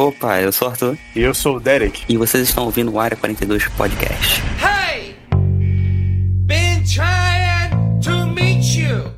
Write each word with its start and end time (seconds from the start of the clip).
Opa, 0.00 0.40
eu 0.40 0.50
sou 0.50 0.68
o 0.68 0.70
Arthur. 0.70 0.96
E 1.14 1.20
eu 1.20 1.34
sou 1.34 1.56
o 1.56 1.60
Derek. 1.60 2.04
E 2.08 2.16
vocês 2.16 2.48
estão 2.48 2.64
ouvindo 2.64 2.90
o 2.92 2.98
Área 2.98 3.16
42 3.18 3.68
Podcast. 3.68 4.40
Hey! 4.64 5.14
Been 6.46 6.82
trying 6.84 8.00
to 8.00 8.26
meet 8.32 8.64
you. 8.76 9.12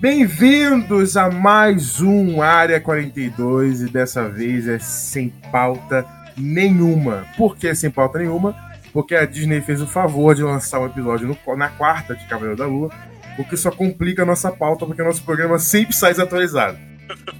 Bem-vindos 0.00 1.16
a 1.16 1.30
mais 1.30 2.00
um 2.00 2.40
Área 2.40 2.80
42 2.80 3.82
e 3.82 3.86
dessa 3.90 4.28
vez 4.28 4.68
é 4.68 4.78
sem 4.78 5.28
pauta 5.50 6.06
nenhuma. 6.36 7.26
Por 7.36 7.56
que 7.56 7.74
sem 7.74 7.90
pauta 7.90 8.18
nenhuma? 8.18 8.54
Porque 8.92 9.14
a 9.14 9.24
Disney 9.26 9.60
fez 9.60 9.80
o 9.82 9.86
favor 9.86 10.34
de 10.34 10.42
lançar 10.42 10.80
um 10.80 10.86
episódio 10.86 11.26
no- 11.28 11.56
na 11.56 11.68
quarta 11.68 12.14
de 12.14 12.24
Cavaleiro 12.26 12.56
da 12.56 12.66
Lua, 12.66 12.90
o 13.38 13.44
que 13.44 13.56
só 13.56 13.70
complica 13.70 14.22
a 14.22 14.26
nossa 14.26 14.50
pauta, 14.50 14.84
porque 14.84 15.00
o 15.00 15.04
nosso 15.04 15.22
programa 15.22 15.58
sempre 15.58 15.94
sai 15.94 16.10
desatualizado. 16.10 16.76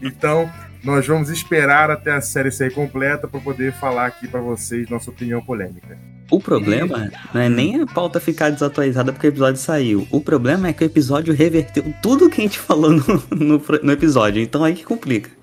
Então, 0.01 0.51
nós 0.83 1.07
vamos 1.07 1.29
esperar 1.29 1.91
até 1.91 2.13
a 2.13 2.21
série 2.21 2.51
sair 2.51 2.73
completa 2.73 3.27
para 3.27 3.41
poder 3.41 3.73
falar 3.73 4.07
aqui 4.07 4.29
para 4.29 4.41
vocês 4.41 4.89
nossa 4.89 5.11
opinião 5.11 5.43
polêmica. 5.43 5.99
O 6.31 6.41
problema 6.41 7.11
não 7.33 7.41
é 7.41 7.49
nem 7.49 7.81
a 7.81 7.87
pauta 7.87 8.21
ficar 8.21 8.51
desatualizada 8.51 9.13
porque 9.13 9.27
o 9.27 9.31
episódio 9.31 9.61
saiu. 9.61 10.07
O 10.11 10.21
problema 10.21 10.69
é 10.69 10.73
que 10.73 10.85
o 10.85 10.87
episódio 10.87 11.35
reverteu 11.35 11.85
tudo 12.03 12.29
que 12.29 12.41
a 12.41 12.45
gente 12.45 12.59
falou 12.59 12.91
no, 12.93 13.23
no, 13.31 13.63
no 13.83 13.93
episódio. 13.93 14.43
Então 14.43 14.63
aí 14.63 14.75
que 14.75 14.85
complica. 14.85 15.38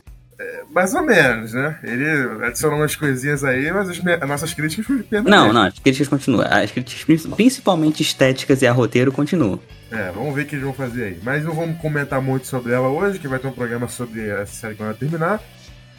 Mais 0.69 0.93
ou 0.93 1.01
menos, 1.01 1.53
né? 1.53 1.79
Ele 1.83 2.45
adicionou 2.45 2.79
umas 2.79 2.95
coisinhas 2.95 3.43
aí, 3.43 3.71
mas 3.71 3.89
as, 3.89 4.01
nossas 4.27 4.53
críticas 4.53 4.85
permanecem. 5.09 5.23
Não, 5.47 5.53
não, 5.53 5.63
as 5.63 5.79
críticas 5.79 6.07
continuam. 6.09 6.45
As 6.49 6.71
críticas 6.71 7.03
prin- 7.03 7.31
principalmente 7.35 8.01
estéticas 8.03 8.61
e 8.61 8.67
a 8.67 8.71
roteiro 8.71 9.11
continuam. 9.11 9.59
É, 9.91 10.11
vamos 10.11 10.35
ver 10.35 10.41
o 10.41 10.45
que 10.45 10.55
eles 10.55 10.65
vão 10.65 10.73
fazer 10.73 11.03
aí. 11.05 11.19
Mas 11.23 11.43
não 11.45 11.53
vamos 11.53 11.77
comentar 11.79 12.21
muito 12.21 12.47
sobre 12.47 12.73
ela 12.73 12.89
hoje, 12.89 13.17
que 13.19 13.27
vai 13.27 13.39
ter 13.39 13.47
um 13.47 13.53
programa 13.53 13.87
sobre 13.87 14.27
essa 14.27 14.53
série 14.53 14.75
quando 14.75 14.89
ela 14.89 14.97
terminar. 14.97 15.41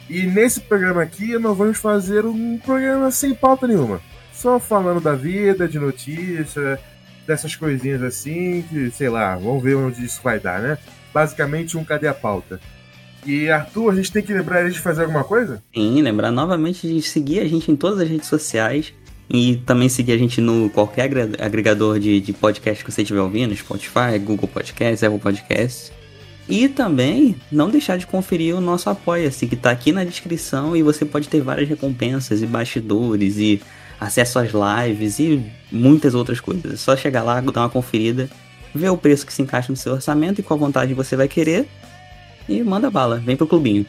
E 0.09 0.23
nesse 0.23 0.61
programa 0.61 1.01
aqui, 1.01 1.37
nós 1.37 1.57
vamos 1.57 1.77
fazer 1.79 2.25
um 2.25 2.57
programa 2.59 3.09
sem 3.11 3.33
pauta 3.33 3.67
nenhuma. 3.67 3.99
Só 4.31 4.59
falando 4.59 5.01
da 5.01 5.13
vida, 5.15 5.67
de 5.67 5.79
notícia, 5.79 6.79
dessas 7.25 7.55
coisinhas 7.55 8.03
assim, 8.03 8.63
que, 8.69 8.91
sei 8.91 9.09
lá, 9.09 9.35
vamos 9.35 9.63
ver 9.63 9.75
onde 9.75 10.05
isso 10.05 10.21
vai 10.23 10.39
dar, 10.39 10.61
né? 10.61 10.77
Basicamente 11.11 11.75
um 11.75 11.83
cadê 11.83 12.07
a 12.07 12.13
pauta. 12.13 12.59
E 13.27 13.51
Arthur, 13.51 13.91
a 13.91 13.95
gente 13.95 14.09
tem 14.09 14.23
que 14.23 14.33
lembrar 14.33 14.61
eles 14.61 14.73
de 14.73 14.79
fazer 14.79 15.01
alguma 15.01 15.23
coisa? 15.23 15.61
Sim, 15.75 16.01
lembrar 16.01 16.31
novamente 16.31 16.87
de 16.87 17.01
seguir 17.01 17.41
a 17.41 17.45
gente 17.45 17.69
em 17.69 17.75
todas 17.75 17.99
as 17.99 18.07
redes 18.07 18.27
sociais. 18.27 18.93
E 19.29 19.57
também 19.65 19.89
seguir 19.89 20.13
a 20.13 20.17
gente 20.17 20.39
no 20.39 20.69
qualquer 20.69 21.11
agregador 21.37 21.99
de, 21.99 22.21
de 22.21 22.31
podcast 22.31 22.81
que 22.81 22.89
você 22.89 23.01
estiver 23.01 23.19
ouvindo, 23.19 23.53
Spotify, 23.53 24.17
Google 24.17 24.47
Podcasts, 24.47 25.03
Apple 25.03 25.19
Podcasts. 25.19 25.91
E 26.47 26.69
também 26.69 27.35
não 27.51 27.69
deixar 27.69 27.97
de 27.97 28.07
conferir 28.07 28.55
o 28.55 28.61
nosso 28.61 28.89
Apoia-se, 28.89 29.45
que 29.45 29.57
tá 29.57 29.69
aqui 29.69 29.91
na 29.91 30.05
descrição 30.05 30.77
e 30.77 30.81
você 30.81 31.03
pode 31.03 31.27
ter 31.27 31.41
várias 31.41 31.67
recompensas 31.67 32.41
e 32.41 32.45
bastidores 32.45 33.37
e 33.37 33.61
acesso 33.99 34.39
às 34.39 34.51
lives 34.53 35.19
e 35.19 35.43
muitas 35.69 36.15
outras 36.15 36.39
coisas. 36.39 36.71
É 36.71 36.77
só 36.77 36.95
chegar 36.95 37.23
lá, 37.23 37.41
dar 37.41 37.61
uma 37.61 37.69
conferida, 37.69 38.29
ver 38.73 38.89
o 38.89 38.97
preço 38.97 39.25
que 39.25 39.33
se 39.33 39.41
encaixa 39.41 39.73
no 39.73 39.75
seu 39.75 39.91
orçamento 39.91 40.39
e 40.39 40.43
qual 40.43 40.57
vontade 40.57 40.93
você 40.93 41.17
vai 41.17 41.27
querer. 41.27 41.67
E 42.47 42.63
manda 42.63 42.89
bala, 42.89 43.17
vem 43.17 43.35
pro 43.35 43.47
clubinho. 43.47 43.85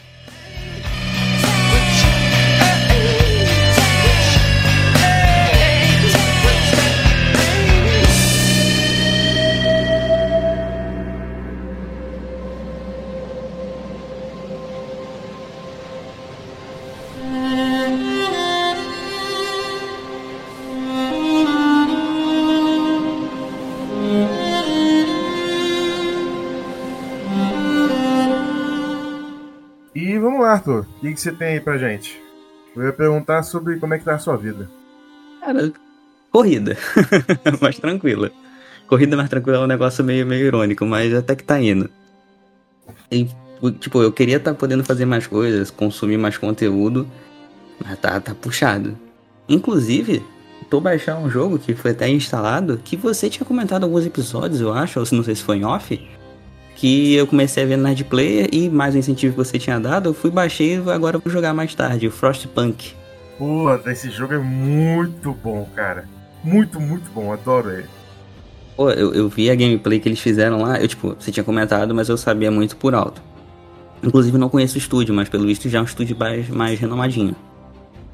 Arthur. 30.48 30.86
O 30.96 31.00
que, 31.00 31.12
que 31.12 31.20
você 31.20 31.32
tem 31.32 31.48
aí 31.48 31.60
pra 31.60 31.78
gente? 31.78 32.20
Eu 32.74 32.84
ia 32.84 32.92
perguntar 32.92 33.42
sobre 33.42 33.78
como 33.78 33.94
é 33.94 33.98
que 33.98 34.04
tá 34.04 34.14
a 34.14 34.18
sua 34.18 34.36
vida. 34.36 34.70
Cara, 35.40 35.72
corrida. 36.30 36.76
mais 37.60 37.78
tranquila. 37.78 38.30
Corrida 38.86 39.16
mais 39.16 39.28
tranquila 39.28 39.58
é 39.58 39.60
um 39.60 39.66
negócio 39.66 40.04
meio, 40.04 40.26
meio 40.26 40.46
irônico, 40.46 40.84
mas 40.86 41.12
até 41.12 41.34
que 41.34 41.44
tá 41.44 41.60
indo. 41.60 41.90
E, 43.10 43.28
tipo, 43.78 44.02
eu 44.02 44.12
queria 44.12 44.36
estar 44.36 44.54
podendo 44.54 44.84
fazer 44.84 45.04
mais 45.04 45.26
coisas, 45.26 45.70
consumir 45.70 46.16
mais 46.16 46.38
conteúdo, 46.38 47.06
mas 47.84 47.98
tá, 47.98 48.20
tá 48.20 48.34
puxado. 48.34 48.96
Inclusive, 49.48 50.22
tô 50.70 50.80
baixando 50.80 51.26
um 51.26 51.30
jogo 51.30 51.58
que 51.58 51.74
foi 51.74 51.90
até 51.90 52.08
instalado, 52.08 52.80
que 52.82 52.96
você 52.96 53.28
tinha 53.28 53.44
comentado 53.44 53.84
alguns 53.84 54.06
episódios, 54.06 54.60
eu 54.60 54.72
acho, 54.72 55.00
ou 55.00 55.06
se 55.06 55.14
não 55.14 55.22
sei 55.22 55.34
se 55.34 55.42
foi 55.42 55.58
em 55.58 55.64
off, 55.64 56.00
que 56.78 57.14
eu 57.14 57.26
comecei 57.26 57.64
a 57.64 57.66
ver 57.66 57.76
na 57.76 57.92
Player 58.08 58.48
e 58.52 58.70
mais 58.70 58.94
o 58.94 58.98
incentivo 58.98 59.32
que 59.32 59.44
você 59.44 59.58
tinha 59.58 59.80
dado, 59.80 60.10
eu 60.10 60.14
fui 60.14 60.30
baixei 60.30 60.76
e 60.76 60.90
agora 60.90 61.18
vou 61.18 61.32
jogar 61.32 61.52
mais 61.52 61.74
tarde, 61.74 62.06
o 62.06 62.10
Frostpunk. 62.10 62.92
Pô, 63.36 63.74
esse 63.86 64.08
jogo 64.10 64.34
é 64.34 64.38
muito 64.38 65.32
bom, 65.32 65.68
cara. 65.74 66.08
Muito, 66.42 66.80
muito 66.80 67.10
bom. 67.10 67.32
Adoro 67.32 67.70
ele. 67.70 67.86
Pô, 68.76 68.90
eu, 68.90 69.12
eu 69.12 69.28
vi 69.28 69.50
a 69.50 69.56
gameplay 69.56 69.98
que 69.98 70.08
eles 70.08 70.20
fizeram 70.20 70.62
lá, 70.62 70.80
eu, 70.80 70.86
tipo, 70.86 71.16
você 71.18 71.32
tinha 71.32 71.42
comentado, 71.42 71.92
mas 71.92 72.08
eu 72.08 72.16
sabia 72.16 72.50
muito 72.50 72.76
por 72.76 72.94
alto. 72.94 73.20
Inclusive, 74.00 74.38
não 74.38 74.48
conheço 74.48 74.76
o 74.76 74.78
estúdio, 74.78 75.12
mas 75.12 75.28
pelo 75.28 75.46
visto 75.46 75.68
já 75.68 75.78
é 75.78 75.82
um 75.82 75.84
estúdio 75.84 76.16
mais, 76.16 76.48
mais 76.48 76.78
renomadinho. 76.78 77.34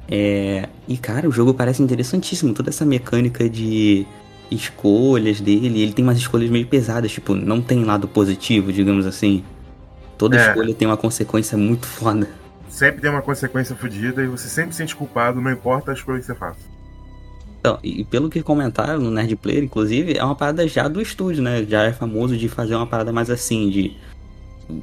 É... 0.09 0.67
E, 0.87 0.97
cara, 0.97 1.29
o 1.29 1.31
jogo 1.31 1.53
parece 1.53 1.83
interessantíssimo, 1.83 2.51
toda 2.51 2.71
essa 2.71 2.83
mecânica 2.83 3.47
de 3.47 4.07
escolhas 4.51 5.39
dele, 5.41 5.81
ele 5.81 5.93
tem 5.93 6.03
umas 6.03 6.17
escolhas 6.17 6.49
meio 6.49 6.67
pesadas, 6.67 7.11
tipo, 7.11 7.33
não 7.35 7.61
tem 7.61 7.83
lado 7.83 8.07
positivo, 8.07 8.71
digamos 8.71 9.05
assim. 9.05 9.43
Toda 10.17 10.37
É. 10.37 10.47
escolha 10.49 10.73
tem 10.73 10.87
uma 10.87 10.97
consequência 10.97 11.57
muito 11.57 11.85
foda. 11.85 12.27
Sempre 12.69 13.01
tem 13.01 13.09
uma 13.09 13.21
consequência 13.21 13.75
fodida 13.75 14.23
e 14.23 14.27
você 14.27 14.47
sempre 14.49 14.71
se 14.71 14.77
sente 14.77 14.95
culpado, 14.95 15.39
não 15.41 15.51
importa 15.51 15.91
as 15.91 16.01
coisas 16.01 16.25
que 16.25 16.31
você 16.33 16.37
faça. 16.37 16.59
Então, 17.59 17.79
e 17.83 18.03
pelo 18.03 18.29
que 18.29 18.43
comentaram 18.43 18.99
no 18.99 19.09
Nerd 19.09 19.35
Player, 19.37 19.63
inclusive, 19.63 20.17
é 20.17 20.23
uma 20.23 20.35
parada 20.35 20.67
já 20.67 20.87
do 20.87 21.01
estúdio, 21.01 21.41
né? 21.41 21.63
Já 21.67 21.83
é 21.83 21.91
famoso 21.91 22.37
de 22.37 22.47
fazer 22.47 22.75
uma 22.75 22.85
parada 22.85 23.11
mais 23.11 23.29
assim, 23.29 23.69
de. 23.69 23.97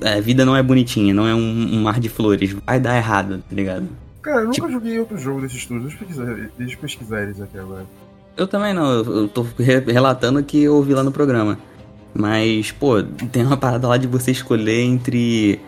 A 0.04 0.20
vida 0.20 0.44
não 0.44 0.56
é 0.56 0.62
bonitinha, 0.62 1.12
não 1.14 1.26
é 1.26 1.34
um, 1.34 1.74
um 1.76 1.82
mar 1.82 2.00
de 2.00 2.08
flores. 2.08 2.52
Vai 2.66 2.80
dar 2.80 2.96
errado, 2.96 3.38
tá 3.48 3.54
ligado? 3.54 3.88
Cara, 4.20 4.38
eu 4.38 4.44
nunca 4.44 4.54
Tipo- 4.54 4.70
joguei 4.70 4.98
outro 4.98 5.18
jogo 5.18 5.40
desse 5.40 5.56
estúdio. 5.56 5.82
Deixa 5.88 5.96
eu 5.96 6.06
pesquisar, 6.06 6.50
deixa 6.58 6.74
eu 6.74 6.78
pesquisar 6.80 7.22
eles 7.22 7.40
aqui 7.40 7.58
agora. 7.58 7.86
Eu 8.36 8.46
também 8.46 8.72
não, 8.72 8.90
eu, 8.92 9.28
tô 9.28 9.42
re- 9.58 9.80
relatando 9.80 10.40
o 10.40 10.44
que 10.44 10.62
eu 10.62 10.74
ouvi 10.74 10.94
lá 10.94 11.02
no 11.02 11.12
programa. 11.12 11.58
Mas, 12.14 12.70
pô, 12.72 13.02
tem 13.02 13.44
uma 13.44 13.56
parada 13.56 13.86
lá 13.88 13.96
de 13.96 14.06
você 14.06 14.30
escolher 14.30 14.80
entre 14.80 15.60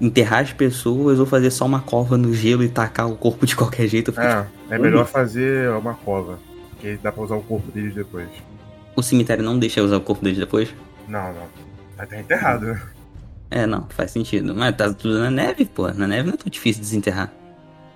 enterrar 0.00 0.40
as 0.42 0.52
pessoas 0.52 1.18
ou 1.18 1.26
fazer 1.26 1.50
só 1.50 1.66
uma 1.66 1.80
cova 1.80 2.16
no 2.16 2.32
gelo 2.32 2.62
e 2.64 2.68
tacar 2.68 3.08
o 3.08 3.16
corpo 3.16 3.44
de 3.46 3.54
qualquer 3.56 3.86
jeito. 3.86 4.12
Fiquei, 4.12 4.28
É, 4.28 4.46
é 4.70 4.78
melhor 4.78 5.06
fazer 5.06 5.70
uma 5.70 5.94
cova. 5.94 6.38
Porque 6.70 6.98
dá 7.02 7.12
pra 7.12 7.22
usar 7.24 7.36
o 7.36 7.42
corpo 7.42 7.70
deles 7.70 7.94
depois. 7.94 8.28
O 8.96 9.02
cemitério 9.02 9.44
não 9.44 9.58
deixa 9.58 9.82
usar 9.82 9.96
o 9.96 10.00
corpo 10.00 10.22
deles 10.24 10.38
depois? 10.38 10.68
Não, 11.08 11.32
não. 11.32 11.46
Vai 11.96 12.06
estar 12.06 12.18
enterrado, 12.18 12.66
né? 12.66 12.82
É, 13.50 13.66
não, 13.66 13.86
faz 13.90 14.10
sentido. 14.12 14.54
Mas 14.54 14.74
tá 14.76 14.92
tudo 14.94 15.18
na 15.18 15.30
neve, 15.30 15.64
pô. 15.64 15.88
Na 15.88 16.06
neve 16.06 16.28
não 16.28 16.34
é 16.34 16.36
tão 16.36 16.48
difícil 16.50 16.80
desenterrar. 16.82 17.32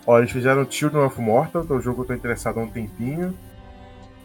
Ó, 0.07 0.19
eles 0.19 0.31
fizeram 0.31 0.67
Children 0.69 1.05
of 1.05 1.21
Mortal, 1.21 1.65
que 1.65 1.73
é 1.73 1.77
um 1.77 1.81
jogo 1.81 1.97
que 1.97 2.03
eu 2.03 2.07
tô 2.09 2.15
interessado 2.15 2.59
há 2.59 2.63
um 2.63 2.69
tempinho. 2.69 3.35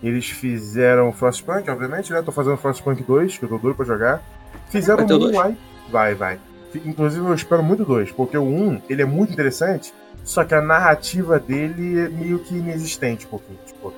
Eles 0.02 0.30
fizeram 0.30 1.12
Frostpunk, 1.12 1.70
obviamente, 1.70 2.12
né? 2.14 2.22
Tô 2.22 2.32
fazendo 2.32 2.58
Frostpunk 2.58 3.04
2, 3.04 3.38
que 3.38 3.44
eu 3.44 3.50
tô 3.50 3.58
doido 3.58 3.76
pra 3.76 3.86
jogar. 3.86 4.22
Fizeram 4.70 5.06
Vai 5.06 5.08
dois? 5.08 5.36
Moonlight. 5.36 5.58
Vai, 5.92 6.16
vai. 6.16 6.40
Inclusive 6.86 7.26
eu 7.26 7.34
espero 7.34 7.64
muito 7.64 7.84
2, 7.84 8.12
porque 8.12 8.38
o 8.38 8.44
1, 8.44 8.82
ele 8.90 9.02
é 9.02 9.06
muito 9.06 9.34
interessante, 9.34 9.92
só 10.24 10.44
que 10.44 10.54
a 10.54 10.62
narrativa 10.62 11.40
dele 11.40 12.00
é 12.00 12.08
meio 12.10 12.40
que 12.40 12.56
inexistente 12.56 13.26
um 13.26 13.30
pouquinho. 13.30 13.60
Tipo, 13.66 13.92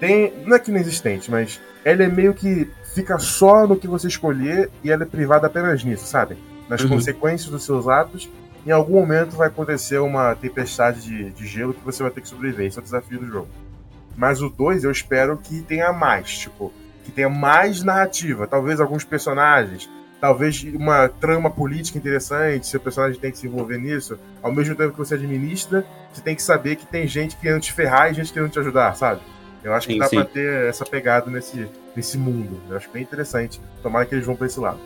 tem. 0.00 0.32
Não 0.44 0.56
é 0.56 0.58
que 0.58 0.70
inexistente, 0.70 1.30
mas 1.30 1.60
ela 1.84 2.02
é 2.02 2.08
meio 2.08 2.34
que 2.34 2.68
fica 2.94 3.18
só 3.18 3.66
no 3.66 3.76
que 3.76 3.86
você 3.86 4.08
escolher 4.08 4.70
e 4.82 4.90
ela 4.90 5.04
é 5.04 5.06
privada 5.06 5.46
apenas 5.46 5.84
nisso, 5.84 6.04
sabe? 6.06 6.36
Nas 6.68 6.80
Uhum. 6.82 6.88
consequências 6.90 7.48
dos 7.50 7.64
seus 7.64 7.86
atos. 7.86 8.28
Em 8.66 8.72
algum 8.72 8.94
momento 8.94 9.36
vai 9.36 9.46
acontecer 9.46 9.98
uma 9.98 10.34
tempestade 10.34 11.00
de, 11.02 11.30
de 11.30 11.46
gelo 11.46 11.72
que 11.72 11.84
você 11.84 12.02
vai 12.02 12.10
ter 12.10 12.20
que 12.20 12.28
sobreviver. 12.28 12.66
Esse 12.66 12.76
é 12.78 12.80
o 12.80 12.84
desafio 12.84 13.20
do 13.20 13.26
jogo. 13.28 13.46
Mas 14.16 14.40
o 14.40 14.48
2 14.48 14.84
eu 14.84 14.90
espero 14.90 15.36
que 15.36 15.60
tenha 15.62 15.92
mais, 15.92 16.38
tipo, 16.38 16.72
que 17.04 17.12
tenha 17.12 17.28
mais 17.28 17.82
narrativa. 17.82 18.46
Talvez 18.46 18.80
alguns 18.80 19.04
personagens, 19.04 19.88
talvez 20.20 20.64
uma 20.74 21.08
trama 21.08 21.50
política 21.50 21.98
interessante, 21.98 22.66
seu 22.66 22.80
personagem 22.80 23.20
tem 23.20 23.30
que 23.30 23.38
se 23.38 23.46
envolver 23.46 23.78
nisso. 23.78 24.18
Ao 24.42 24.50
mesmo 24.50 24.74
tempo 24.74 24.92
que 24.92 24.98
você 24.98 25.14
administra, 25.14 25.84
você 26.12 26.22
tem 26.22 26.34
que 26.34 26.42
saber 26.42 26.76
que 26.76 26.86
tem 26.86 27.06
gente 27.06 27.36
querendo 27.36 27.60
te 27.60 27.72
ferrar 27.72 28.10
e 28.10 28.14
gente 28.14 28.32
querendo 28.32 28.50
te 28.50 28.58
ajudar, 28.58 28.96
sabe? 28.96 29.20
Eu 29.62 29.74
acho 29.74 29.86
que 29.86 29.94
Sim, 29.94 29.98
dá 29.98 30.06
sim. 30.08 30.16
pra 30.16 30.24
ter 30.24 30.68
essa 30.68 30.84
pegada 30.84 31.30
nesse, 31.30 31.68
nesse 31.94 32.16
mundo. 32.16 32.60
Eu 32.70 32.76
acho 32.76 32.88
bem 32.90 33.02
interessante. 33.02 33.60
Tomara 33.82 34.06
que 34.06 34.14
eles 34.14 34.24
vão 34.24 34.36
pra 34.36 34.46
esse 34.46 34.60
lado. 34.60 34.78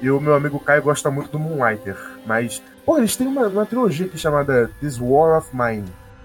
E 0.00 0.10
o 0.10 0.20
meu 0.20 0.34
amigo 0.34 0.58
Caio 0.60 0.82
gosta 0.82 1.10
muito 1.10 1.30
do 1.30 1.38
Moonlighter. 1.38 1.96
Mas, 2.26 2.60
pô, 2.84 2.98
eles 2.98 3.16
têm 3.16 3.26
uma, 3.28 3.46
uma 3.46 3.64
trilogia 3.66 4.06
aqui 4.06 4.18
chamada 4.18 4.70
This 4.80 4.98
War 5.00 5.38
of 5.38 5.48
Mine. 5.54 5.84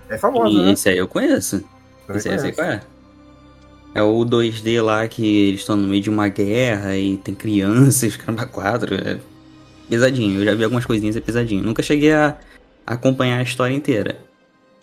É 0.09 0.17
famosa, 0.17 0.49
E 0.49 0.65
né? 0.65 0.71
esse 0.73 0.89
aí 0.89 0.97
eu 0.97 1.07
conheço. 1.07 1.63
Esse 2.09 2.29
aí 2.29 2.51
qual 2.51 2.67
é. 2.67 2.81
É 3.95 4.01
o 4.01 4.25
2D 4.25 4.81
lá 4.81 5.07
que 5.07 5.49
eles 5.49 5.59
estão 5.59 5.75
no 5.75 5.87
meio 5.87 6.01
de 6.01 6.09
uma 6.09 6.27
guerra 6.27 6.97
e 6.97 7.17
tem 7.17 7.35
crianças, 7.35 8.15
caramba, 8.17 8.45
quatro. 8.45 8.95
É 8.95 9.19
pesadinho. 9.87 10.39
Eu 10.41 10.45
já 10.45 10.55
vi 10.55 10.63
algumas 10.63 10.85
coisinhas, 10.85 11.15
é 11.15 11.21
pesadinho. 11.21 11.63
Nunca 11.63 11.83
cheguei 11.83 12.11
a 12.13 12.37
acompanhar 12.85 13.37
a 13.37 13.43
história 13.43 13.73
inteira. 13.73 14.17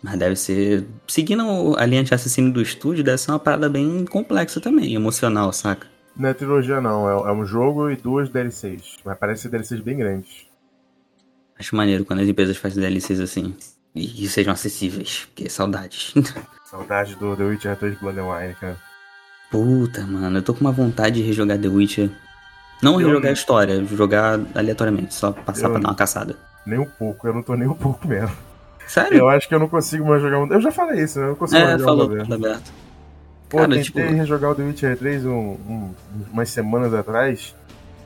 Mas 0.03 0.19
deve 0.19 0.37
ser. 0.37 0.87
Seguindo 1.07 1.77
a 1.77 1.85
linha 1.85 2.05
de 2.05 2.15
assassino 2.15 2.53
do 2.53 2.63
estúdio, 2.63 3.05
deve 3.05 3.19
ser 3.19 3.33
uma 3.33 3.39
parada 3.39 3.69
bem 3.69 4.05
complexa 4.07 4.61
também, 4.61 4.95
emocional, 4.95 5.53
saca? 5.53 5.87
Não 6.17 6.29
é 6.29 6.35
trilogia, 6.35 6.81
não. 6.81 7.09
É, 7.09 7.31
é 7.31 7.33
um 7.33 7.45
jogo 7.45 7.91
e 7.91 7.97
duas 7.97 8.29
DLCs. 8.29 8.99
Mas 9.05 9.19
parece 9.19 9.43
ser 9.43 9.49
DLCs 9.49 9.81
bem 9.81 9.99
grandes. 9.99 10.47
Acho 11.59 11.77
maneiro 11.77 12.05
quando 12.05 12.21
as 12.21 12.29
empresas 12.29 12.57
fazem 12.57 12.81
DLCs 12.81 13.21
assim. 13.21 13.55
E, 13.95 14.25
e 14.25 14.29
sejam 14.29 14.53
acessíveis, 14.53 15.27
porque 15.27 15.51
saudades. 15.51 16.15
Saudade 16.71 17.17
do 17.17 17.37
The 17.37 17.43
Witcher 17.45 17.77
3 17.77 17.99
Blood 17.99 18.19
and 18.21 18.27
Wine, 18.27 18.55
cara. 18.55 18.77
Puta, 19.51 20.03
mano, 20.07 20.39
eu 20.39 20.43
tô 20.43 20.55
com 20.55 20.61
uma 20.61 20.71
vontade 20.73 21.17
de 21.17 21.23
rejogar 21.27 21.59
The 21.59 21.69
Witcher. 21.69 22.11
Não 22.83 23.01
Eu- 23.01 23.09
rejogar 23.09 23.31
a 23.31 23.35
história, 23.35 23.85
jogar 23.85 24.39
aleatoriamente, 24.55 25.13
só 25.15 25.33
passar 25.33 25.67
Eu- 25.67 25.71
pra 25.73 25.81
dar 25.81 25.89
uma 25.89 25.95
caçada. 25.97 26.37
Nem 26.65 26.79
um 26.79 26.87
pouco, 26.87 27.27
eu 27.27 27.35
não 27.35 27.43
tô 27.43 27.55
nem 27.55 27.67
um 27.69 27.75
pouco 27.75 28.07
mesmo. 28.07 28.35
Sério? 28.87 29.19
Eu 29.19 29.29
acho 29.29 29.49
que 29.49 29.55
eu 29.55 29.59
não 29.59 29.69
consigo 29.69 30.07
mais 30.07 30.23
jogar 30.23 30.39
um. 30.39 30.47
Eu 30.53 30.61
já 30.61 30.71
falei 30.71 31.03
isso, 31.03 31.19
né? 31.19 31.25
Eu 31.27 31.29
não 31.31 31.35
consigo 31.37 31.61
mais 31.61 31.75
É, 31.75 31.79
jogar 31.79 31.85
falou, 31.91 32.07
um 32.13 32.19
tudo 32.23 32.35
aberto. 32.35 32.73
Pô, 33.49 33.57
Cara, 33.59 33.69
tentei 33.69 33.83
tipo- 33.83 33.99
rejogar 33.99 34.51
o 34.51 34.55
The 34.55 34.63
Witcher 34.63 34.97
3 34.99 35.27
um, 35.27 35.31
um- 35.33 35.95
umas 36.33 36.51
semanas 36.51 36.95
atrás. 36.95 37.55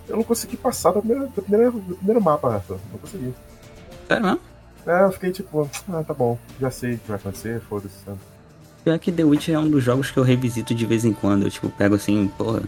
Eu 0.09 0.17
não 0.17 0.23
consegui 0.25 0.57
passar 0.57 0.93
do 0.93 1.01
primeiro, 1.01 1.27
do 1.29 1.43
primeiro, 1.43 1.73
do 1.73 1.95
primeiro 1.97 2.21
mapa, 2.23 2.55
Arthur. 2.55 2.79
Não 2.91 2.99
consegui. 2.99 3.35
Sério 4.09 4.25
mesmo? 4.25 4.41
É, 4.87 5.05
eu 5.05 5.13
fiquei 5.13 5.33
tipo, 5.33 5.69
ah, 5.93 6.03
tá 6.03 6.13
bom, 6.13 6.39
já 6.61 6.71
sei 6.71 6.95
o 6.95 6.99
que 6.99 7.09
vai 7.09 7.17
acontecer, 7.17 7.61
foda-se. 7.69 7.97
Pior 8.85 8.99
que 8.99 9.11
The 9.11 9.25
Witcher 9.25 9.55
é 9.55 9.59
um 9.59 9.71
dos 9.71 9.83
jogos 9.83 10.11
que 10.11 10.19
eu 10.19 10.23
revisito 10.23 10.75
de 10.75 10.85
vez 10.85 11.07
em 11.07 11.13
quando. 11.15 11.45
Eu, 11.45 11.51
tipo, 11.51 11.71
pego 11.71 11.95
assim, 11.95 12.31
porra, 12.37 12.63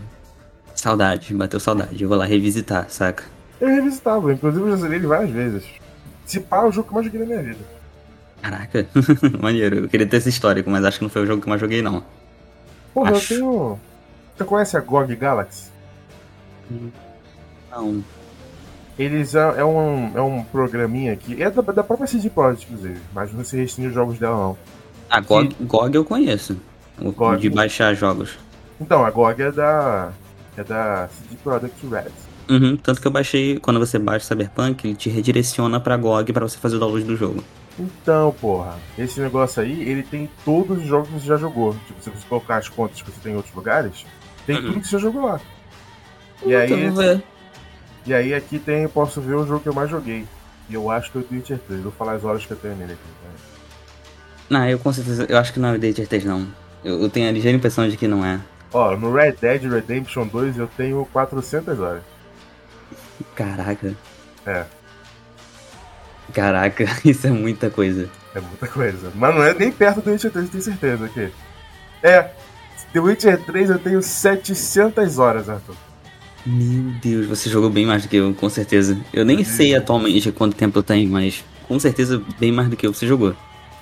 saudade, 0.74 1.34
bateu 1.34 1.60
saudade. 1.60 2.02
Eu 2.02 2.08
vou 2.08 2.16
lá 2.16 2.24
revisitar, 2.24 2.88
saca? 2.88 3.24
Eu 3.60 3.68
revisitava, 3.68 4.32
inclusive 4.32 4.64
eu 4.64 4.70
já 4.70 4.76
zerei 4.76 4.98
ele 4.98 5.06
várias 5.06 5.30
vezes. 5.30 5.64
Se 6.24 6.40
pá, 6.40 6.62
é 6.62 6.64
o 6.64 6.72
jogo 6.72 6.88
que 6.88 6.92
eu 6.92 6.94
mais 6.94 7.06
joguei 7.06 7.20
na 7.20 7.26
minha 7.26 7.42
vida. 7.42 7.64
Caraca, 8.40 8.86
maneiro. 9.40 9.76
Eu 9.76 9.88
queria 9.88 10.06
ter 10.06 10.16
esse 10.16 10.30
histórico, 10.30 10.70
mas 10.70 10.84
acho 10.84 10.98
que 10.98 11.04
não 11.04 11.10
foi 11.10 11.22
o 11.22 11.26
jogo 11.26 11.42
que 11.42 11.48
eu 11.48 11.50
mais 11.50 11.60
joguei, 11.60 11.82
não. 11.82 12.02
Porra, 12.94 13.10
Acho. 13.10 13.34
eu 13.34 13.38
tenho. 13.38 13.80
Você 14.36 14.44
conhece 14.44 14.76
a 14.76 14.80
GOG 14.80 15.16
Galaxy? 15.16 15.70
Não. 17.70 18.02
Eles 18.98 19.34
é, 19.34 19.40
é 19.58 19.64
um, 19.64 20.16
é 20.16 20.22
um 20.22 20.42
programinha 20.44 21.12
aqui. 21.12 21.42
É 21.42 21.50
da, 21.50 21.60
da 21.60 21.84
própria 21.84 22.06
CD 22.06 22.30
Projekt, 22.30 22.64
inclusive. 22.64 23.00
Mas 23.14 23.32
não 23.32 23.44
se 23.44 23.56
restringe 23.56 23.88
os 23.88 23.94
jogos 23.94 24.18
dela, 24.18 24.36
não. 24.36 24.58
A 25.10 25.20
GOG, 25.20 25.54
GOG 25.62 25.94
eu 25.96 26.04
conheço. 26.04 26.56
O 27.00 27.12
GOG. 27.12 27.40
de 27.40 27.50
baixar 27.50 27.94
jogos. 27.94 28.38
Então, 28.80 29.04
a 29.04 29.10
GOG 29.10 29.42
é 29.42 29.52
da. 29.52 30.12
É 30.56 30.64
da 30.64 31.08
CD 31.08 31.36
Projekt 31.42 31.86
Red. 31.86 32.10
Uhum, 32.48 32.76
tanto 32.76 33.00
que 33.00 33.06
eu 33.06 33.10
baixei, 33.10 33.58
quando 33.58 33.78
você 33.78 33.98
baixa 33.98 34.24
Cyberpunk, 34.26 34.86
ele 34.86 34.94
te 34.96 35.10
redireciona 35.10 35.78
pra 35.80 35.96
GOG 35.96 36.32
pra 36.32 36.48
você 36.48 36.56
fazer 36.56 36.76
o 36.76 36.78
download 36.78 37.04
do 37.04 37.16
jogo. 37.16 37.42
Então, 37.78 38.34
porra, 38.40 38.76
esse 38.96 39.20
negócio 39.20 39.62
aí, 39.62 39.82
ele 39.86 40.02
tem 40.02 40.30
todos 40.44 40.78
os 40.78 40.86
jogos 40.86 41.08
que 41.08 41.14
você 41.20 41.26
já 41.26 41.36
jogou. 41.36 41.74
Tipo, 41.86 42.02
se 42.02 42.08
você 42.10 42.26
colocar 42.26 42.56
as 42.56 42.68
contas 42.70 43.02
que 43.02 43.10
você 43.10 43.20
tem 43.20 43.32
em 43.32 43.36
outros 43.36 43.54
lugares, 43.54 44.06
tem 44.46 44.56
Uhum. 44.56 44.62
tudo 44.62 44.80
que 44.80 44.86
você 44.86 44.92
já 44.92 44.98
jogou 44.98 45.26
lá. 45.26 45.40
E 46.44 46.54
aí, 46.54 46.70
eu 46.70 46.92
vou 46.92 47.02
ver. 47.02 47.22
e 48.06 48.14
aí 48.14 48.32
aqui 48.32 48.58
tem, 48.58 48.84
eu 48.84 48.88
posso 48.88 49.20
ver 49.20 49.34
o 49.34 49.46
jogo 49.46 49.60
que 49.60 49.68
eu 49.68 49.74
mais 49.74 49.90
joguei. 49.90 50.24
E 50.70 50.74
eu 50.74 50.90
acho 50.90 51.12
que 51.12 51.18
é 51.18 51.20
o 51.20 51.26
Witcher 51.30 51.58
3. 51.66 51.82
Vou 51.82 51.92
falar 51.92 52.12
as 52.14 52.24
horas 52.24 52.46
que 52.46 52.52
eu 52.52 52.56
tenho 52.56 52.76
nele 52.76 52.92
aqui. 52.94 53.02
Não, 54.48 54.69
eu 54.69 54.78
com 54.78 54.93
certeza, 54.93 55.26
eu 55.28 55.38
acho 55.38 55.52
que 55.52 55.58
não 55.58 55.70
é 55.70 55.72
o 55.72 55.81
Witcher 55.81 56.06
3 56.06 56.25
não. 56.25 56.46
Eu, 56.84 57.02
eu 57.02 57.08
tenho 57.08 57.28
a 57.28 57.32
ligeira 57.32 57.56
impressão 57.56 57.88
de 57.88 57.96
que 57.96 58.06
não 58.06 58.25
é. 58.25 58.40
Ó, 58.72 58.96
no 58.96 59.12
Red 59.12 59.32
Dead 59.40 59.62
Redemption 59.62 60.26
2 60.26 60.58
eu 60.58 60.69
tenho 60.76 61.06
400 61.12 61.78
horas. 61.81 62.02
Caraca. 63.34 63.94
É. 64.44 64.64
Caraca, 66.32 66.84
isso 67.04 67.26
é 67.26 67.31
muita 67.31 67.70
coisa. 67.70 68.08
É 68.34 68.40
muita 68.40 68.66
coisa. 68.69 69.10
Mas 69.14 69.34
não 69.34 69.43
é 69.43 69.54
nem 69.54 69.72
perto 69.72 70.00
do 70.00 70.10
Witcher 70.10 70.31
3, 70.31 70.49
tenho 70.49 70.62
certeza 70.62 71.06
aqui. 71.06 71.32
É, 72.02 72.31
The 72.92 73.00
Witcher 73.00 73.42
3 73.44 73.70
eu 73.70 73.78
tenho 73.78 74.02
700 74.02 75.19
horas, 75.19 75.49
Arthur. 75.49 75.75
Meu 76.44 76.92
Deus, 77.02 77.26
você 77.26 77.50
jogou 77.50 77.69
bem 77.69 77.84
mais 77.84 78.02
do 78.02 78.08
que 78.08 78.16
eu, 78.16 78.32
com 78.34 78.49
certeza. 78.49 78.96
Eu 79.12 79.25
nem 79.25 79.42
sei 79.42 79.75
atualmente 79.75 80.31
quanto 80.31 80.54
tempo 80.54 80.78
eu 80.78 80.82
tenho, 80.82 81.10
mas 81.10 81.44
com 81.66 81.78
certeza 81.81 82.22
bem 82.38 82.52
mais 82.52 82.69
do 82.69 82.76
que 82.76 82.87
eu 82.87 82.94
você 82.94 83.06
jogou. 83.06 83.34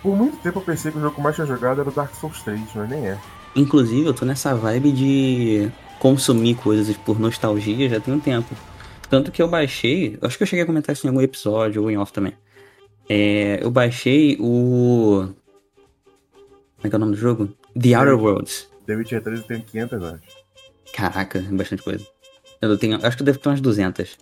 Por 0.04 0.14
muito 0.14 0.36
tempo 0.36 0.58
eu 0.58 0.62
pensei 0.62 0.92
que 0.92 0.98
o 0.98 1.00
jogo 1.00 1.14
que 1.14 1.22
mais 1.22 1.34
tinha 1.34 1.46
jogado 1.46 1.80
era 1.80 1.88
o 1.88 1.92
Dark 1.92 2.14
Souls 2.14 2.42
3, 2.42 2.60
mas 2.74 2.90
nem 2.90 3.08
é. 3.08 3.18
Inclusive, 3.56 4.04
eu 4.04 4.12
tô 4.12 4.26
nessa 4.26 4.54
vibe 4.54 4.92
de 4.92 5.72
consumir 5.98 6.56
coisas 6.56 6.94
por 6.94 7.18
nostalgia 7.18 7.88
já 7.88 7.98
tem 7.98 8.12
um 8.12 8.20
tempo. 8.20 8.54
Tanto 9.08 9.32
que 9.32 9.40
eu 9.40 9.48
baixei, 9.48 10.18
acho 10.20 10.36
que 10.36 10.42
eu 10.42 10.46
cheguei 10.46 10.62
a 10.62 10.66
comentar 10.66 10.92
isso 10.92 11.06
em 11.06 11.08
algum 11.08 11.22
episódio 11.22 11.80
ou 11.80 11.90
em 11.90 11.96
off 11.96 12.12
também. 12.12 12.34
É, 13.08 13.60
eu 13.62 13.70
baixei 13.70 14.36
o. 14.38 15.26
Como 16.76 16.84
é 16.84 16.88
que 16.90 16.94
é 16.94 16.96
o 16.96 17.00
nome 17.00 17.12
do 17.12 17.18
jogo? 17.18 17.48
The 17.80 17.94
Outer 17.98 18.20
Worlds. 18.20 18.68
The 18.84 18.96
Witcher 18.96 19.22
3 19.22 19.40
eu 19.40 19.46
tenho 19.46 19.62
500 19.62 20.02
horas. 20.02 20.20
Caraca, 20.92 21.38
é 21.38 21.42
bastante 21.50 21.82
coisa. 21.82 22.06
Eu 22.60 22.76
tenho, 22.76 22.98
acho 23.02 23.16
que 23.16 23.22
eu 23.22 23.26
devo 23.26 23.38
ter 23.38 23.48
umas 23.48 23.62
200. 23.62 24.18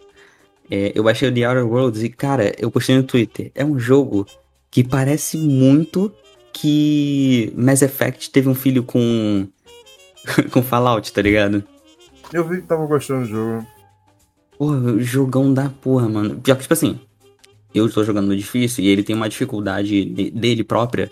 É, 0.71 0.93
eu 0.95 1.03
baixei 1.03 1.29
o 1.29 1.35
The 1.35 1.49
Outer 1.49 1.67
Worlds 1.67 2.05
e, 2.05 2.09
cara, 2.09 2.55
eu 2.57 2.71
postei 2.71 2.97
no 2.97 3.03
Twitter. 3.03 3.51
É 3.53 3.65
um 3.65 3.81
jogo 3.81 4.25
que 4.73 4.83
parece 4.83 5.37
muito 5.37 6.11
que 6.53 7.53
Mass 7.57 7.83
Effect 7.83 8.31
teve 8.31 8.49
um 8.49 8.55
filho 8.55 8.83
com. 8.83 9.47
com 10.51 10.63
Fallout, 10.63 11.13
tá 11.13 11.23
ligado? 11.23 11.63
Eu 12.33 12.49
vi 12.49 12.61
que 12.63 12.67
tava 12.67 12.87
gostando 12.87 13.21
do 13.27 13.29
jogo. 13.29 13.67
Porra, 14.59 14.99
jogão 15.01 15.53
da 15.53 15.69
porra, 15.69 16.09
mano. 16.09 16.41
Pior 16.41 16.55
que, 16.57 16.63
tipo 16.63 16.73
assim, 16.75 16.99
eu 17.75 17.91
tô 17.91 18.03
jogando 18.05 18.29
no 18.29 18.37
difícil 18.37 18.83
e 18.85 18.89
ele 18.89 19.03
tem 19.03 19.15
uma 19.15 19.29
dificuldade 19.29 20.05
de- 20.05 20.31
dele 20.31 20.65
própria 20.65 21.11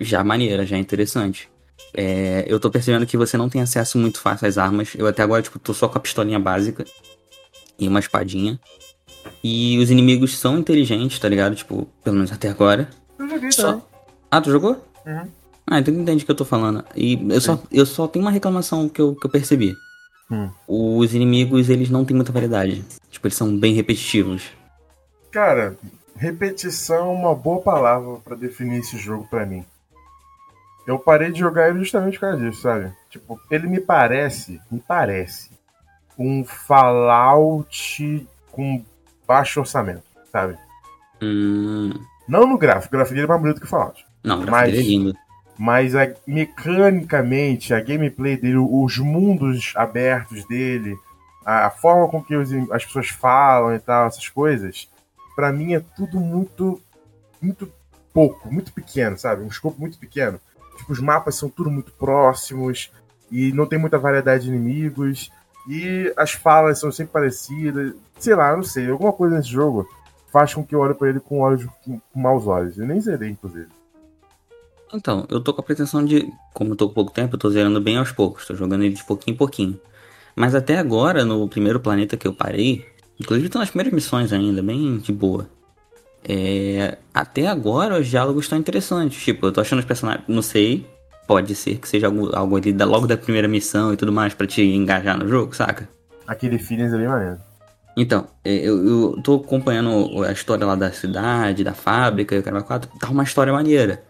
já 0.00 0.22
maneira, 0.22 0.64
já 0.66 0.76
interessante. 0.78 1.48
É, 1.94 2.44
eu 2.46 2.60
tô 2.60 2.70
percebendo 2.70 3.06
que 3.06 3.16
você 3.16 3.36
não 3.36 3.48
tem 3.48 3.60
acesso 3.62 3.96
muito 3.98 4.20
fácil 4.20 4.46
às 4.46 4.58
armas. 4.58 4.90
Eu 4.94 5.06
até 5.06 5.22
agora, 5.22 5.42
tipo, 5.42 5.58
tô 5.58 5.72
só 5.74 5.88
com 5.88 5.98
a 5.98 6.00
pistolinha 6.00 6.38
básica 6.38 6.84
e 7.78 7.88
uma 7.88 7.98
espadinha. 8.00 8.60
E 9.42 9.78
os 9.78 9.90
inimigos 9.90 10.38
são 10.38 10.58
inteligentes, 10.58 11.18
tá 11.18 11.28
ligado? 11.28 11.54
Tipo, 11.54 11.86
pelo 12.02 12.16
menos 12.16 12.32
até 12.32 12.48
agora. 12.48 12.88
Eu 13.18 13.28
joguei 13.28 13.52
Só-. 13.52 13.80
Ah, 14.30 14.40
tu 14.40 14.50
jogou? 14.50 14.84
Uhum. 15.06 15.26
Ah, 15.66 15.78
então 15.78 15.92
entende 15.94 16.22
o 16.22 16.26
que 16.26 16.32
eu 16.32 16.36
tô 16.36 16.44
falando. 16.44 16.84
E 16.96 17.18
eu 17.30 17.40
só, 17.40 17.62
eu 17.70 17.84
só 17.84 18.06
tenho 18.08 18.24
uma 18.24 18.30
reclamação 18.30 18.88
que 18.88 19.00
eu, 19.00 19.14
que 19.14 19.26
eu 19.26 19.30
percebi. 19.30 19.76
Hum. 20.30 20.50
Os 20.66 21.14
inimigos, 21.14 21.68
eles 21.68 21.90
não 21.90 22.04
têm 22.04 22.16
muita 22.16 22.32
variedade. 22.32 22.84
Tipo, 23.10 23.26
eles 23.26 23.36
são 23.36 23.54
bem 23.56 23.74
repetitivos. 23.74 24.50
Cara, 25.30 25.76
repetição 26.16 26.96
é 26.96 27.12
uma 27.12 27.34
boa 27.34 27.60
palavra 27.60 28.16
pra 28.24 28.36
definir 28.36 28.80
esse 28.80 28.96
jogo 28.98 29.26
pra 29.28 29.46
mim. 29.46 29.64
Eu 30.86 30.98
parei 30.98 31.30
de 31.30 31.38
jogar 31.38 31.68
ele 31.68 31.80
justamente 31.80 32.14
por 32.14 32.20
causa 32.20 32.38
disso, 32.38 32.62
sabe? 32.62 32.90
Tipo, 33.10 33.38
ele 33.50 33.66
me 33.66 33.78
parece, 33.78 34.58
me 34.70 34.80
parece, 34.80 35.50
um 36.18 36.42
Fallout 36.44 38.26
com 38.50 38.82
baixo 39.28 39.60
orçamento, 39.60 40.02
sabe? 40.32 40.56
Hum. 41.22 41.90
Não 42.26 42.46
no 42.46 42.56
gráfico, 42.58 42.94
o 42.94 42.98
gráfico 42.98 43.14
dele 43.14 43.26
é 43.26 43.28
mais 43.28 43.40
bonito 43.40 43.60
que 43.60 43.66
o 43.66 43.68
Fallout. 43.68 44.04
Não, 44.24 44.40
o 44.42 44.50
Mas- 44.50 44.72
dele 44.72 44.82
é 44.82 44.86
lindo. 44.88 45.14
Mas 45.60 45.94
a, 45.96 46.06
mecanicamente, 46.26 47.74
a 47.74 47.80
gameplay 47.80 48.36
dele, 48.36 48.56
os 48.58 48.96
mundos 48.98 49.72
abertos 49.76 50.44
dele, 50.46 50.96
a, 51.44 51.66
a 51.66 51.70
forma 51.70 52.08
com 52.08 52.22
que 52.22 52.34
os- 52.36 52.52
as 52.70 52.84
pessoas 52.84 53.08
falam 53.08 53.74
e 53.74 53.78
tal, 53.80 54.06
essas 54.06 54.28
coisas, 54.28 54.88
pra 55.34 55.52
mim 55.52 55.74
é 55.74 55.80
tudo 55.96 56.20
muito, 56.20 56.80
muito 57.42 57.70
pouco, 58.14 58.52
muito 58.52 58.72
pequeno, 58.72 59.18
sabe? 59.18 59.42
Um 59.42 59.48
escopo 59.48 59.80
muito 59.80 59.98
pequeno. 59.98 60.40
Tipo, 60.76 60.92
os 60.92 61.00
mapas 61.00 61.34
são 61.34 61.48
tudo 61.48 61.70
muito 61.70 61.90
próximos 61.92 62.92
e 63.30 63.52
não 63.52 63.66
tem 63.66 63.78
muita 63.80 63.98
variedade 63.98 64.44
de 64.44 64.50
inimigos 64.50 65.30
e 65.68 66.12
as 66.16 66.32
falas 66.32 66.80
são 66.80 66.90
sempre 66.90 67.12
parecidas. 67.12 67.94
Sei 68.18 68.34
lá, 68.34 68.56
não 68.56 68.62
sei, 68.62 68.90
alguma 68.90 69.12
coisa 69.12 69.36
nesse 69.36 69.50
jogo 69.50 69.86
faz 70.32 70.54
com 70.54 70.64
que 70.64 70.74
eu 70.74 70.80
olhe 70.80 70.94
pra 70.94 71.08
ele 71.08 71.20
com 71.20 71.40
olhos 71.40 71.66
com, 71.84 72.00
maus 72.14 72.46
olhos. 72.46 72.78
Eu 72.78 72.86
nem 72.86 73.00
zerei, 73.00 73.30
inclusive. 73.30 73.68
Então, 74.92 75.26
eu 75.28 75.40
tô 75.40 75.52
com 75.52 75.60
a 75.60 75.64
pretensão 75.64 76.04
de. 76.04 76.32
Como 76.54 76.72
eu 76.72 76.76
tô 76.76 76.88
com 76.88 76.94
pouco 76.94 77.12
tempo, 77.12 77.34
eu 77.34 77.38
tô 77.38 77.50
zerando 77.50 77.80
bem 77.80 77.98
aos 77.98 78.10
poucos. 78.10 78.46
Tô 78.46 78.54
jogando 78.54 78.84
ele 78.84 78.94
de 78.94 79.04
pouquinho 79.04 79.34
em 79.34 79.38
pouquinho. 79.38 79.78
Mas 80.34 80.54
até 80.54 80.78
agora, 80.78 81.24
no 81.24 81.46
primeiro 81.48 81.80
planeta 81.80 82.16
que 82.16 82.26
eu 82.26 82.32
parei, 82.32 82.86
inclusive 83.20 83.48
tô 83.48 83.58
nas 83.58 83.68
primeiras 83.68 83.92
missões 83.92 84.32
ainda, 84.32 84.62
bem 84.62 84.98
de 84.98 85.12
boa. 85.12 85.48
É, 86.24 86.98
até 87.12 87.46
agora 87.46 88.00
os 88.00 88.06
diálogos 88.06 88.44
estão 88.44 88.58
interessantes. 88.58 89.22
Tipo, 89.22 89.46
eu 89.46 89.52
tô 89.52 89.60
achando 89.60 89.80
os 89.80 89.84
personagens. 89.84 90.24
Não 90.26 90.42
sei. 90.42 90.86
Pode 91.28 91.54
ser 91.54 91.76
que 91.76 91.86
seja 91.86 92.06
algo, 92.06 92.34
algo 92.34 92.56
ali 92.56 92.72
da, 92.72 92.86
logo 92.86 93.06
da 93.06 93.14
primeira 93.14 93.46
missão 93.46 93.92
e 93.92 93.98
tudo 93.98 94.10
mais 94.10 94.32
pra 94.32 94.46
te 94.46 94.62
engajar 94.62 95.18
no 95.18 95.28
jogo, 95.28 95.54
saca? 95.54 95.86
Aquele 96.26 96.58
feelings 96.58 96.90
ali 96.94 97.04
é 97.04 97.08
maneiro. 97.08 97.38
Então, 97.94 98.26
é, 98.42 98.54
eu, 98.54 98.86
eu 98.86 99.22
tô 99.22 99.34
acompanhando 99.34 100.24
a 100.24 100.32
história 100.32 100.64
lá 100.64 100.74
da 100.74 100.90
cidade, 100.90 101.62
da 101.62 101.74
fábrica, 101.74 102.34
e 102.34 102.38
o 102.38 102.42
cara 102.42 102.62
4, 102.62 102.90
tá 102.98 103.10
uma 103.10 103.24
história 103.24 103.52
maneira. 103.52 104.02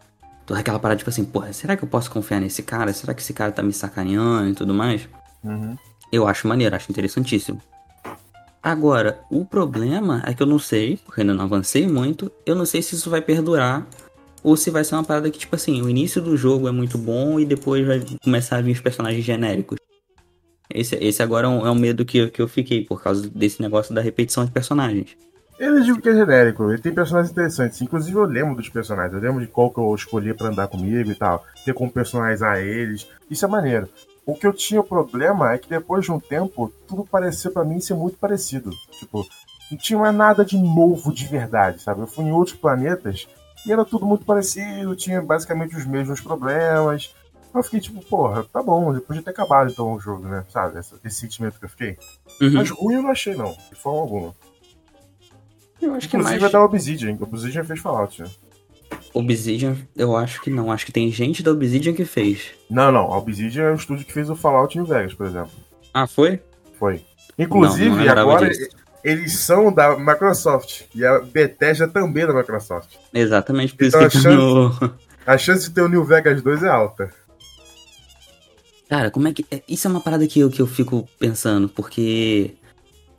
Toda 0.46 0.60
aquela 0.60 0.78
parada, 0.78 0.98
tipo 0.98 1.10
assim, 1.10 1.24
porra, 1.24 1.52
será 1.52 1.76
que 1.76 1.82
eu 1.82 1.88
posso 1.88 2.08
confiar 2.08 2.40
nesse 2.40 2.62
cara? 2.62 2.92
Será 2.92 3.12
que 3.12 3.20
esse 3.20 3.32
cara 3.32 3.50
tá 3.50 3.64
me 3.64 3.72
sacaneando 3.72 4.50
e 4.50 4.54
tudo 4.54 4.72
mais? 4.72 5.08
Uhum. 5.42 5.76
Eu 6.12 6.28
acho 6.28 6.46
maneiro, 6.46 6.76
acho 6.76 6.90
interessantíssimo. 6.92 7.60
Agora, 8.62 9.20
o 9.30 9.44
problema 9.44 10.22
é 10.24 10.34
que 10.34 10.42
eu 10.42 10.46
não 10.46 10.58
sei, 10.58 10.98
porque 11.04 11.22
ainda 11.22 11.34
não 11.34 11.44
avancei 11.44 11.88
muito, 11.88 12.30
eu 12.46 12.54
não 12.54 12.64
sei 12.64 12.80
se 12.80 12.94
isso 12.94 13.10
vai 13.10 13.20
perdurar 13.20 13.86
ou 14.42 14.56
se 14.56 14.70
vai 14.70 14.84
ser 14.84 14.94
uma 14.94 15.04
parada 15.04 15.30
que, 15.30 15.38
tipo 15.38 15.54
assim, 15.54 15.82
o 15.82 15.88
início 15.88 16.20
do 16.20 16.36
jogo 16.36 16.68
é 16.68 16.72
muito 16.72 16.96
bom 16.96 17.38
e 17.38 17.44
depois 17.44 17.86
vai 17.86 18.02
começar 18.22 18.58
a 18.58 18.60
vir 18.60 18.72
os 18.72 18.80
personagens 18.80 19.24
genéricos. 19.24 19.78
Esse, 20.72 20.96
esse 20.96 21.22
agora 21.22 21.46
é 21.46 21.50
um, 21.50 21.66
é 21.66 21.70
um 21.70 21.74
medo 21.74 22.04
que, 22.04 22.28
que 22.28 22.42
eu 22.42 22.48
fiquei, 22.48 22.84
por 22.84 23.02
causa 23.02 23.28
desse 23.28 23.60
negócio 23.62 23.94
da 23.94 24.00
repetição 24.00 24.44
de 24.44 24.50
personagens. 24.50 25.16
Eu 25.58 25.80
digo 25.82 26.00
que 26.00 26.08
é 26.08 26.14
genérico, 26.14 26.70
ele 26.70 26.80
tem 26.80 26.94
personagens 26.94 27.32
interessantes. 27.32 27.82
Inclusive 27.82 28.16
eu 28.16 28.24
lembro 28.24 28.54
dos 28.54 28.68
personagens, 28.68 29.12
eu 29.14 29.20
lembro 29.20 29.44
de 29.44 29.50
qual 29.50 29.70
que 29.70 29.80
eu 29.80 29.92
escolhi 29.94 30.32
pra 30.32 30.48
andar 30.48 30.68
comigo 30.68 31.10
e 31.10 31.14
tal. 31.16 31.44
Ter 31.64 31.74
como 31.74 31.90
personalizar 31.90 32.58
eles. 32.58 33.08
Isso 33.28 33.44
é 33.44 33.48
maneiro. 33.48 33.88
O 34.24 34.34
que 34.34 34.46
eu 34.46 34.52
tinha 34.52 34.82
problema 34.82 35.52
é 35.52 35.58
que 35.58 35.68
depois 35.68 36.04
de 36.04 36.12
um 36.12 36.20
tempo, 36.20 36.72
tudo 36.86 37.04
parecia 37.04 37.50
pra 37.50 37.64
mim 37.64 37.80
ser 37.80 37.94
muito 37.94 38.18
parecido. 38.18 38.70
Tipo, 39.00 39.26
não 39.70 39.78
tinha 39.78 40.12
nada 40.12 40.44
de 40.44 40.56
novo 40.56 41.12
de 41.12 41.26
verdade, 41.26 41.82
sabe? 41.82 42.02
Eu 42.02 42.06
fui 42.06 42.26
em 42.26 42.32
outros 42.32 42.56
planetas 42.56 43.26
e 43.68 43.72
era 43.72 43.84
tudo 43.84 44.06
muito 44.06 44.24
parecido, 44.24 44.96
tinha 44.96 45.20
basicamente 45.22 45.76
os 45.76 45.84
mesmos 45.86 46.20
problemas. 46.20 47.14
Eu 47.54 47.62
fiquei 47.62 47.80
tipo, 47.80 48.04
porra, 48.04 48.44
tá 48.44 48.62
bom, 48.62 48.92
depois 48.92 49.18
de 49.18 49.24
ter 49.24 49.30
acabado 49.30 49.70
então 49.70 49.94
o 49.94 50.00
jogo, 50.00 50.26
né? 50.28 50.44
Sabe? 50.50 50.78
Esse, 50.78 50.94
esse 51.04 51.16
sentimento 51.20 51.58
que 51.58 51.64
eu 51.64 51.68
fiquei. 51.68 51.96
Uhum. 52.40 52.52
Mas 52.52 52.70
ruim 52.70 52.94
eu 52.94 53.02
não 53.02 53.10
achei, 53.10 53.34
não, 53.34 53.52
de 53.70 53.74
forma 53.74 54.00
alguma. 54.00 54.34
Eu 55.80 55.94
acho 55.94 56.08
que 56.08 56.16
Inclusive 56.16 56.40
mais. 56.40 56.50
é 56.50 56.52
da 56.52 56.64
Obsidian. 56.64 57.16
Obsidian 57.20 57.64
fez 57.64 57.80
Fallout. 57.80 58.22
né? 58.22 58.28
Obsidian, 59.14 59.76
eu 59.96 60.16
acho 60.16 60.40
que 60.42 60.50
não. 60.50 60.70
Acho 60.72 60.84
que 60.86 60.92
tem 60.92 61.10
gente 61.10 61.42
da 61.42 61.52
Obsidian 61.52 61.94
que 61.94 62.04
fez. 62.04 62.50
Não, 62.68 62.90
não. 62.90 63.12
A 63.12 63.18
Obsidian 63.18 63.64
é 63.64 63.72
o 63.72 63.76
estúdio 63.76 64.04
que 64.04 64.12
fez 64.12 64.28
o 64.28 64.36
Fallout 64.36 64.76
New 64.76 64.86
Vegas, 64.86 65.14
por 65.14 65.26
exemplo. 65.26 65.50
Ah, 65.94 66.06
foi? 66.06 66.42
Foi. 66.78 67.04
Inclusive, 67.38 67.90
Não, 67.90 68.04
não 68.04 68.22
agora 68.22 68.48
disso. 68.48 68.68
Eles 69.04 69.32
são 69.34 69.72
da 69.72 69.96
Microsoft. 69.98 70.82
E 70.94 71.04
a 71.04 71.18
Bethesda 71.20 71.86
também 71.88 72.24
é 72.24 72.26
da 72.26 72.34
Microsoft. 72.34 72.88
Exatamente, 73.12 73.74
por 73.74 73.84
Então, 73.84 74.06
isso 74.06 74.18
que 74.18 74.22
tá 74.24 74.30
no... 74.30 74.94
A 75.26 75.36
chance 75.36 75.68
de 75.68 75.74
ter 75.74 75.82
o 75.82 75.88
New 75.88 76.04
Vegas 76.04 76.40
2 76.42 76.62
é 76.62 76.68
alta. 76.68 77.10
Cara, 78.88 79.10
como 79.10 79.28
é 79.28 79.32
que. 79.32 79.44
é- 79.50 79.62
Isso 79.68 79.86
é 79.86 79.90
uma 79.90 80.00
parada 80.00 80.26
que 80.26 80.40
eu, 80.40 80.48
que 80.50 80.60
eu 80.62 80.66
fico 80.66 81.06
pensando, 81.18 81.68
porque 81.68 82.54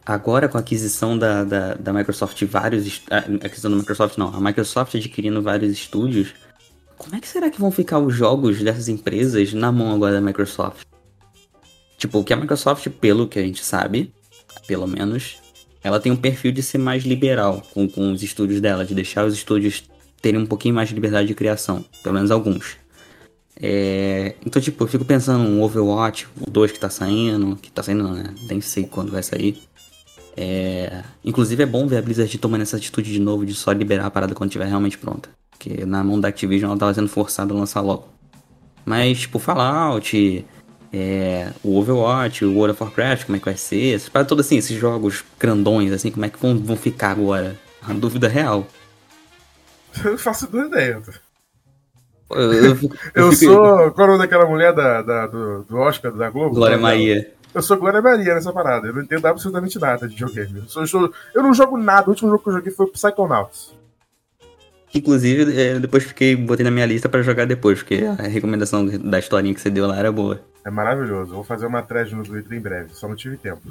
agora 0.04 0.50
com 0.50 0.58
a 0.58 0.62
aquisição 0.62 1.16
da, 1.18 1.44
da, 1.44 1.74
da 1.76 1.94
Microsoft 1.94 2.42
vários. 2.46 3.04
A 3.12 3.18
aquisição 3.46 3.70
da 3.70 3.78
Microsoft 3.78 4.18
não, 4.18 4.34
a 4.36 4.42
Microsoft 4.42 4.96
adquirindo 4.96 5.42
vários 5.44 5.72
estúdios. 5.72 6.34
Como 6.98 7.16
é 7.16 7.20
que 7.20 7.28
será 7.28 7.50
que 7.52 7.62
vão 7.62 7.72
ficar 7.72 8.00
os 8.00 8.16
jogos 8.16 8.62
dessas 8.62 8.90
empresas 8.90 9.54
na 9.54 9.72
mão 9.72 9.94
agora 9.94 10.14
da 10.16 10.22
Microsoft? 10.22 10.86
Tipo, 11.98 12.24
que 12.24 12.34
a 12.34 12.38
Microsoft, 12.38 12.88
pelo 13.00 13.28
que 13.28 13.38
a 13.38 13.44
gente 13.44 13.64
sabe, 13.64 14.12
pelo 14.68 14.88
menos, 14.88 15.38
ela 15.84 16.00
tem 16.00 16.12
um 16.12 16.16
perfil 16.16 16.52
de 16.52 16.62
ser 16.62 16.78
mais 16.78 17.04
liberal 17.04 17.62
com, 17.74 17.88
com 17.88 18.12
os 18.12 18.22
estúdios 18.22 18.60
dela, 18.60 18.86
de 18.86 18.94
deixar 18.94 19.26
os 19.26 19.34
estúdios 19.34 19.84
terem 20.22 20.40
um 20.40 20.46
pouquinho 20.46 20.76
mais 20.76 20.90
de 20.90 20.96
liberdade 20.96 21.28
de 21.28 21.34
criação, 21.34 21.84
pelo 22.04 22.16
menos 22.16 22.32
alguns. 22.32 22.78
É, 23.62 24.36
então, 24.46 24.62
tipo, 24.62 24.84
eu 24.84 24.88
fico 24.88 25.04
pensando 25.04 25.44
um 25.44 25.62
Overwatch, 25.62 26.28
o 26.40 26.50
2 26.50 26.72
que 26.72 26.80
tá 26.80 26.90
saindo, 26.90 27.56
que 27.58 27.72
tá 27.72 27.84
saindo 27.84 28.04
não, 28.04 28.14
né? 28.14 28.34
Nem 28.50 28.62
sei 28.62 28.86
quando 28.86 29.12
vai 29.12 29.22
sair. 29.22 29.62
É, 30.38 31.04
inclusive 31.24 31.62
é 31.64 31.66
bom 31.66 31.86
ver 31.86 31.98
a 31.98 32.02
Blizzard 32.02 32.38
tomando 32.38 32.62
essa 32.62 32.78
atitude 32.78 33.12
de 33.12 33.20
novo 33.20 33.46
de 33.46 33.54
só 33.54 33.74
liberar 33.74 34.06
a 34.06 34.12
parada 34.12 34.34
quando 34.34 34.50
estiver 34.50 34.68
realmente 34.68 34.98
pronta. 34.98 35.30
Porque 35.52 35.86
na 35.86 36.02
mão 36.04 36.20
da 36.20 36.30
Activision 36.30 36.72
ela 36.72 36.80
tava 36.80 36.94
sendo 36.94 37.10
forçada 37.10 37.54
a 37.54 37.58
lançar 37.58 37.82
logo. 37.82 38.08
Mas, 38.86 39.20
tipo, 39.20 39.38
Fallout, 39.40 40.46
é, 40.94 41.52
o 41.64 41.78
Overwatch, 41.78 42.44
o 42.46 42.54
World 42.56 42.72
of 42.74 42.84
Warcraft, 42.84 43.26
como 43.26 43.36
é 43.36 43.40
que 43.40 43.46
vai 43.46 43.58
ser? 43.58 43.96
Essas 43.96 44.10
paradas 44.10 44.30
todas 44.30 44.46
assim, 44.46 44.58
esses 44.58 44.78
jogos 44.78 45.24
grandões, 45.40 45.92
assim, 45.92 46.12
como 46.12 46.26
é 46.26 46.30
que 46.30 46.40
vão, 46.40 46.58
vão 46.58 46.76
ficar 46.76 47.12
agora? 47.12 47.56
Uma 47.84 47.96
dúvida 47.96 48.28
real. 48.28 48.66
Eu 50.04 50.12
não 50.12 50.18
faço 50.18 50.48
duas 50.50 50.68
ideias. 50.68 51.08
Eu, 52.32 52.54
eu 52.54 52.76
fico- 52.76 52.96
Eu 53.16 53.32
fico- 53.32 53.54
sou. 53.54 53.92
Qual 53.92 54.06
é 54.08 54.10
o 54.10 54.14
nome 54.14 54.20
daquela 54.20 54.46
mulher 54.46 54.72
da, 54.74 55.02
da- 55.02 55.28
do, 55.28 55.64
do 55.64 55.78
Oscar 55.78 56.12
da 56.12 56.30
Globo? 56.30 56.54
Glória? 56.56 56.78
Maria. 56.78 57.34
Eu 57.56 57.62
sou 57.64 57.76
Glória 57.78 58.00
Maria 58.02 58.36
nessa 58.36 58.54
parada. 58.54 58.88
Eu 58.88 58.94
não 58.94 59.02
entendo 59.02 59.26
absolutamente 59.26 59.80
nada 59.80 60.08
de 60.08 60.14
videogame. 60.14 60.60
Eu, 60.76 60.82
eu 60.82 60.88
sou- 60.88 61.12
eu 61.34 61.42
não 61.42 61.54
jogo 61.56 61.76
nada. 61.78 62.06
O 62.08 62.12
último 62.12 62.30
jogo 62.30 62.44
que 62.44 62.50
eu 62.50 62.54
joguei 62.54 62.72
foi 62.72 62.86
o 62.86 62.90
Psychonauts. 62.90 63.74
Inclusive, 64.94 65.56
é, 65.60 65.80
depois 65.80 66.04
fiquei, 66.04 66.36
botei 66.36 66.64
na 66.64 66.72
minha 66.72 66.86
lista 66.86 67.08
pra 67.08 67.22
jogar 67.22 67.46
depois, 67.46 67.80
porque 67.80 68.04
a 68.18 68.24
recomendação 68.24 68.86
da 68.86 69.20
historinha 69.20 69.54
que 69.54 69.62
você 69.62 69.70
deu 69.70 69.86
lá 69.88 69.98
era 69.98 70.12
boa. 70.12 70.42
É 70.66 70.70
maravilhoso. 70.72 71.34
Vou 71.34 71.44
fazer 71.44 71.66
uma 71.68 71.82
thread 71.84 72.14
no 72.16 72.24
Twitter 72.24 72.58
em 72.58 72.62
breve. 72.62 72.90
Só 72.94 73.08
não 73.08 73.16
tive 73.16 73.38
tempo. 73.38 73.62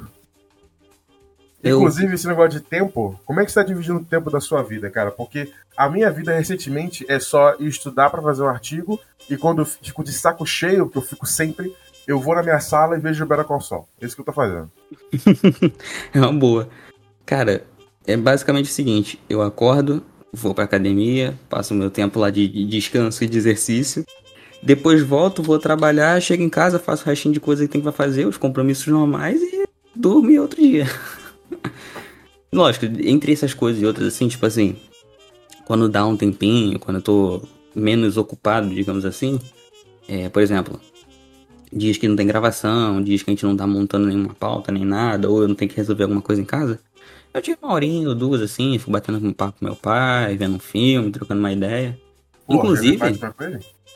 Eu- 1.61 1.77
Inclusive, 1.77 2.13
esse 2.15 2.25
negócio 2.27 2.51
de 2.51 2.61
tempo, 2.61 3.19
como 3.25 3.41
é 3.41 3.45
que 3.45 3.51
você 3.51 3.59
está 3.59 3.67
dividindo 3.69 3.99
o 3.99 4.05
tempo 4.05 4.29
da 4.31 4.39
sua 4.39 4.63
vida, 4.63 4.89
cara? 4.89 5.11
Porque 5.11 5.51
a 5.75 5.89
minha 5.89 6.09
vida 6.09 6.33
recentemente 6.33 7.05
é 7.09 7.19
só 7.19 7.55
estudar 7.59 8.09
para 8.09 8.21
fazer 8.21 8.43
um 8.43 8.47
artigo 8.47 8.97
e 9.29 9.35
quando 9.35 9.59
eu 9.61 9.65
fico 9.65 10.03
de 10.03 10.13
saco 10.13 10.45
cheio, 10.45 10.89
que 10.89 10.97
eu 10.97 11.01
fico 11.01 11.25
sempre, 11.25 11.75
eu 12.07 12.17
vou 12.19 12.33
na 12.33 12.41
minha 12.43 12.61
sala 12.61 12.95
e 12.95 12.99
vejo 13.01 13.25
o 13.25 13.27
Better 13.27 13.43
Call 13.43 13.59
Saul. 13.59 13.87
É 14.01 14.05
isso 14.05 14.15
que 14.15 14.21
eu 14.21 14.25
tô 14.25 14.31
fazendo. 14.31 14.71
É 16.13 16.19
uma 16.21 16.31
boa. 16.33 16.69
Cara, 17.25 17.65
é 18.07 18.15
basicamente 18.15 18.69
o 18.69 18.73
seguinte: 18.73 19.21
eu 19.29 19.41
acordo, 19.41 20.01
vou 20.31 20.53
pra 20.53 20.63
academia, 20.63 21.37
passo 21.49 21.73
meu 21.73 21.89
tempo 21.89 22.19
lá 22.19 22.29
de, 22.29 22.47
de 22.47 22.65
descanso 22.65 23.23
e 23.23 23.27
de 23.27 23.37
exercício. 23.37 24.05
Depois 24.61 25.01
volto, 25.01 25.41
vou 25.41 25.57
trabalhar, 25.57 26.21
chego 26.21 26.43
em 26.43 26.49
casa, 26.49 26.79
faço 26.79 27.03
o 27.03 27.05
restinho 27.05 27.33
de 27.33 27.39
coisa 27.39 27.65
que 27.65 27.71
tem 27.71 27.81
pra 27.81 27.91
fazer, 27.91 28.25
os 28.25 28.37
compromissos 28.37 28.87
normais 28.87 29.41
e 29.41 29.65
durmo 29.95 30.29
em 30.29 30.39
outro 30.39 30.61
dia. 30.61 30.85
Lógico, 32.51 32.85
entre 32.85 33.31
essas 33.31 33.53
coisas 33.53 33.81
e 33.81 33.85
outras, 33.85 34.07
assim, 34.07 34.27
tipo 34.27 34.45
assim, 34.45 34.75
quando 35.65 35.87
dá 35.87 36.05
um 36.05 36.17
tempinho, 36.17 36.79
quando 36.79 36.97
eu 36.97 37.01
tô 37.01 37.41
menos 37.75 38.17
ocupado, 38.17 38.69
digamos 38.69 39.05
assim, 39.05 39.39
é, 40.07 40.27
por 40.27 40.41
exemplo, 40.41 40.79
dias 41.71 41.97
que 41.97 42.07
não 42.07 42.15
tem 42.15 42.25
gravação, 42.25 43.01
dias 43.01 43.21
que 43.21 43.29
a 43.29 43.33
gente 43.33 43.45
não 43.45 43.55
tá 43.55 43.67
montando 43.67 44.07
nenhuma 44.07 44.33
pauta 44.33 44.71
nem 44.71 44.83
nada, 44.83 45.29
ou 45.29 45.43
eu 45.43 45.47
não 45.47 45.55
tenho 45.55 45.69
que 45.69 45.77
resolver 45.77 46.03
alguma 46.03 46.21
coisa 46.21 46.41
em 46.41 46.45
casa, 46.45 46.79
eu 47.33 47.41
tiro 47.41 47.57
uma 47.61 47.73
horinha 47.73 48.09
ou 48.09 48.15
duas 48.15 48.41
assim, 48.41 48.77
fico 48.79 48.91
batendo 48.91 49.25
um 49.25 49.33
papo 49.33 49.59
com 49.59 49.65
meu 49.65 49.75
pai, 49.75 50.35
vendo 50.37 50.55
um 50.55 50.59
filme, 50.59 51.11
trocando 51.11 51.39
uma 51.39 51.51
ideia. 51.51 51.97
Pô, 52.47 52.55
Inclusive-? 52.55 53.19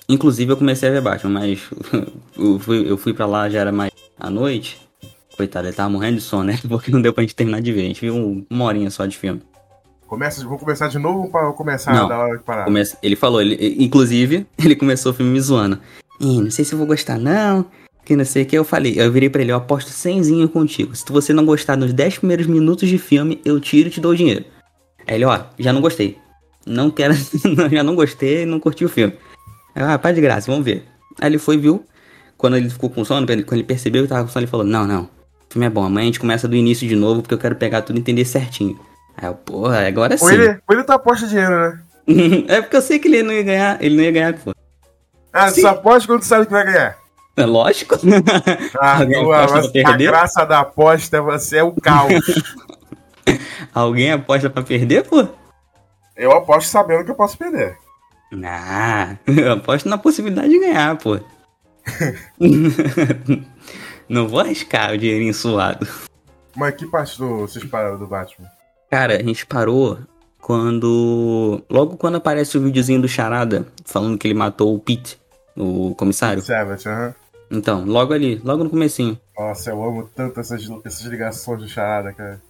Inclusive 0.08 0.52
eu 0.52 0.58
comecei 0.58 0.90
a 0.90 0.92
ver 0.92 1.02
Batman, 1.02 1.40
mas 1.40 1.60
eu 2.38 2.60
fui, 2.60 2.90
eu 2.92 2.98
fui 2.98 3.13
pra 3.13 3.25
lá, 3.25 3.50
já 3.50 3.60
era 3.60 3.72
mais 3.72 3.92
à 4.20 4.30
noite. 4.30 4.80
Coitado, 5.36 5.68
ele 5.68 5.75
tava 5.75 5.90
morrendo 5.90 6.18
de 6.18 6.22
sono, 6.22 6.44
né? 6.44 6.60
Porque 6.68 6.92
não 6.92 7.02
deu 7.02 7.12
pra 7.13 7.24
gente 7.24 7.36
terminar 7.36 7.62
de 7.62 7.72
ver. 7.72 7.82
A 7.82 7.88
gente 7.88 8.02
viu 8.02 8.16
um- 8.16 8.46
uma 8.50 8.66
horinha 8.66 8.92
só 8.92 9.06
de 9.06 9.18
filme. 9.18 9.42
Começa, 10.06 10.46
vou 10.48 10.60
começar 10.60 10.88
de 10.90 11.00
novo 11.00 11.32
para 11.32 11.52
começar 11.54 11.92
Não. 11.92 12.08
da 12.08 12.20
hora 12.20 12.38
de 12.38 12.44
parar. 12.44 12.66
Começa- 12.66 12.98
ele 13.02 13.16
falou, 13.16 13.42
ele, 13.42 13.84
inclusive, 13.84 14.46
ele 14.63 14.75
começou 14.75 15.12
o 15.12 15.16
filme 15.16 15.32
me 15.32 15.42
zoando. 15.42 15.80
Ih, 16.20 16.40
não 16.42 16.52
sei 16.52 16.63
se 16.63 16.74
eu 16.74 16.78
vou 16.78 16.86
gostar 16.86 17.18
não, 17.18 17.66
que 18.05 18.15
não 18.15 18.25
sei 18.25 18.43
o 18.43 18.45
que. 18.45 18.57
Eu 18.57 18.63
falei, 18.63 19.00
eu 19.00 19.12
virei 19.12 19.29
pra 19.29 19.41
ele, 19.41 19.51
eu 19.51 19.57
aposto 19.57 19.89
100 19.89 20.48
contigo. 20.48 20.95
Se 20.95 21.05
você 21.10 21.33
não 21.33 21.45
gostar 21.45 21.77
nos 21.77 21.93
10 21.93 22.19
primeiros 22.19 22.48
minutos 22.48 22.89
de 22.89 22.98
filme, 22.98 23.41
eu 23.45 23.60
tiro 23.60 23.89
e 23.89 23.91
te 23.91 24.01
dou 24.01 24.12
o 24.12 24.15
dinheiro. 24.15 24.45
Aí 25.07 25.15
ele, 25.15 25.25
ó, 25.25 25.39
já 25.60 25.74
não 25.74 25.81
gostei. 25.81 26.17
Não 26.65 26.89
quero, 26.89 27.13
já 27.72 27.83
não 27.83 27.95
gostei, 27.95 28.45
não 28.45 28.60
curti 28.60 28.86
o 28.86 28.89
filme. 28.89 29.13
Aí, 29.75 29.83
ah, 29.83 30.12
de 30.12 30.22
graça, 30.22 30.50
vamos 30.50 30.65
ver. 30.65 30.86
Aí 31.19 31.29
ele 31.29 31.38
foi, 31.38 31.57
viu. 31.57 31.83
Quando 32.38 32.57
ele 32.57 32.69
ficou 32.69 32.89
com 32.89 33.05
sono, 33.05 33.25
quando 33.25 33.53
ele 33.53 33.63
percebeu 33.63 34.03
que 34.03 34.10
tava 34.10 34.24
com 34.24 34.29
sono, 34.29 34.43
ele 34.43 34.51
falou, 34.51 34.65
não, 34.65 34.86
não, 34.86 35.03
o 35.03 35.53
filme 35.53 35.65
é 35.65 35.69
bom, 35.69 35.83
amanhã 35.83 36.03
a 36.03 36.05
gente 36.07 36.19
começa 36.19 36.48
do 36.48 36.55
início 36.55 36.88
de 36.88 36.95
novo, 36.95 37.22
porque 37.22 37.33
eu 37.33 37.38
quero 37.38 37.55
pegar 37.55 37.81
tudo 37.83 37.98
e 37.98 38.00
entender 38.00 38.25
certinho. 38.25 38.77
Aí 39.15 39.27
eu, 39.27 39.33
porra, 39.33 39.88
agora 39.88 40.17
sim. 40.17 40.25
Ou 40.25 40.31
ele, 40.31 40.48
ou 40.67 40.75
ele 40.75 40.83
tu 40.83 40.91
aposta 40.91 41.27
dinheiro, 41.27 41.51
né? 41.51 41.79
é 42.50 42.62
porque 42.62 42.75
eu 42.75 42.81
sei 42.81 43.00
que 43.00 43.07
ele 43.07 43.24
não 43.24 43.31
ia 43.31 43.43
ganhar, 43.43 43.81
ele 43.81 43.95
não 43.95 44.03
ia 44.03 44.12
ganhar, 44.12 44.33
pô. 44.33 44.53
Ah, 45.31 45.50
Sim. 45.50 45.62
só 45.62 45.69
aposta 45.69 46.07
quando 46.07 46.19
tu 46.19 46.27
sabe 46.27 46.45
que 46.45 46.51
vai 46.51 46.65
ganhar. 46.65 46.98
É 47.36 47.46
lógico. 47.46 47.96
Ah, 48.80 49.00
Alguém 49.00 49.24
tua- 49.24 49.44
aposta 49.44 49.60
pra 49.60 49.68
a 49.68 49.72
perder? 49.92 50.06
graça 50.08 50.46
da 50.46 50.60
aposta, 50.60 51.22
você 51.22 51.58
é 51.58 51.63
o 51.63 51.72
caos. 51.74 52.12
Alguém 53.74 54.12
aposta 54.12 54.50
pra 54.50 54.62
perder, 54.63 55.04
pô? 55.08 55.28
eu 56.16 56.32
aposto 56.32 56.68
sabendo 56.70 57.04
que 57.06 57.12
eu 57.12 57.16
posso 57.16 57.38
perder. 57.38 57.75
Ah, 58.46 59.16
eu 59.25 59.54
aposto 59.54 59.88
na 59.90 59.98
possibilidade 59.98 60.50
de 60.50 60.60
ganhar, 60.60 60.96
pô. 60.98 61.20
não 64.08 64.28
vou 64.28 64.40
arriscar 64.40 64.94
o 64.94 64.98
dinheirinho 64.98 65.34
suado. 65.34 65.88
Mas 66.56 66.75
que 66.75 66.86
parte 66.86 67.18
do, 67.18 67.40
vocês 67.40 67.66
pararam 67.66 67.98
do 67.98 68.06
Batman? 68.08 68.48
Cara, 68.92 69.16
a 69.16 69.24
gente 69.24 69.46
parou 69.46 69.98
quando. 70.40 71.63
Logo 71.70 71.98
quando 71.98 72.16
aparece 72.18 72.58
o 72.58 72.62
videozinho 72.62 73.02
do 73.02 73.08
Charada 73.08 73.66
falando 73.86 74.18
que 74.18 74.28
ele 74.28 74.36
matou 74.36 74.75
o 74.75 74.80
Pete, 74.80 75.18
o 75.58 75.96
comissário. 75.96 76.42
Savage, 76.44 76.88
aham. 76.88 77.16
Então, 77.53 77.86
logo 77.86 78.13
ali, 78.13 78.41
logo 78.43 78.63
no 78.63 78.69
comecinho. 78.69 79.17
Nossa, 79.38 79.69
eu 79.69 79.83
amo 79.83 80.10
tanto 80.15 80.39
essas, 80.39 80.67
essas 80.83 81.01
ligações 81.05 81.62
do 81.62 81.67
Charada, 81.69 82.12
cara. 82.12 82.41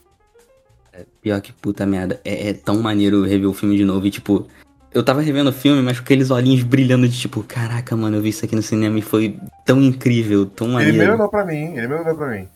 Pior 1.22 1.42
que 1.42 1.52
puta 1.52 1.86
merda. 1.86 2.22
É, 2.24 2.50
é 2.50 2.54
tão 2.54 2.82
maneiro 2.82 3.24
rever 3.24 3.50
o 3.50 3.54
filme 3.54 3.76
de 3.76 3.84
novo 3.84 4.06
e, 4.08 4.12
tipo, 4.12 4.48
eu 4.94 5.04
tava 5.04 5.22
revendo 5.22 5.50
o 5.50 5.54
filme, 5.54 5.82
mas 5.82 5.98
com 6.00 6.04
aqueles 6.06 6.30
olhinhos 6.32 6.64
brilhando 6.64 7.08
de 7.08 7.20
tipo, 7.20 7.44
caraca, 7.44 7.96
mano, 7.98 8.18
eu 8.18 8.22
vi 8.22 8.30
isso 8.30 8.46
aqui 8.46 8.56
no 8.56 8.62
cinema 8.62 8.98
e 8.98 9.02
foi 9.02 9.38
tão 9.66 9.82
incrível, 9.82 10.46
tão 10.46 10.68
Ele 10.68 10.74
maneiro. 10.76 10.98
melhorou 11.00 11.30
pra 11.30 11.44
mim, 11.46 11.76
ele 11.76 11.88
melhorou 11.88 12.16
pra 12.16 12.28
mim. 12.28 12.48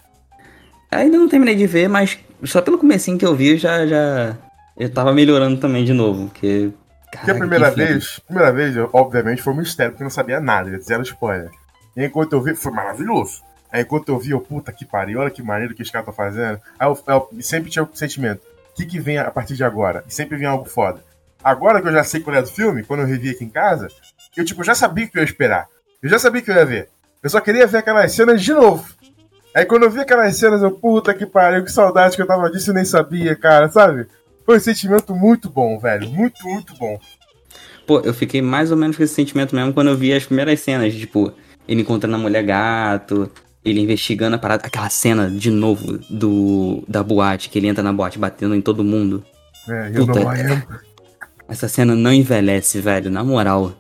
Ainda 0.92 1.18
não 1.18 1.28
terminei 1.28 1.56
de 1.56 1.68
ver, 1.68 1.90
mas 1.90 2.18
só 2.46 2.62
pelo 2.62 2.78
comecinho 2.78 3.18
que 3.18 3.26
eu 3.26 3.36
vi, 3.36 3.58
já, 3.58 3.86
já, 3.86 4.38
eu 4.78 4.90
tava 4.90 5.12
melhorando 5.14 5.60
também 5.60 5.84
de 5.84 5.92
novo, 5.94 6.28
porque... 6.28 6.70
Porque 7.06 7.18
a 7.18 7.20
caraca, 7.22 7.40
primeira 7.40 7.70
que 7.72 7.76
vez, 7.78 8.20
primeira 8.20 8.52
vez, 8.54 8.76
eu- 8.76 8.90
obviamente, 8.94 9.42
foi 9.42 9.54
um 9.54 9.58
mistério, 9.58 9.92
porque 9.94 10.04
eu 10.04 10.06
não 10.06 10.12
sabia 10.12 10.40
nada, 10.40 10.78
zero 10.80 11.02
spoiler. 11.04 11.50
E 11.98 12.06
enquanto 12.06 12.34
eu 12.34 12.42
vi, 12.42 12.56
foi 12.56 12.72
maravilhoso. 12.72 13.42
Aí 13.72 13.82
enquanto 13.82 14.10
eu 14.10 14.20
vi, 14.20 14.30
eu, 14.30 14.40
puta 14.40 14.72
que 14.72 14.86
pariu, 14.86 15.20
olha 15.20 15.32
que 15.32 15.42
maneiro 15.42 15.74
que 15.74 15.82
os 15.82 15.90
caras 15.90 16.08
estão 16.08 16.26
fazendo. 16.26 16.62
Aí 16.80 16.88
eu, 16.88 16.98
eu 17.08 17.42
sempre 17.42 17.72
tinha 17.72 17.84
o 17.84 17.90
sentimento, 17.92 18.42
o 18.72 18.76
que 18.76 18.86
que 18.86 19.00
vem 19.00 19.18
a 19.18 19.32
partir 19.32 19.56
de 19.56 19.64
agora? 19.64 20.04
E 20.08 20.14
sempre 20.14 20.38
vem 20.38 20.48
algo 20.48 20.66
foda. 20.66 21.04
Agora 21.44 21.82
que 21.82 21.88
eu 21.88 21.92
já 21.92 22.04
sei 22.04 22.22
qual 22.22 22.36
é 22.36 22.42
do 22.42 22.48
filme, 22.48 22.84
quando 22.84 23.02
eu 23.02 23.08
revi 23.08 23.32
aqui 23.32 23.44
em 23.44 23.50
casa, 23.50 23.88
eu 24.36 24.46
tipo, 24.46 24.64
já 24.64 24.76
sabia 24.76 25.06
o 25.06 25.10
que 25.10 25.18
eu 25.18 25.22
ia 25.22 25.26
esperar. 25.26 25.68
Eu 26.02 26.10
já 26.10 26.20
sabia 26.20 26.40
o 26.40 26.44
que 26.44 26.52
eu 26.52 26.56
ia 26.56 26.66
ver. 26.66 26.90
Eu 27.24 27.30
só 27.32 27.42
queria 27.42 27.66
ver 27.66 27.80
aquelas 27.80 28.12
cenas 28.12 28.42
de 28.42 28.54
novo. 28.54 28.88
Aí 29.56 29.66
quando 29.66 29.84
eu 29.84 29.90
vi 29.90 30.00
aquelas 30.00 30.38
cenas, 30.38 30.62
eu, 30.62 30.72
puta 30.72 31.16
que 31.16 31.26
pariu, 31.26 31.64
que 31.64 31.72
saudade 31.72 32.16
que 32.16 32.22
eu 32.22 32.28
tava 32.28 32.52
disso 32.52 32.70
e 32.70 32.74
nem 32.76 32.86
sabia, 32.86 33.36
cara, 33.36 33.70
sabe? 33.70 34.06
Foi 34.46 34.58
um 34.58 34.60
sentimento 34.60 35.16
muito 35.16 35.50
bom, 35.50 35.80
velho. 35.80 36.08
Muito, 36.10 36.48
muito 36.48 36.76
bom. 36.76 37.00
Pô, 37.88 38.02
eu 38.02 38.14
fiquei 38.14 38.42
mais 38.42 38.70
ou 38.72 38.78
menos 38.78 38.96
com 38.96 39.04
esse 39.04 39.16
sentimento 39.16 39.56
mesmo 39.56 39.74
quando 39.74 39.90
eu 39.90 39.98
vi 39.98 40.14
as 40.14 40.26
primeiras 40.26 40.60
cenas, 40.60 40.94
tipo, 40.94 41.34
ele 41.68 41.82
encontrando 41.82 42.16
a 42.16 42.20
mulher 42.20 42.44
gato, 42.44 43.30
ele 43.64 43.82
investigando 43.82 44.36
a 44.36 44.40
parada, 44.40 44.66
aquela 44.66 44.90
cena 44.90 45.30
de 45.30 45.52
novo 45.52 46.00
do 46.10 46.84
da 46.88 47.04
boate, 47.04 47.50
que 47.50 47.60
ele 47.60 47.68
entra 47.68 47.84
na 47.84 47.92
boate 47.94 48.18
batendo 48.20 48.56
em 48.56 48.62
todo 48.62 48.84
mundo. 48.84 49.24
É, 49.68 49.92
eu 49.94 50.06
Puta, 50.06 50.20
não. 50.22 50.64
Essa 51.50 51.68
cena 51.68 51.96
não 51.96 52.12
envelhece, 52.14 52.80
velho, 52.82 53.10
na 53.10 53.24
moral. 53.24 53.74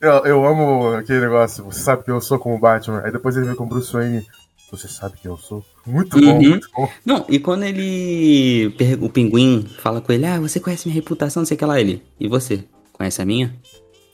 Eu, 0.00 0.24
eu 0.24 0.44
amo 0.46 0.88
aquele 0.94 1.20
negócio, 1.20 1.64
você 1.64 1.80
sabe 1.80 2.04
que 2.04 2.10
eu 2.10 2.20
sou 2.20 2.38
como 2.38 2.58
Batman. 2.58 3.02
Aí 3.04 3.12
depois 3.12 3.36
ele 3.36 3.46
vem 3.46 3.54
com 3.54 3.64
o 3.64 3.68
Bruce 3.68 3.92
Wayne. 3.92 4.26
Você 4.70 4.88
sabe 4.88 5.18
que 5.20 5.28
eu 5.28 5.36
sou. 5.36 5.62
Muito 5.86 6.18
bom, 6.18 6.26
Uhum. 6.38 6.48
muito 6.48 6.68
bom. 6.74 6.88
Não, 7.04 7.26
e 7.28 7.38
quando 7.38 7.62
ele. 7.64 8.74
O 9.00 9.08
pinguim 9.10 9.66
fala 9.78 10.00
com 10.00 10.12
ele, 10.12 10.24
ah, 10.24 10.40
você 10.40 10.58
conhece 10.58 10.88
minha 10.88 10.94
reputação, 10.94 11.42
não 11.42 11.46
sei 11.46 11.56
o 11.56 11.58
que 11.58 11.64
lá, 11.66 11.78
ele. 11.78 12.02
E 12.18 12.26
você? 12.26 12.64
Conhece 12.92 13.20
a 13.20 13.24
minha? 13.26 13.54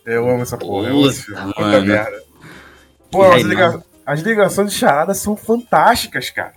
Eu 0.05 0.29
amo 0.29 0.43
essa 0.43 0.57
porra. 0.59 0.89
Eu 0.89 0.97
amo 0.97 1.09
esse 1.09 1.25
Puta, 1.27 1.37
filme. 1.39 1.55
Puta 1.55 1.81
merda. 1.81 2.23
Pô, 3.11 3.23
as, 3.25 3.43
liga- 3.43 3.83
as 4.07 4.21
ligações 4.21 4.73
de 4.73 4.79
charada 4.79 5.15
são 5.15 5.37
fantásticas, 5.37 6.31
cara. 6.31 6.53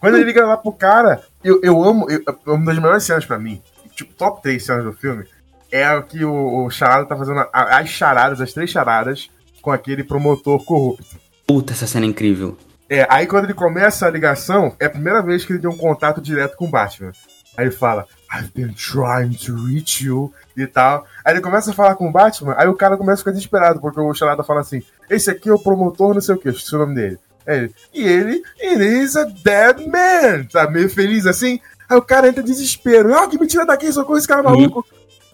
Quando 0.00 0.16
ele 0.16 0.24
liga 0.24 0.46
lá 0.46 0.56
pro 0.56 0.72
cara, 0.72 1.22
eu, 1.42 1.60
eu 1.62 1.82
amo. 1.82 2.06
eu- 2.10 2.22
uma 2.46 2.66
das 2.66 2.76
melhores 2.76 3.04
cenas 3.04 3.24
pra 3.24 3.38
mim, 3.38 3.62
tipo, 3.94 4.12
top 4.14 4.42
3 4.42 4.64
cenas 4.64 4.84
do 4.84 4.92
filme, 4.92 5.24
é 5.72 5.90
o 5.94 6.02
que 6.02 6.24
o, 6.24 6.64
o 6.66 6.70
Charada 6.70 7.06
tá 7.06 7.16
fazendo 7.16 7.40
a- 7.40 7.50
as 7.78 7.88
charadas, 7.88 8.40
as 8.40 8.52
três 8.52 8.70
charadas, 8.70 9.30
com 9.62 9.72
aquele 9.72 10.04
promotor 10.04 10.64
corrupto. 10.64 11.16
Puta, 11.46 11.72
essa 11.72 11.86
cena 11.86 12.06
é 12.06 12.08
incrível. 12.08 12.56
É, 12.88 13.04
aí 13.10 13.26
quando 13.26 13.44
ele 13.44 13.54
começa 13.54 14.06
a 14.06 14.10
ligação, 14.10 14.76
é 14.78 14.86
a 14.86 14.90
primeira 14.90 15.20
vez 15.22 15.44
que 15.44 15.52
ele 15.52 15.58
tem 15.60 15.68
um 15.70 15.76
contato 15.76 16.20
direto 16.20 16.56
com 16.56 16.66
o 16.66 16.70
Batman. 16.70 17.10
Aí 17.56 17.64
ele 17.64 17.72
fala, 17.74 18.06
I've 18.32 18.52
been 18.54 18.74
trying 18.74 19.34
to 19.46 19.54
reach 19.66 20.04
you 20.04 20.32
e 20.56 20.66
tal. 20.66 21.06
Aí 21.24 21.34
ele 21.34 21.40
começa 21.40 21.70
a 21.70 21.74
falar 21.74 21.94
com 21.94 22.08
o 22.08 22.12
Batman, 22.12 22.54
aí 22.56 22.68
o 22.68 22.74
cara 22.74 22.96
começa 22.96 23.14
a 23.14 23.18
ficar 23.18 23.30
desesperado, 23.32 23.80
porque 23.80 24.00
o 24.00 24.14
Charada 24.14 24.42
fala 24.42 24.60
assim, 24.60 24.82
esse 25.08 25.30
aqui 25.30 25.48
é 25.48 25.52
o 25.52 25.58
promotor 25.58 26.14
não 26.14 26.20
sei 26.20 26.34
o 26.34 26.38
que, 26.38 26.48
esqueci 26.48 26.74
o 26.74 26.78
nome 26.78 26.94
dele. 26.94 27.18
Aí 27.46 27.58
ele, 27.58 27.74
e 27.94 28.02
ele, 28.02 28.42
it 28.60 28.82
is 28.82 29.16
a 29.16 29.24
dead 29.24 29.86
man, 29.86 30.46
sabe, 30.50 30.74
meio 30.74 30.90
feliz 30.90 31.26
assim. 31.26 31.60
Aí 31.88 31.96
o 31.96 32.02
cara 32.02 32.28
entra 32.28 32.42
em 32.42 32.46
desespero, 32.46 33.14
ah, 33.14 33.28
que 33.28 33.38
me 33.38 33.46
tira 33.46 33.64
daqui, 33.64 33.92
socorro 33.92 34.18
esse 34.18 34.26
cara 34.26 34.42
maluco. 34.42 34.84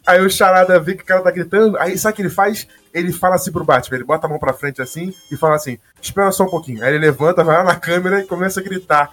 Aí 0.06 0.20
o 0.20 0.28
Charada 0.28 0.78
vê 0.80 0.94
que 0.94 1.02
o 1.02 1.06
cara 1.06 1.22
tá 1.22 1.30
gritando, 1.30 1.78
aí 1.78 1.96
sabe 1.96 2.12
o 2.12 2.16
que 2.16 2.22
ele 2.22 2.30
faz? 2.30 2.66
Ele 2.92 3.12
fala 3.12 3.36
assim 3.36 3.52
pro 3.52 3.64
Batman, 3.64 3.96
ele 3.96 4.04
bota 4.04 4.26
a 4.26 4.28
mão 4.28 4.38
pra 4.38 4.52
frente 4.52 4.82
assim 4.82 5.14
e 5.30 5.36
fala 5.36 5.54
assim, 5.54 5.78
espera 6.00 6.30
só 6.32 6.44
um 6.44 6.50
pouquinho. 6.50 6.84
Aí 6.84 6.90
ele 6.90 7.06
levanta, 7.06 7.44
vai 7.44 7.56
lá 7.56 7.64
na 7.64 7.76
câmera 7.76 8.20
e 8.20 8.26
começa 8.26 8.60
a 8.60 8.62
gritar. 8.62 9.10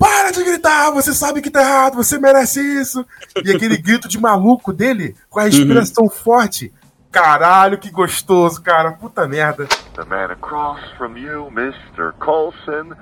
Para 0.00 0.30
de 0.30 0.42
gritar, 0.42 0.90
você 0.92 1.12
sabe 1.12 1.42
que 1.42 1.50
tá 1.50 1.60
errado, 1.60 1.94
você 1.94 2.18
merece 2.18 2.58
isso. 2.80 3.04
E 3.44 3.52
aquele 3.52 3.76
grito 3.76 4.08
de 4.08 4.18
maluco 4.18 4.72
dele, 4.72 5.14
com 5.28 5.38
a 5.38 5.42
respiração 5.42 6.08
forte. 6.08 6.72
Caralho, 7.12 7.76
que 7.76 7.90
gostoso, 7.90 8.62
cara. 8.62 8.92
Puta 8.92 9.28
merda. 9.28 9.66
The 9.94 10.04
man 10.06 10.30
across 10.30 10.80
from 10.96 11.18
you, 11.18 11.50
Mr. 11.50 12.14
Coulson, 12.18 12.96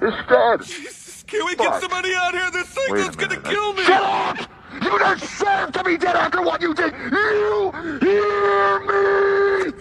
is 0.00 0.14
dead. 0.28 0.60
Can 1.26 1.44
we 1.44 1.56
get 1.56 1.80
somebody 1.80 2.14
out 2.14 2.32
here? 2.32 2.50
This 2.52 2.68
thing 2.68 2.94
Wait 2.94 3.08
is 3.08 3.16
gonna 3.16 3.40
kill 3.40 3.72
me! 3.72 3.82
Shut 3.82 4.00
up! 4.00 4.38
You 4.80 4.98
deserve 5.16 5.72
to 5.72 5.82
be 5.82 5.98
dead 5.98 6.14
after 6.14 6.40
what 6.40 6.62
you 6.62 6.72
did. 6.72 6.94
You 7.10 7.72
hear 8.00 8.80
me? 8.86 9.72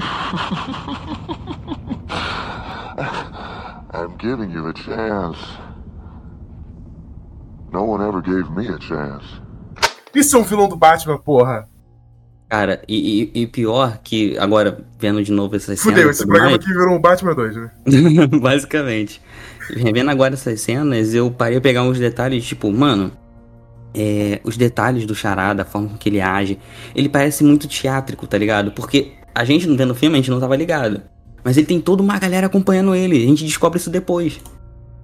I'm 3.92 4.16
giving 4.18 4.50
you 4.52 4.66
a 4.68 4.72
chance. 4.74 5.38
No 7.72 7.84
one 7.84 8.02
ever 8.06 8.20
gave 8.22 8.50
me 8.54 8.68
a 8.68 8.78
chance. 8.80 9.24
Isso 10.14 10.36
é 10.36 10.40
um 10.40 10.44
vilão 10.44 10.68
do 10.68 10.76
Batman, 10.76 11.18
porra. 11.18 11.68
Cara, 12.48 12.80
e, 12.86 13.30
e- 13.34 13.42
e 13.42 13.46
pior 13.46 13.98
que, 14.04 14.38
agora, 14.38 14.84
vendo 14.98 15.22
de 15.22 15.32
novo 15.32 15.56
essas 15.56 15.80
Fudeu, 15.80 15.96
cenas. 15.98 16.16
e 16.16 16.20
esse 16.20 16.26
programa 16.26 16.50
mais- 16.52 16.62
aqui 16.64 16.72
virou 16.72 16.94
um 16.94 17.00
Batman 17.00 17.34
2, 17.34 17.56
né? 17.56 17.70
Basicamente. 18.40 19.20
Revendo 19.68 20.10
agora 20.12 20.34
essas 20.34 20.60
cenas, 20.60 21.12
eu 21.12 21.28
parei 21.30 21.58
a 21.58 21.60
pegar 21.60 21.82
uns 21.82 21.98
detalhes, 21.98 22.44
tipo, 22.46 22.70
mano. 22.72 23.10
é, 23.98 24.40
os 24.44 24.56
detalhes 24.58 25.06
do 25.06 25.14
Charada, 25.14 25.62
a 25.62 25.64
forma 25.64 25.88
com 25.88 25.96
que 25.96 26.08
ele 26.10 26.20
age. 26.20 26.58
Ele 26.94 27.08
parece 27.08 27.42
muito 27.42 27.66
teátrico, 27.66 28.26
tá 28.26 28.36
ligado? 28.38 28.70
Porque 28.72 29.12
a 29.40 29.44
gente 29.44 29.66
não 29.66 29.76
vendo 29.76 29.90
o 29.90 29.94
filme, 29.94 30.14
a 30.16 30.20
gente 30.20 30.30
não 30.30 30.40
tava 30.40 30.56
ligado. 30.56 31.00
Mas 31.44 31.56
ele 31.56 31.66
tem 31.66 31.80
toda 31.80 32.02
uma 32.02 32.18
galera 32.18 32.46
acompanhando 32.46 32.94
ele. 32.94 33.22
A 33.22 33.26
gente 33.28 33.44
descobre 33.44 33.78
isso 33.78 33.90
depois. 33.90 34.40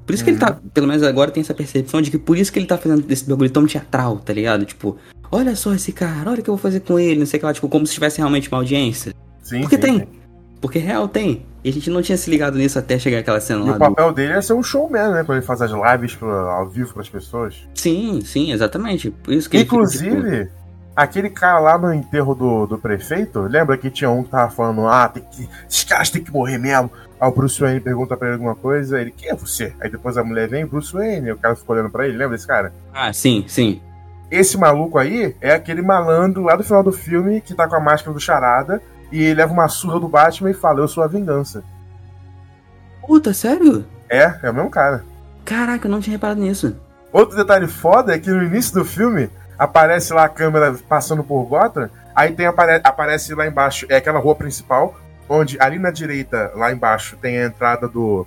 Por 0.05 0.15
isso 0.15 0.25
que 0.25 0.31
ele 0.31 0.39
tá, 0.39 0.59
pelo 0.75 0.89
menos 0.89 1.03
agora 1.05 1.31
tem 1.31 1.41
essa 1.41 1.55
percepção 1.55 2.03
de 2.03 2.11
que 2.11 2.19
por 2.19 2.37
isso 2.37 2.53
que 2.53 2.59
ele 2.59 2.67
tá 2.67 2.77
fazendo 2.77 3.05
esse 3.09 3.29
bagulho 3.29 3.49
tão 3.51 3.65
teatral, 3.67 4.17
tá 4.19 4.33
ligado? 4.33 4.65
Tipo, 4.65 4.97
olha 5.31 5.55
só 5.55 5.73
esse 5.73 5.93
cara, 5.93 6.31
olha 6.31 6.41
o 6.41 6.43
que 6.43 6.51
eu 6.51 6.57
vou 6.57 6.61
fazer 6.63 6.81
com 6.81 6.99
ele, 6.99 7.21
não 7.21 7.27
sei 7.27 7.39
o 7.39 7.41
que 7.41 7.47
lá, 7.47 7.53
tipo, 7.53 7.69
como 7.69 7.87
se 7.87 7.95
tivesse 7.95 8.19
realmente 8.19 8.49
uma 8.49 8.59
audiência. 8.59 9.15
Sim, 9.43 9.61
Porque 9.61 9.77
sim, 9.77 9.83
tem. 9.83 9.99
sim. 10.01 10.07
Porque 10.61 10.79
real 10.81 11.07
tem. 11.07 11.45
E 11.65 11.69
a 11.69 11.73
gente 11.73 11.89
não 11.91 12.03
tinha 12.03 12.17
se 12.19 12.29
ligado 12.31 12.59
nisso 12.59 12.77
até 12.79 12.99
chegar 12.99 13.19
aquela 13.19 13.41
cena 13.41 13.61
E 13.61 13.65
lá 13.69 13.71
o 13.71 13.75
do. 13.75 13.79
papel 13.79 14.13
dele 14.13 14.33
é 14.33 14.41
ser 14.43 14.53
um 14.55 14.63
showman, 14.63 15.13
né? 15.13 15.23
Quando 15.25 15.39
ele 15.39 15.47
faz 15.47 15.63
as 15.63 15.71
lives 15.71 16.15
pro- 16.17 16.29
ao 16.31 16.69
vivo 16.69 16.93
pras 16.95 17.09
pessoas. 17.09 17.57
Sim, 17.75 18.21
sim, 18.25 18.51
exatamente. 18.53 19.11
Por 19.11 19.33
isso 19.35 19.49
que 19.49 19.57
ele 19.59 19.65
fica, 19.65 19.77
Inclusive, 19.77 20.49
aquele 20.95 21.31
cara 21.31 21.59
lá 21.59 21.79
no 21.79 21.93
enterro 21.93 22.35
do, 22.35 22.67
do 22.67 22.79
prefeito, 22.79 23.41
lembra 23.41 23.77
que 23.77 23.91
tinha 23.91 24.11
um 24.11 24.23
que 24.23 24.31
tava 24.31 24.51
falando, 24.51 24.87
ah, 24.87 25.09
tem 25.09 25.23
que, 25.23 25.49
esses 25.69 25.85
caras 25.85 26.11
têm 26.11 26.23
que 26.23 26.33
morrer 26.33 26.59
mesmo. 26.59 26.91
Aí 27.21 27.29
o 27.29 27.33
Bruce 27.33 27.61
Wayne 27.61 27.81
pergunta 27.81 28.17
pra 28.17 28.29
ele 28.29 28.35
alguma 28.35 28.55
coisa, 28.55 29.01
ele, 29.01 29.11
quem 29.11 29.31
é 29.31 29.35
você? 29.35 29.73
Aí 29.81 29.91
depois 29.91 30.19
a 30.19 30.25
mulher 30.25 30.49
vem, 30.49 30.67
Bruce 30.67 30.93
Wayne, 30.93 31.29
e 31.29 31.33
o 31.33 31.39
cara 31.39 31.57
ficou 31.57 31.75
olhando 31.75 31.91
pra 31.91 32.07
ele, 32.07 32.17
lembra 32.17 32.37
desse 32.37 32.47
cara? 32.47 32.73
ah, 32.93 33.13
sim, 33.13 33.45
sim. 33.49 33.81
Esse 34.31 34.57
maluco 34.57 34.99
aí 34.99 35.37
é 35.43 35.53
aquele 35.53 35.83
malandro 35.83 36.43
lá 36.43 36.57
do 36.57 36.65
final 36.65 36.83
do 36.83 36.91
filme 36.91 37.43
que 37.43 37.55
tá 37.55 37.69
com 37.69 37.77
a 37.77 37.81
máscara 37.81 38.15
do 38.15 38.21
Charada 38.21 38.81
e 39.11 39.23
ele 39.23 39.35
leva 39.35 39.53
uma 39.53 39.69
surra 39.69 40.01
do 40.01 40.09
Batman 40.09 40.51
e 40.51 40.55
fala, 40.55 40.81
eu 40.81 40.89
sou 40.89 41.05
a 41.05 41.07
vingança. 41.07 41.63
Puta, 43.07 43.35
sério? 43.35 43.85
É, 44.09 44.35
é 44.43 44.51
o 44.51 44.55
mesmo 44.55 44.71
cara. 44.71 45.05
Caraca, 45.45 45.87
eu 45.87 45.91
não 45.91 46.01
tinha 46.01 46.17
reparado 46.17 46.41
nisso. 46.41 46.75
Outro 47.13 47.37
detalhe 47.37 47.67
foda 47.67 48.15
é 48.15 48.19
que 48.19 48.31
no 48.31 48.43
início 48.43 48.73
do 48.73 48.87
filme 48.87 49.29
aparece 49.65 50.13
lá 50.13 50.25
a 50.25 50.29
câmera 50.29 50.75
passando 50.89 51.23
por 51.23 51.45
Gotham, 51.45 51.89
aí 52.15 52.33
tem 52.33 52.47
apare- 52.47 52.81
aparece 52.85 53.35
lá 53.35 53.47
embaixo, 53.47 53.87
é 53.89 53.97
aquela 53.97 54.19
rua 54.19 54.35
principal, 54.35 54.95
onde 55.29 55.57
ali 55.61 55.79
na 55.79 55.91
direita, 55.91 56.51
lá 56.55 56.73
embaixo, 56.73 57.17
tem 57.21 57.39
a 57.39 57.47
entrada 57.47 57.89
do 57.89 58.27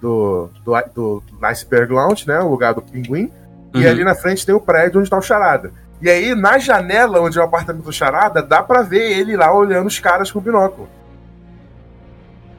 do, 0.00 0.48
do, 0.64 0.72
do, 0.94 1.22
do 1.38 1.46
Iceberg 1.46 1.92
Lounge, 1.92 2.26
né, 2.26 2.40
o 2.40 2.48
lugar 2.48 2.72
do 2.72 2.80
pinguim, 2.80 3.30
e 3.74 3.84
Uhum. 3.84 3.90
ali 3.90 4.02
na 4.02 4.14
frente 4.14 4.46
tem 4.46 4.54
o 4.54 4.60
prédio 4.60 4.98
onde 4.98 5.10
tá 5.10 5.18
o 5.18 5.22
Charada. 5.22 5.72
E 6.00 6.08
aí, 6.08 6.34
na 6.34 6.56
janela 6.58 7.20
onde 7.20 7.38
é 7.38 7.42
o 7.42 7.44
apartamento 7.44 7.84
do 7.84 7.92
Charada, 7.92 8.42
dá 8.42 8.62
pra 8.62 8.80
ver 8.80 9.12
ele 9.18 9.36
lá 9.36 9.52
olhando 9.54 9.86
os 9.88 9.98
caras 9.98 10.30
com 10.32 10.38
o 10.38 10.42
binóculo. 10.42 10.88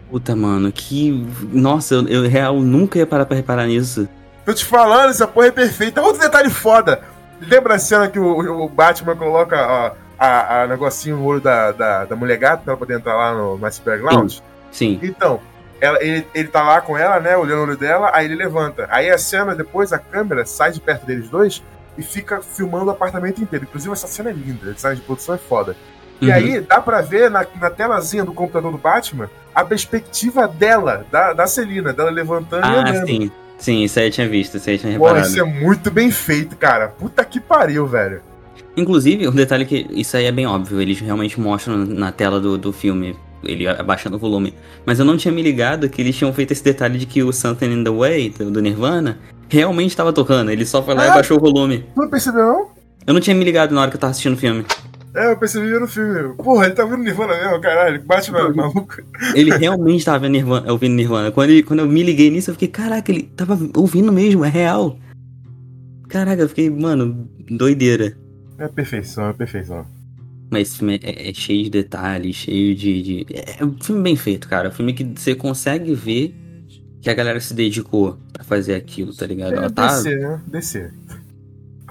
Puta, 0.09 0.35
mano, 0.35 0.71
que. 0.71 1.25
Nossa, 1.51 1.95
eu, 1.95 2.07
eu 2.07 2.29
real 2.29 2.59
nunca 2.59 2.99
ia 2.99 3.07
parar 3.07 3.25
pra 3.25 3.35
reparar 3.35 3.65
nisso. 3.65 4.07
Tô 4.45 4.53
te 4.53 4.63
falando, 4.65 5.09
essa 5.09 5.25
porra 5.27 5.47
é 5.47 5.51
perfeita. 5.51 6.01
Outro 6.01 6.21
detalhe 6.21 6.49
foda. 6.49 7.01
Lembra 7.41 7.75
a 7.75 7.79
cena 7.79 8.07
que 8.07 8.19
o, 8.19 8.63
o 8.63 8.69
Batman 8.69 9.15
coloca 9.15 9.57
ó, 9.67 9.91
a, 10.17 10.61
a 10.63 10.67
negocinho 10.67 11.17
no 11.17 11.25
olho 11.25 11.41
da, 11.41 11.71
da, 11.71 12.05
da 12.05 12.15
mulher 12.15 12.37
gata 12.37 12.61
pra 12.63 12.73
ela 12.73 12.77
poder 12.79 12.93
entrar 12.95 13.15
lá 13.15 13.33
no, 13.33 13.57
no 13.57 13.65
Iceberg 13.65 14.03
Lounge? 14.03 14.41
Sim. 14.71 14.99
Então, 15.01 15.39
ela- 15.81 15.97
ele, 16.03 16.27
ele 16.33 16.47
tá 16.47 16.61
lá 16.63 16.79
com 16.81 16.97
ela, 16.97 17.19
né, 17.19 17.35
olhando 17.35 17.59
o 17.59 17.63
olho 17.63 17.77
dela, 17.77 18.11
aí 18.13 18.25
ele 18.25 18.35
levanta. 18.35 18.87
Aí 18.91 19.09
a 19.09 19.17
cena, 19.17 19.55
depois 19.55 19.91
a 19.91 19.97
câmera 19.97 20.45
sai 20.45 20.71
de 20.71 20.79
perto 20.79 21.05
deles 21.05 21.27
dois 21.29 21.63
e 21.97 22.03
fica 22.03 22.41
filmando 22.41 22.85
o 22.85 22.91
apartamento 22.91 23.41
inteiro. 23.41 23.65
Inclusive 23.67 23.91
essa 23.91 24.07
cena 24.07 24.29
é 24.29 24.33
linda, 24.33 24.71
design 24.73 24.95
de 24.97 25.03
produção 25.05 25.35
é 25.35 25.37
foda. 25.39 25.75
E 26.21 26.27
Uhum. 26.27 26.33
aí 26.33 26.61
dá 26.61 26.79
pra 26.79 27.01
ver 27.01 27.31
na, 27.31 27.43
na 27.59 27.69
telazinha 27.71 28.23
do 28.23 28.31
computador 28.31 28.71
do 28.71 28.77
Batman 28.77 29.27
a 29.55 29.65
perspectiva 29.65 30.47
dela, 30.47 31.03
da, 31.11 31.33
da 31.33 31.47
Celina, 31.47 31.91
dela 31.91 32.11
levantando 32.11 32.67
e 32.67 32.69
Ah, 32.69 32.79
andando. 32.81 33.07
sim. 33.07 33.31
Sim, 33.61 33.83
isso 33.83 33.99
aí 33.99 34.07
eu 34.07 34.11
tinha 34.11 34.27
visto, 34.27 34.57
isso 34.57 34.67
aí 34.67 34.75
eu 34.75 34.79
tinha 34.79 34.97
Pô, 34.97 35.05
reparado. 35.05 35.27
isso 35.27 35.39
é 35.39 35.43
muito 35.43 35.91
bem 35.91 36.09
feito, 36.09 36.55
cara. 36.55 36.87
Puta 36.87 37.23
que 37.23 37.39
pariu, 37.39 37.85
velho. 37.85 38.21
Inclusive, 38.75 39.27
um 39.27 39.31
detalhe 39.31 39.65
que 39.65 39.85
isso 39.91 40.17
aí 40.17 40.25
é 40.25 40.31
bem 40.31 40.47
óbvio, 40.47 40.81
eles 40.81 40.99
realmente 40.99 41.39
mostram 41.39 41.77
na 41.77 42.11
tela 42.11 42.39
do, 42.39 42.57
do 42.57 42.73
filme, 42.73 43.15
ele 43.43 43.67
abaixando 43.67 44.15
o 44.15 44.19
volume. 44.19 44.55
Mas 44.83 44.97
eu 44.97 45.05
não 45.05 45.15
tinha 45.15 45.31
me 45.31 45.43
ligado 45.43 45.87
que 45.89 46.01
eles 46.01 46.15
tinham 46.15 46.33
feito 46.33 46.51
esse 46.51 46.63
detalhe 46.63 46.97
de 46.97 47.05
que 47.05 47.21
o 47.21 47.31
Something 47.31 47.71
in 47.71 47.83
the 47.83 47.91
Way, 47.91 48.29
do, 48.31 48.61
Nirvana, 48.61 49.19
realmente 49.47 49.91
estava 49.91 50.11
tocando. 50.11 50.49
Ele 50.49 50.65
só 50.65 50.81
foi 50.81 50.95
lá 50.95 51.05
e 51.05 51.09
Ah. 51.09 51.13
baixou 51.13 51.37
o 51.37 51.39
volume. 51.39 51.85
Não 51.95 52.09
percebeu, 52.09 52.43
não? 52.43 52.67
Eu 53.05 53.13
não 53.13 53.21
tinha 53.21 53.35
me 53.35 53.43
ligado 53.43 53.75
na 53.75 53.81
hora 53.81 53.91
que 53.91 53.97
eu 53.97 54.01
tava 54.01 54.11
assistindo 54.11 54.33
o 54.33 54.37
filme. 54.37 54.65
É, 55.13 55.31
eu 55.31 55.37
percebi 55.37 55.67
no 55.77 55.87
filme. 55.87 56.35
Porra, 56.35 56.65
ele 56.65 56.73
tá 56.75 56.85
vendo 56.85 57.03
Nirvana 57.03 57.35
mesmo, 57.35 57.59
caralho. 57.61 58.01
Bate 58.03 58.31
na 58.31 58.49
maluco. 58.49 59.01
Ele 59.35 59.51
realmente 59.57 60.05
tava 60.05 60.19
vendo 60.19 60.31
Nirvana, 60.31 60.71
ouvindo 60.71 60.93
Nirvana. 60.95 61.31
Quando, 61.31 61.49
ele- 61.49 61.63
quando 61.63 61.79
eu 61.81 61.87
me 61.87 62.01
liguei 62.01 62.29
nisso, 62.29 62.49
eu 62.49 62.53
fiquei, 62.55 62.69
caraca, 62.69 63.11
ele 63.11 63.23
tava 63.35 63.59
ouvindo 63.75 64.11
mesmo, 64.11 64.45
é 64.45 64.49
real. 64.49 64.97
Caraca, 66.07 66.41
eu 66.41 66.49
fiquei, 66.49 66.69
mano, 66.69 67.29
doideira. 67.49 68.17
É 68.57 68.67
perfeição, 68.67 69.29
é 69.29 69.33
perfeição. 69.33 69.85
Mas 70.49 70.67
esse 70.69 70.77
filme 70.79 70.99
é, 71.01 71.29
é 71.29 71.33
cheio 71.33 71.63
de 71.63 71.69
detalhes, 71.69 72.35
cheio 72.35 72.75
de, 72.75 73.01
de- 73.01 73.25
É 73.59 73.63
um 73.65 73.75
filme 73.81 74.01
bem 74.01 74.15
feito, 74.15 74.47
cara. 74.47 74.69
Um 74.69 74.71
filme 74.73 74.93
que 74.93 75.03
você 75.15 75.33
consegue 75.35 75.93
ver 75.93 76.35
que 77.01 77.09
a 77.09 77.13
galera 77.13 77.39
se 77.39 77.53
dedicou 77.53 78.17
pra 78.31 78.43
fazer 78.43 78.75
aquilo, 78.75 79.13
tá 79.15 79.25
ligado? 79.25 79.53
É 79.53 79.57
Ela 79.57 79.69
tá. 79.69 79.87
descer, 79.87 80.19
né? 80.19 80.41
Descer. 80.47 80.93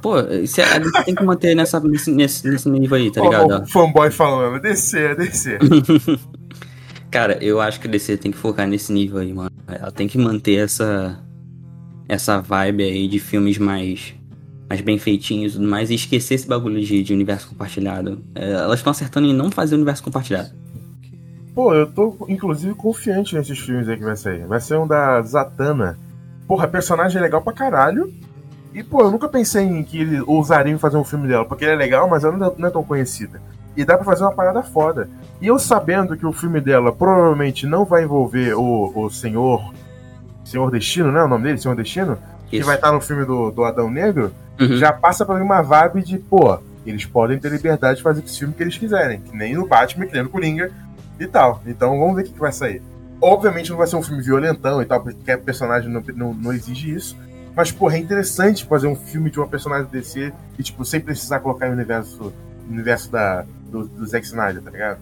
Pô, 0.00 0.14
a 0.14 0.22
DC 0.22 0.62
tem 1.04 1.14
que 1.14 1.22
manter 1.22 1.54
nessa, 1.54 1.78
nesse, 1.80 2.10
nesse, 2.10 2.68
nível 2.68 2.96
aí, 2.96 3.10
tá 3.10 3.20
ligado? 3.20 3.62
O 3.62 3.66
fanboy 3.66 4.10
falando, 4.10 4.60
descer, 4.60 5.16
descer. 5.16 5.58
Cara, 7.10 7.42
eu 7.42 7.60
acho 7.60 7.80
que 7.80 7.88
a 7.88 7.90
DC 7.90 8.16
tem 8.16 8.30
que 8.30 8.38
focar 8.38 8.66
nesse 8.66 8.92
nível 8.92 9.18
aí, 9.18 9.32
mano. 9.32 9.50
Ela 9.66 9.90
tem 9.90 10.06
que 10.06 10.16
manter 10.16 10.64
essa. 10.64 11.18
Essa 12.08 12.40
vibe 12.40 12.82
aí 12.82 13.08
de 13.08 13.18
filmes 13.18 13.58
mais. 13.58 14.14
Mais 14.68 14.80
bem 14.80 14.98
feitinhos 14.98 15.52
e 15.52 15.56
tudo 15.56 15.68
mais, 15.68 15.90
e 15.90 15.94
esquecer 15.96 16.34
esse 16.34 16.46
bagulho 16.46 16.80
de, 16.80 17.02
de 17.02 17.12
universo 17.12 17.48
compartilhado. 17.48 18.24
É, 18.36 18.52
elas 18.52 18.78
estão 18.78 18.92
acertando 18.92 19.26
em 19.26 19.34
não 19.34 19.50
fazer 19.50 19.74
universo 19.74 20.00
compartilhado. 20.00 20.50
Pô, 21.52 21.74
eu 21.74 21.90
tô 21.90 22.16
inclusive 22.28 22.72
confiante 22.74 23.34
nesses 23.34 23.58
filmes 23.58 23.88
aí 23.88 23.96
que 23.96 24.04
vai 24.04 24.16
sair. 24.16 24.46
Vai 24.46 24.60
ser 24.60 24.78
um 24.78 24.86
da 24.86 25.20
Zatanna. 25.22 25.98
Porra, 26.46 26.68
personagem 26.68 27.18
é 27.18 27.20
legal 27.20 27.42
pra 27.42 27.52
caralho. 27.52 28.14
E, 28.72 28.82
pô, 28.82 29.02
eu 29.02 29.10
nunca 29.10 29.28
pensei 29.28 29.64
em 29.64 29.82
que 29.82 30.00
eles 30.00 30.22
ousariam 30.26 30.78
fazer 30.78 30.96
um 30.96 31.04
filme 31.04 31.26
dela, 31.26 31.44
porque 31.44 31.64
ela 31.64 31.74
é 31.74 31.76
legal, 31.76 32.08
mas 32.08 32.22
ela 32.24 32.36
não 32.36 32.46
é- 32.46 32.52
não 32.56 32.68
é 32.68 32.70
tão 32.70 32.84
conhecida. 32.84 33.40
E 33.76 33.84
dá 33.84 33.96
pra 33.96 34.04
fazer 34.04 34.22
uma 34.24 34.32
parada 34.32 34.62
foda. 34.62 35.08
E 35.40 35.46
eu 35.46 35.58
sabendo 35.58 36.16
que 36.16 36.26
o 36.26 36.32
filme 36.32 36.60
dela 36.60 36.92
provavelmente 36.92 37.66
não 37.66 37.84
vai 37.84 38.04
envolver 38.04 38.54
o, 38.54 38.92
o 38.94 39.10
Senhor. 39.10 39.72
Senhor 40.44 40.70
Destino, 40.70 41.10
né? 41.12 41.22
O 41.22 41.28
nome 41.28 41.44
dele? 41.44 41.58
Senhor 41.58 41.74
Destino? 41.76 42.18
Que 42.48 42.58
Isso. 42.58 42.66
vai 42.66 42.74
estar 42.76 42.90
no 42.92 43.00
filme 43.00 43.24
do, 43.24 43.50
do 43.50 43.64
Adão 43.64 43.88
Negro. 43.90 44.32
Uhum. 44.60 44.76
Já 44.76 44.92
passa 44.92 45.24
pra 45.24 45.36
mim 45.36 45.42
uma 45.44 45.62
vibe 45.62 46.02
de, 46.02 46.18
pô, 46.18 46.58
eles 46.84 47.04
podem 47.06 47.38
ter 47.38 47.50
liberdade 47.50 47.98
de 47.98 48.02
fazer 48.02 48.22
esse 48.24 48.38
filme 48.38 48.52
que 48.54 48.62
eles 48.62 48.76
quiserem. 48.76 49.20
Que 49.20 49.36
nem 49.36 49.54
no 49.54 49.66
Batman, 49.66 50.06
que 50.06 50.12
nem 50.12 50.22
no 50.24 50.28
Coringa 50.28 50.70
e 51.18 51.26
tal. 51.26 51.62
Então 51.66 51.98
vamos 51.98 52.16
ver 52.16 52.22
o 52.22 52.24
que, 52.26 52.32
que 52.32 52.40
vai 52.40 52.52
sair. 52.52 52.82
Obviamente 53.20 53.70
não 53.70 53.76
vai 53.76 53.86
ser 53.86 53.96
um 53.96 54.02
filme 54.02 54.22
violentão 54.22 54.80
e 54.82 54.84
tal, 54.86 55.00
porque 55.00 55.36
personagem 55.36 55.88
não, 55.90 56.02
não, 56.16 56.34
não 56.34 56.52
exige 56.52 56.92
isso. 56.94 57.16
Mas, 57.54 57.72
porra, 57.72 57.96
é 57.96 57.98
interessante 57.98 58.64
fazer 58.64 58.86
um 58.86 58.96
filme 58.96 59.30
de 59.30 59.38
uma 59.38 59.48
personagem 59.48 59.88
DC 59.90 60.32
e, 60.58 60.62
tipo, 60.62 60.84
sem 60.84 61.00
precisar 61.00 61.40
colocar 61.40 61.66
no 61.66 61.72
universo, 61.72 62.32
universo 62.68 63.10
da, 63.10 63.44
do, 63.70 63.86
do 63.86 64.06
Zack 64.06 64.24
Snyder, 64.24 64.62
tá 64.62 64.70
ligado? 64.70 64.98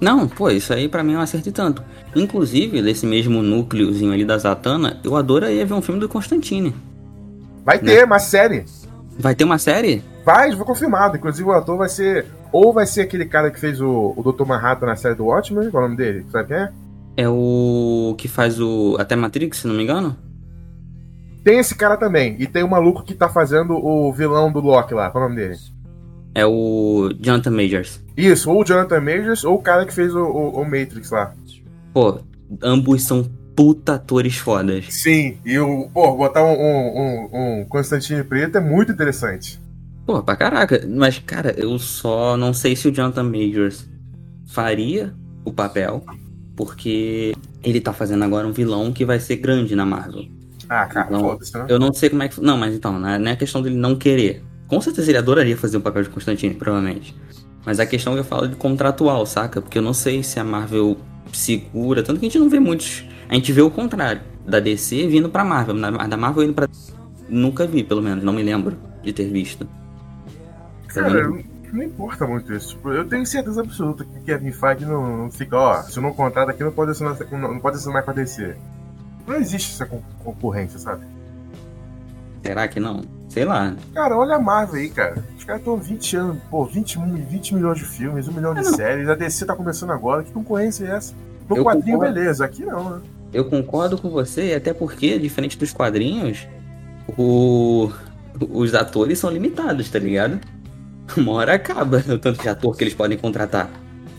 Não, 0.00 0.26
pô, 0.26 0.50
isso 0.50 0.72
aí 0.72 0.88
pra 0.88 1.04
mim 1.04 1.14
é 1.14 1.18
um 1.18 1.20
acerto 1.20 1.48
e 1.48 1.52
tanto. 1.52 1.82
Inclusive, 2.14 2.82
desse 2.82 3.06
mesmo 3.06 3.42
núcleozinho 3.42 4.12
ali 4.12 4.24
da 4.24 4.36
Zatanna, 4.36 4.98
eu 5.04 5.16
adoraria 5.16 5.64
ver 5.64 5.74
um 5.74 5.80
filme 5.80 6.00
do 6.00 6.08
Constantine. 6.08 6.74
Vai 7.64 7.78
ter 7.78 8.04
uma 8.04 8.18
série. 8.18 8.64
Vai 9.16 9.34
ter 9.34 9.44
uma 9.44 9.58
série? 9.58 10.02
Vai, 10.24 10.50
foi 10.56 10.64
confirmado. 10.64 11.16
Inclusive 11.16 11.48
o 11.48 11.52
ator 11.52 11.78
vai 11.78 11.88
ser. 11.88 12.26
Ou 12.50 12.72
vai 12.72 12.84
ser 12.84 13.02
aquele 13.02 13.24
cara 13.24 13.50
que 13.50 13.60
fez 13.60 13.80
o, 13.80 14.12
o 14.16 14.32
Dr. 14.32 14.44
Manhattan 14.44 14.86
na 14.86 14.96
série 14.96 15.14
do 15.14 15.26
Watchmen, 15.26 15.70
qual 15.70 15.84
é 15.84 15.86
o 15.86 15.88
nome 15.88 15.96
dele? 15.96 16.26
Sabe 16.30 16.48
quem 16.48 16.56
é? 16.56 16.72
É 17.16 17.28
o 17.28 18.14
que 18.18 18.26
faz 18.26 18.60
o. 18.60 18.96
Até 18.98 19.14
Matrix, 19.14 19.58
se 19.58 19.68
não 19.68 19.74
me 19.74 19.84
engano? 19.84 20.16
Tem 21.44 21.58
esse 21.58 21.74
cara 21.74 21.96
também. 21.96 22.36
E 22.38 22.46
tem 22.46 22.62
o 22.62 22.68
maluco 22.70 23.02
que 23.02 23.14
tá 23.14 23.28
fazendo 23.28 23.74
o 23.74 24.12
vilão 24.12 24.52
do 24.52 24.60
Loki 24.60 24.94
lá. 24.94 25.10
Qual 25.10 25.24
é 25.24 25.26
o 25.26 25.28
nome 25.30 25.40
dele? 25.40 25.58
É 26.34 26.46
o 26.46 27.10
Jonathan 27.20 27.50
Majors. 27.50 28.00
Isso, 28.16 28.50
ou 28.50 28.62
o 28.62 28.64
Jonathan 28.64 29.00
Majors 29.00 29.44
ou 29.44 29.56
o 29.56 29.62
cara 29.62 29.84
que 29.84 29.92
fez 29.92 30.14
o, 30.14 30.20
o- 30.22 30.60
o 30.60 30.64
Matrix 30.64 31.10
lá. 31.10 31.34
Pô, 31.92 32.20
ambos 32.62 33.02
são 33.04 33.28
puta 33.54 33.94
atores 33.94 34.36
fodas. 34.38 34.86
Sim, 34.88 35.36
e 35.44 35.58
o. 35.58 35.88
Pô, 35.92 36.16
botar 36.16 36.42
um, 36.44 36.52
um, 36.54 37.28
um, 37.60 37.64
Constantine 37.66 38.24
preto 38.24 38.56
é 38.56 38.60
muito 38.60 38.92
interessante. 38.92 39.60
Pô, 40.06 40.22
pra 40.22 40.36
caraca. 40.36 40.86
Mas, 40.88 41.18
cara, 41.18 41.54
eu 41.58 41.78
só 41.78 42.36
não 42.36 42.54
sei 42.54 42.74
se 42.76 42.88
o 42.88 42.92
Jonathan 42.92 43.24
Majors 43.24 43.86
faria 44.46 45.12
o 45.44 45.52
papel, 45.52 46.02
porque 46.56 47.34
ele 47.62 47.80
tá 47.80 47.92
fazendo 47.92 48.24
agora 48.24 48.46
um 48.46 48.52
vilão 48.52 48.92
que 48.92 49.04
vai 49.04 49.20
ser 49.20 49.36
grande 49.36 49.74
na 49.74 49.84
Marvel. 49.84 50.24
Ah, 50.72 50.86
cara, 50.86 51.10
Não. 51.10 51.20
foda-se, 51.20 51.52
né? 51.54 51.66
Eu 51.68 51.78
não 51.78 51.92
sei 51.92 52.08
como 52.08 52.22
é 52.22 52.28
que. 52.28 52.40
Não, 52.40 52.56
mas 52.56 52.74
então, 52.74 52.98
não 52.98 53.06
é 53.06 53.18
não 53.18 53.30
é 53.30 53.36
questão 53.36 53.60
dele 53.60 53.76
não 53.76 53.94
querer. 53.94 54.42
Com 54.66 54.80
certeza 54.80 55.10
ele 55.10 55.18
adoraria 55.18 55.54
fazer 55.54 55.76
o 55.76 55.82
papel 55.82 56.02
de 56.02 56.08
Constantine, 56.08 56.54
provavelmente. 56.54 57.14
Mas 57.64 57.78
a 57.78 57.84
questão 57.84 58.14
que 58.14 58.20
eu 58.20 58.24
falo 58.24 58.46
é 58.46 58.48
de 58.48 58.56
contratual, 58.56 59.26
saca? 59.26 59.60
Porque 59.60 59.76
eu 59.76 59.82
não 59.82 59.92
sei 59.92 60.22
se 60.22 60.40
a 60.40 60.44
Marvel 60.44 60.96
segura. 61.30 62.02
Tanto 62.02 62.18
que 62.18 62.24
a 62.24 62.28
gente 62.28 62.38
não 62.38 62.48
vê 62.48 62.58
muitos. 62.58 63.04
A 63.28 63.34
gente 63.34 63.52
vê 63.52 63.60
o 63.60 63.70
contrário. 63.70 64.22
Da 64.46 64.58
DC 64.58 65.06
vindo 65.08 65.28
pra 65.28 65.44
Marvel. 65.44 65.74
Da 66.08 66.16
Marvel 66.16 66.44
indo 66.44 66.54
pra. 66.54 66.66
Nunca 67.28 67.66
vi, 67.66 67.84
pelo 67.84 68.00
menos. 68.00 68.24
Não 68.24 68.32
me 68.32 68.42
lembro 68.42 68.78
de 69.02 69.12
ter 69.12 69.28
visto. 69.28 69.68
Cara, 70.88 71.28
vendo? 71.28 71.44
não 71.70 71.82
importa 71.82 72.26
muito 72.26 72.52
isso. 72.52 72.78
Eu 72.84 73.06
tenho 73.06 73.26
certeza 73.26 73.60
absoluta 73.60 74.04
que 74.04 74.20
Kevin 74.20 74.52
Feige 74.52 74.86
não, 74.86 75.18
não 75.18 75.30
fica, 75.30 75.56
ó, 75.56 75.82
se 75.82 75.98
eu 75.98 76.02
não 76.02 76.12
contrato 76.12 76.50
aqui, 76.50 76.64
não 76.64 76.72
pode 76.72 76.92
assinar, 76.92 77.16
não, 77.30 77.54
não 77.54 77.60
pode 77.60 77.76
assinar 77.76 78.02
com 78.02 78.10
a 78.10 78.14
DC. 78.14 78.56
Não 79.26 79.34
existe 79.36 79.72
essa 79.74 79.86
con- 79.86 80.02
concorrência, 80.24 80.78
sabe? 80.78 81.04
Será 82.44 82.66
que 82.68 82.80
não? 82.80 83.02
Sei 83.28 83.44
lá. 83.44 83.74
Cara, 83.94 84.16
olha 84.16 84.34
a 84.36 84.38
Marvel 84.40 84.80
aí, 84.80 84.90
cara. 84.90 85.22
Os 85.38 85.44
caras 85.44 85.60
estão 85.62 85.76
20 85.76 86.16
anos, 86.16 86.38
pô, 86.50 86.64
20, 86.66 86.98
mi- 86.98 87.22
20 87.22 87.54
milhões 87.54 87.78
de 87.78 87.84
filmes, 87.84 88.28
1 88.28 88.32
milhão 88.32 88.52
de 88.52 88.60
É, 88.60 88.64
não. 88.64 88.74
séries, 88.74 89.08
a 89.08 89.14
DC 89.14 89.46
tá 89.46 89.54
começando 89.56 89.90
agora, 89.90 90.22
que 90.22 90.32
concorrência 90.32 90.84
é 90.86 90.96
essa? 90.96 91.14
No 91.48 91.56
Eu 91.56 91.64
quadrinho, 91.64 91.98
concordo. 91.98 92.14
beleza, 92.14 92.44
aqui 92.44 92.64
não, 92.64 92.90
né? 92.96 93.00
Eu 93.32 93.44
concordo 93.46 93.96
com 93.96 94.10
você, 94.10 94.52
até 94.54 94.74
porque, 94.74 95.18
diferente 95.18 95.56
dos 95.56 95.72
quadrinhos, 95.72 96.46
o... 97.16 97.90
os 98.50 98.74
atores 98.74 99.18
são 99.18 99.30
limitados, 99.30 99.88
tá 99.88 99.98
ligado? 99.98 100.38
Uma 101.16 101.32
hora 101.32 101.54
acaba 101.54 101.98
o 102.08 102.18
tanto 102.18 102.42
de 102.42 102.48
ator 102.48 102.76
que 102.76 102.84
eles 102.84 102.94
podem 102.94 103.16
contratar. 103.16 103.70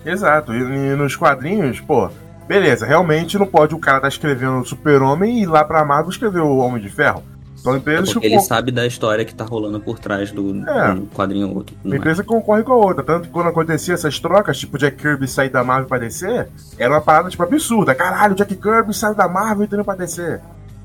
Exato, 0.06 0.54
e, 0.54 0.58
e 0.58 0.96
nos 0.96 1.16
quadrinhos, 1.16 1.80
pô, 1.82 2.10
beleza, 2.47 2.86
realmente 2.86 3.38
não 3.38 3.45
pode 3.45 3.73
o 3.75 3.79
cara 3.79 4.01
tá 4.01 4.08
escrevendo 4.08 4.65
Super-Homem 4.65 5.39
e 5.39 5.43
ir 5.43 5.45
lá 5.45 5.63
pra 5.63 5.84
Marvel 5.86 6.10
escrever 6.10 6.41
o 6.41 6.58
Homem 6.58 6.82
de 6.82 6.89
Ferro. 6.89 7.23
São 7.56 7.75
É 7.75 7.77
empresas 7.77 8.12
porque 8.12 8.27
que 8.27 8.34
ele 8.34 8.41
sabe 8.41 8.71
da 8.73 8.86
história 8.86 9.23
que 9.23 9.34
tá 9.34 9.45
rolando 9.45 9.79
por 9.79 9.97
trás 9.97 10.32
do, 10.34 10.67
É. 10.69 10.95
do 10.95 11.06
quadrinho 11.08 11.47
ou 11.47 11.56
outro. 11.58 11.73
A 11.73 11.77
tudo 11.82 11.89
mais. 11.89 11.99
empresa 12.01 12.21
concorre 12.23 12.62
com 12.63 12.73
a 12.73 12.75
outra. 12.75 13.01
Tanto 13.03 13.27
que 13.27 13.34
quando 13.34 13.47
acontecia 13.47 13.93
essas 13.93 14.19
trocas, 14.19 14.58
tipo 14.58 14.77
Jack 14.77 14.97
Kirby 14.97 15.25
sair 15.29 15.47
da 15.49 15.63
Marvel 15.63 15.88
pra 15.88 15.97
DC, 15.97 16.45
era 16.77 16.93
uma 16.93 16.99
parada 16.99 17.29
tipo 17.29 17.41
absurda. 17.41 17.95
Caralho, 17.95 18.36
Jack 18.36 18.53
Kirby 18.56 18.93
saiu 18.93 19.15
da 19.15 19.29
Marvel 19.29 19.63
e 19.63 19.67
tá 19.69 19.77
indo 19.77 19.86
pra 19.86 19.95
DC. 19.95 20.41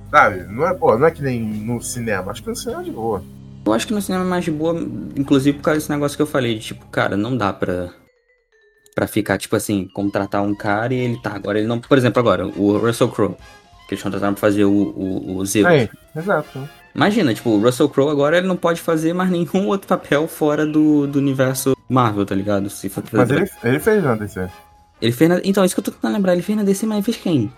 Sabe? 0.09 0.45
Não 0.49 0.67
é, 0.69 0.73
pô, 0.73 0.97
não 0.97 1.07
é 1.07 1.11
que 1.11 1.21
nem 1.23 1.43
no 1.43 1.83
cinema. 1.83 2.31
Acho 2.31 2.43
que 2.45 2.49
no 2.49 2.55
cinema 2.57 2.81
é 2.83 2.85
de 2.85 2.91
boa. 2.93 3.25
Eu 3.67 3.73
acho 3.73 3.87
que 3.87 3.93
no 3.93 4.01
cinema 4.01 4.25
é 4.25 4.29
mais 4.29 4.45
de 4.45 4.51
boa, 4.53 4.81
inclusive 5.17 5.59
por 5.59 5.65
causa 5.65 5.79
desse 5.81 5.91
negócio 5.91 6.17
que 6.17 6.23
eu 6.23 6.27
falei, 6.27 6.55
de 6.55 6.61
tipo, 6.61 6.87
cara, 6.87 7.17
não 7.17 7.37
dá 7.37 7.53
pra, 7.53 7.89
pra 8.99 9.07
ficar, 9.07 9.39
tipo 9.39 9.55
assim, 9.55 9.87
contratar 9.87 10.43
um 10.43 10.53
cara 10.53 10.93
e 10.93 10.99
ele 10.99 11.23
tá, 11.23 11.31
agora 11.33 11.57
ele 11.61 11.69
não. 11.69 11.79
Por 11.79 11.97
exemplo, 11.97 12.19
agora, 12.19 12.45
o 12.45 12.77
Russell 12.79 13.09
Crowe, 13.09 13.37
que 13.87 13.95
eles 13.95 14.03
contrataram 14.03 14.35
pra 14.35 14.41
fazer 14.41 14.65
o, 14.65 14.73
o, 14.73 15.37
o 15.37 15.47
Zero. 15.47 15.69
Aí, 15.69 15.89
exato. 16.17 16.69
Imagina, 16.93 17.33
tipo, 17.33 17.51
o 17.51 17.63
Russell 17.63 17.89
Crowe 17.89 18.11
agora 18.11 18.39
ele 18.39 18.49
não 18.49 18.57
pode 18.57 18.81
fazer 18.81 19.13
mais 19.13 19.31
nenhum 19.31 19.69
outro 19.69 19.87
papel 19.87 20.27
fora 20.27 20.67
do, 20.67 21.07
do 21.07 21.21
universo 21.21 21.77
Marvel, 21.89 22.27
tá 22.27 22.35
ligado? 22.35 22.69
Se 22.69 22.89
for 22.89 23.05
Mas 23.13 23.31
ele, 23.31 23.49
ele 23.63 23.79
fez 23.79 24.03
na 24.03 24.17
DC. 24.17 24.49
Ele 25.01 25.13
fez 25.13 25.31
na... 25.31 25.41
Então, 25.45 25.65
isso 25.65 25.77
que 25.77 25.79
eu 25.79 25.85
tô 25.85 25.93
tentando 25.93 26.15
lembrar, 26.15 26.33
ele 26.33 26.43
fez 26.43 26.59
na 26.59 26.65
DC, 26.65 26.85
mas 26.85 26.97
ele 26.97 27.05
fez 27.05 27.17
quem? 27.19 27.53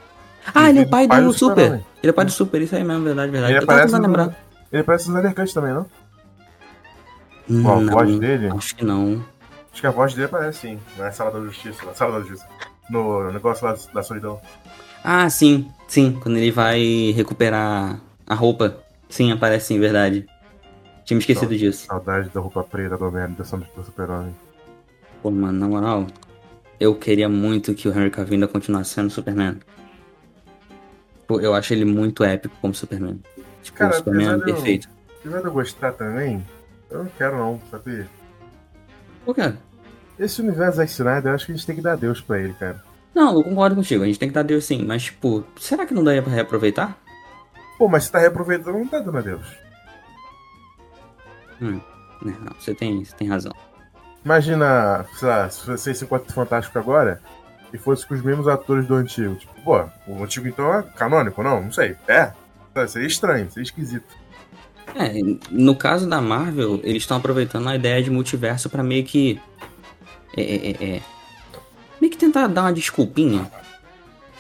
Ah, 0.55 0.69
ele, 0.69 0.81
é 0.81 0.83
fez 0.83 0.89
o 0.89 0.91
pai, 0.91 1.07
o 1.07 1.09
pai 1.09 1.23
do, 1.23 1.33
Super. 1.33 1.55
Super-Homem. 1.55 1.87
Ele 2.03 2.09
é 2.09 2.11
o 2.11 2.15
pai 2.15 2.25
do 2.27 2.33
Super, 2.33 2.61
isso 2.61 2.77
aí 2.77 2.85
mesmo, 2.85 3.03
verdade, 3.03 3.33
verdade. 3.33 3.55
Ele 3.55 3.63
eu 3.63 3.67
tava 3.67 3.81
tentando 3.81 4.03
no, 4.03 4.09
lembrar. 4.09 4.37
ele 4.71 4.83
aparece 4.83 5.09
no 5.09 5.17
Snyder 5.17 5.35
Cut 5.35 5.55
também, 5.55 5.73
não? 5.73 5.87
Qual 7.63 7.79
a 7.79 7.81
Não, 7.81 7.93
voz 7.93 8.19
dele? 8.19 8.49
Acho 8.49 8.77
que 8.77 8.85
não. 8.85 9.25
Acho 9.73 9.81
que 9.81 9.87
a 9.87 9.91
voz 9.91 10.13
dele 10.15 10.27
aparece 10.27 10.59
sim. 10.61 10.81
Na 10.99 11.13
Sala 11.13 11.31
da 11.31 11.41
Justiça. 11.41 11.85
Na 11.85 11.95
Sala 11.95 12.21
da 12.21 12.27
Justiça. 12.27 12.49
No 12.91 13.31
negócio 13.33 13.65
lá 13.65 13.77
da 13.95 14.03
solidão. 14.03 14.41
Ah, 15.05 15.29
sim, 15.31 15.71
sim. 15.87 16.19
Quando 16.21 16.37
ele 16.39 16.51
vai 16.51 17.13
recuperar 17.15 18.01
a 18.27 18.35
roupa. 18.35 18.77
Sim, 19.09 19.31
aparece 19.33 19.67
sim, 19.69 19.81
verdade. 19.81 20.27
Tinha 21.05 21.17
me 21.17 21.21
esquecido 21.21 21.57
disso. 21.57 21.87
Saudade 21.87 22.29
da 22.31 22.41
roupa 22.41 22.63
preta 22.63 22.97
do 22.97 23.07
Homem, 23.07 23.33
da 23.33 23.45
sombra 23.45 23.69
do 23.77 23.83
Super-Homem. 23.85 24.35
Pô, 25.23 25.31
mano, 25.31 25.59
na 25.59 25.69
moral, 25.69 26.07
eu 26.79 26.95
queria 26.95 27.29
muito 27.29 27.75
que 27.75 27.89
o 27.89 27.93
Henry 27.93 28.11
Cavill 28.11 28.35
ainda 28.35 28.49
continuasse 28.49 28.91
sendo 28.91 29.11
Superman. 29.11 29.59
Pô, 31.27 31.41
eu 31.41 31.55
acho 31.55 31.73
ele 31.73 31.85
muito 31.85 32.25
épico 32.25 32.55
como 32.61 32.75
Superman. 32.75 33.21
Tipo, 33.63 33.79
Cara, 33.79 33.93
o 33.93 33.97
Superman 33.97 34.27
apesar 34.31 34.49
eu- 34.49 34.55
perfeito. 34.55 34.89
Apesar 35.21 35.41
de 35.41 35.45
eu 35.47 35.53
gostar 35.53 35.93
também, 35.93 36.47
eu 36.91 36.99
não 37.05 37.11
quero 37.19 37.37
não, 37.37 37.61
sabe? 37.71 38.07
Por 39.25 39.35
quê? 39.35 39.53
Esse 40.19 40.41
universo 40.43 40.77
Zack 40.77 40.91
Snyder, 40.91 41.31
eu 41.31 41.35
acho 41.35 41.47
que 41.47 41.53
a 41.53 41.55
gente 41.55 41.67
tem 41.67 41.77
que 41.77 41.83
dar 41.83 41.97
Deus 41.97 42.21
pra 42.21 42.39
ele, 42.39 42.53
cara. 42.55 42.83
Não, 43.15 43.35
eu 43.35 43.43
concordo 43.43 43.77
contigo, 43.77 44.05
a 44.05 44.07
gente 44.07 44.19
tem 44.19 44.29
que 44.29 44.35
dar 44.35 44.43
Deus 44.43 44.65
sim, 44.65 44.85
mas 44.85 45.05
tipo, 45.05 45.45
será 45.59 45.85
que 45.87 45.95
não 45.95 46.05
daria 46.05 46.23
pra 46.23 46.33
reaproveitar? 46.33 46.97
Pô, 47.79 47.89
mas 47.89 48.05
se 48.05 48.13
tá 48.13 48.19
reaproveitando, 48.19 48.79
não 48.79 48.87
tá 48.87 48.99
dando 49.01 49.19
a 49.19 49.21
Deus. 49.21 49.47
Hum, 51.61 51.81
né, 52.23 52.37
não, 52.41 52.53
você 52.59 52.75
tem, 52.75 53.05
você 53.05 53.17
tem 53.17 53.29
razão. 53.29 53.53
Imagina, 54.25 55.05
sei 55.19 55.29
lá, 55.29 55.51
se 55.51 55.91
esse 55.91 56.07
Quarto 56.07 56.33
Fantástico 56.33 56.79
agora 56.79 57.21
e 57.73 57.79
fosse 57.79 58.07
com 58.07 58.15
os 58.15 58.23
mesmos 58.23 58.49
atores 58.49 58.87
do 58.87 58.95
antigo. 58.95 59.35
Tipo, 59.37 59.55
pô, 59.63 59.89
o 60.07 60.23
antigo 60.23 60.47
então 60.47 60.73
é 60.75 60.83
canônico, 60.83 61.43
não? 61.43 61.63
Não 61.63 61.73
sei. 61.73 61.97
É? 62.07 62.33
Seria 62.87 63.09
estranho, 63.09 63.51
seria 63.51 63.65
esquisito. 63.65 64.20
É, 64.95 65.13
no 65.51 65.75
caso 65.75 66.09
da 66.09 66.21
Marvel, 66.21 66.81
eles 66.83 67.03
estão 67.03 67.17
aproveitando 67.17 67.69
a 67.69 67.77
ideia 67.77 68.03
de 68.03 68.11
multiverso 68.11 68.69
pra 68.69 68.83
meio 68.83 69.05
que. 69.05 69.41
É, 70.37 70.43
é, 70.43 70.71
é, 70.71 70.97
é, 70.97 71.03
Meio 72.01 72.11
que 72.11 72.19
tentar 72.19 72.47
dar 72.47 72.63
uma 72.63 72.73
desculpinha. 72.73 73.51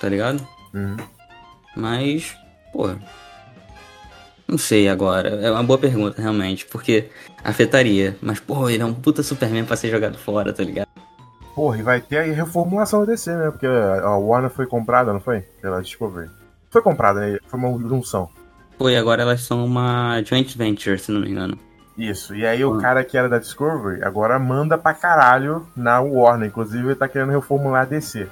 Tá 0.01 0.09
ligado? 0.09 0.47
Uhum. 0.73 0.97
Mas, 1.77 2.37
pô. 2.73 2.91
Não 4.49 4.59
sei 4.59 4.89
agora. 4.89 5.29
É 5.29 5.51
uma 5.51 5.63
boa 5.63 5.79
pergunta, 5.79 6.21
realmente. 6.21 6.67
Porque 6.67 7.11
afetaria. 7.45 8.17
Mas, 8.21 8.41
pô, 8.41 8.69
ele 8.69 8.83
é 8.83 8.87
um 8.87 8.95
puta 8.95 9.23
Superman 9.23 9.65
pra 9.65 9.77
ser 9.77 9.91
jogado 9.91 10.19
fora, 10.19 10.53
tá 10.53 10.63
ligado? 10.63 10.89
Porra, 11.55 11.79
e 11.79 11.83
vai 11.83 12.01
ter 12.01 12.19
aí 12.19 12.33
reformulação 12.33 13.01
da 13.01 13.13
DC, 13.13 13.31
né? 13.37 13.51
Porque 13.51 13.67
a 13.67 14.17
Warner 14.17 14.51
foi 14.51 14.67
comprada, 14.67 15.13
não 15.13 15.21
foi? 15.21 15.41
Pela 15.61 15.83
Discovery. 15.83 16.31
Foi 16.71 16.81
comprada, 16.81 17.21
né? 17.21 17.39
Foi 17.47 17.59
uma 17.59 17.79
junção. 17.89 18.31
Pô, 18.81 18.89
e 18.89 18.97
agora 18.97 19.21
elas 19.21 19.43
são 19.43 19.63
uma 19.63 20.23
joint 20.23 20.57
venture, 20.57 20.99
se 20.99 21.13
não 21.13 21.21
me 21.21 21.29
engano. 21.29 21.59
Isso. 21.99 22.35
E 22.35 22.47
aí 22.47 22.65
o 22.65 22.75
Hum. 22.77 22.79
cara 22.81 23.05
que 23.05 23.15
era 23.19 23.29
da 23.29 23.39
Discovery 23.39 24.03
agora 24.03 24.39
manda 24.39 24.79
pra 24.79 24.95
caralho 24.95 25.67
na 25.77 26.01
Warner. 26.01 26.49
Inclusive 26.49 26.87
ele 26.87 26.95
tá 26.95 27.07
querendo 27.07 27.29
reformular 27.31 27.83
a 27.83 27.85
DC. 27.85 28.27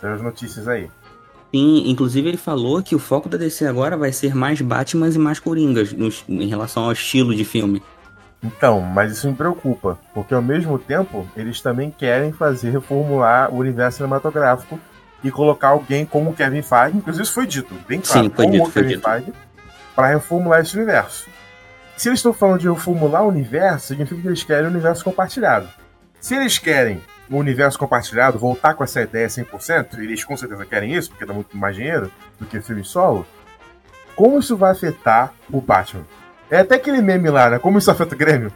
São 0.00 0.12
as 0.12 0.20
notícias 0.20 0.66
aí. 0.66 0.90
Sim, 1.54 1.84
inclusive 1.88 2.26
ele 2.28 2.36
falou 2.36 2.82
que 2.82 2.96
o 2.96 2.98
foco 2.98 3.28
da 3.28 3.38
DC 3.38 3.66
agora 3.68 3.96
vai 3.96 4.10
ser 4.10 4.34
mais 4.34 4.60
Batmans 4.60 5.14
e 5.14 5.18
mais 5.20 5.38
Coringas 5.38 5.92
nos- 5.92 6.24
em 6.28 6.48
relação 6.48 6.82
ao 6.86 6.90
estilo 6.92 7.32
de 7.32 7.44
filme. 7.44 7.80
Então, 8.42 8.80
mas 8.80 9.12
isso 9.12 9.28
me 9.28 9.34
preocupa, 9.36 9.96
porque 10.12 10.34
ao 10.34 10.42
mesmo 10.42 10.76
tempo 10.76 11.24
eles 11.36 11.60
também 11.60 11.88
querem 11.88 12.32
fazer 12.32 12.70
reformular 12.70 13.54
o 13.54 13.58
universo 13.58 13.98
cinematográfico 13.98 14.76
e 15.22 15.30
colocar 15.30 15.68
alguém 15.68 16.04
como 16.04 16.30
o 16.30 16.34
Kevin 16.34 16.62
Feige, 16.62 16.96
inclusive 16.96 17.22
isso 17.22 17.32
foi 17.32 17.46
dito, 17.46 17.72
bem 17.86 18.00
claro, 18.00 18.24
Sim, 18.24 18.30
foi 18.34 18.44
como 18.44 18.56
dito, 18.56 18.68
o 18.68 18.70
foi 18.72 18.82
Kevin 18.82 18.94
dito. 18.96 19.08
Feige, 19.08 19.32
para 19.98 20.14
reformular 20.14 20.60
esse 20.60 20.76
universo. 20.76 21.28
Se 21.96 22.08
eles 22.08 22.20
estão 22.20 22.32
falando 22.32 22.60
de 22.60 22.68
reformular 22.68 23.24
o 23.24 23.28
universo, 23.28 23.88
significa 23.88 24.20
que 24.20 24.28
eles 24.28 24.44
querem 24.44 24.66
o 24.66 24.70
universo 24.70 25.02
compartilhado. 25.02 25.68
Se 26.20 26.36
eles 26.36 26.56
querem 26.56 27.02
o 27.28 27.36
universo 27.36 27.76
compartilhado, 27.76 28.38
voltar 28.38 28.74
com 28.74 28.84
essa 28.84 29.02
ideia 29.02 29.26
100%, 29.26 29.98
e 29.98 30.04
eles 30.04 30.22
com 30.22 30.36
certeza 30.36 30.64
querem 30.64 30.94
isso, 30.94 31.10
porque 31.10 31.26
dá 31.26 31.34
muito 31.34 31.56
mais 31.56 31.74
dinheiro 31.74 32.12
do 32.38 32.46
que 32.46 32.60
filme 32.60 32.84
solo, 32.84 33.26
como 34.14 34.38
isso 34.38 34.56
vai 34.56 34.70
afetar 34.70 35.32
o 35.50 35.60
Batman? 35.60 36.06
É 36.48 36.60
até 36.60 36.76
aquele 36.76 37.02
meme 37.02 37.28
lá, 37.28 37.50
né? 37.50 37.58
Como 37.58 37.76
isso 37.78 37.90
afeta 37.90 38.14
o 38.14 38.18
Grêmio? 38.18 38.52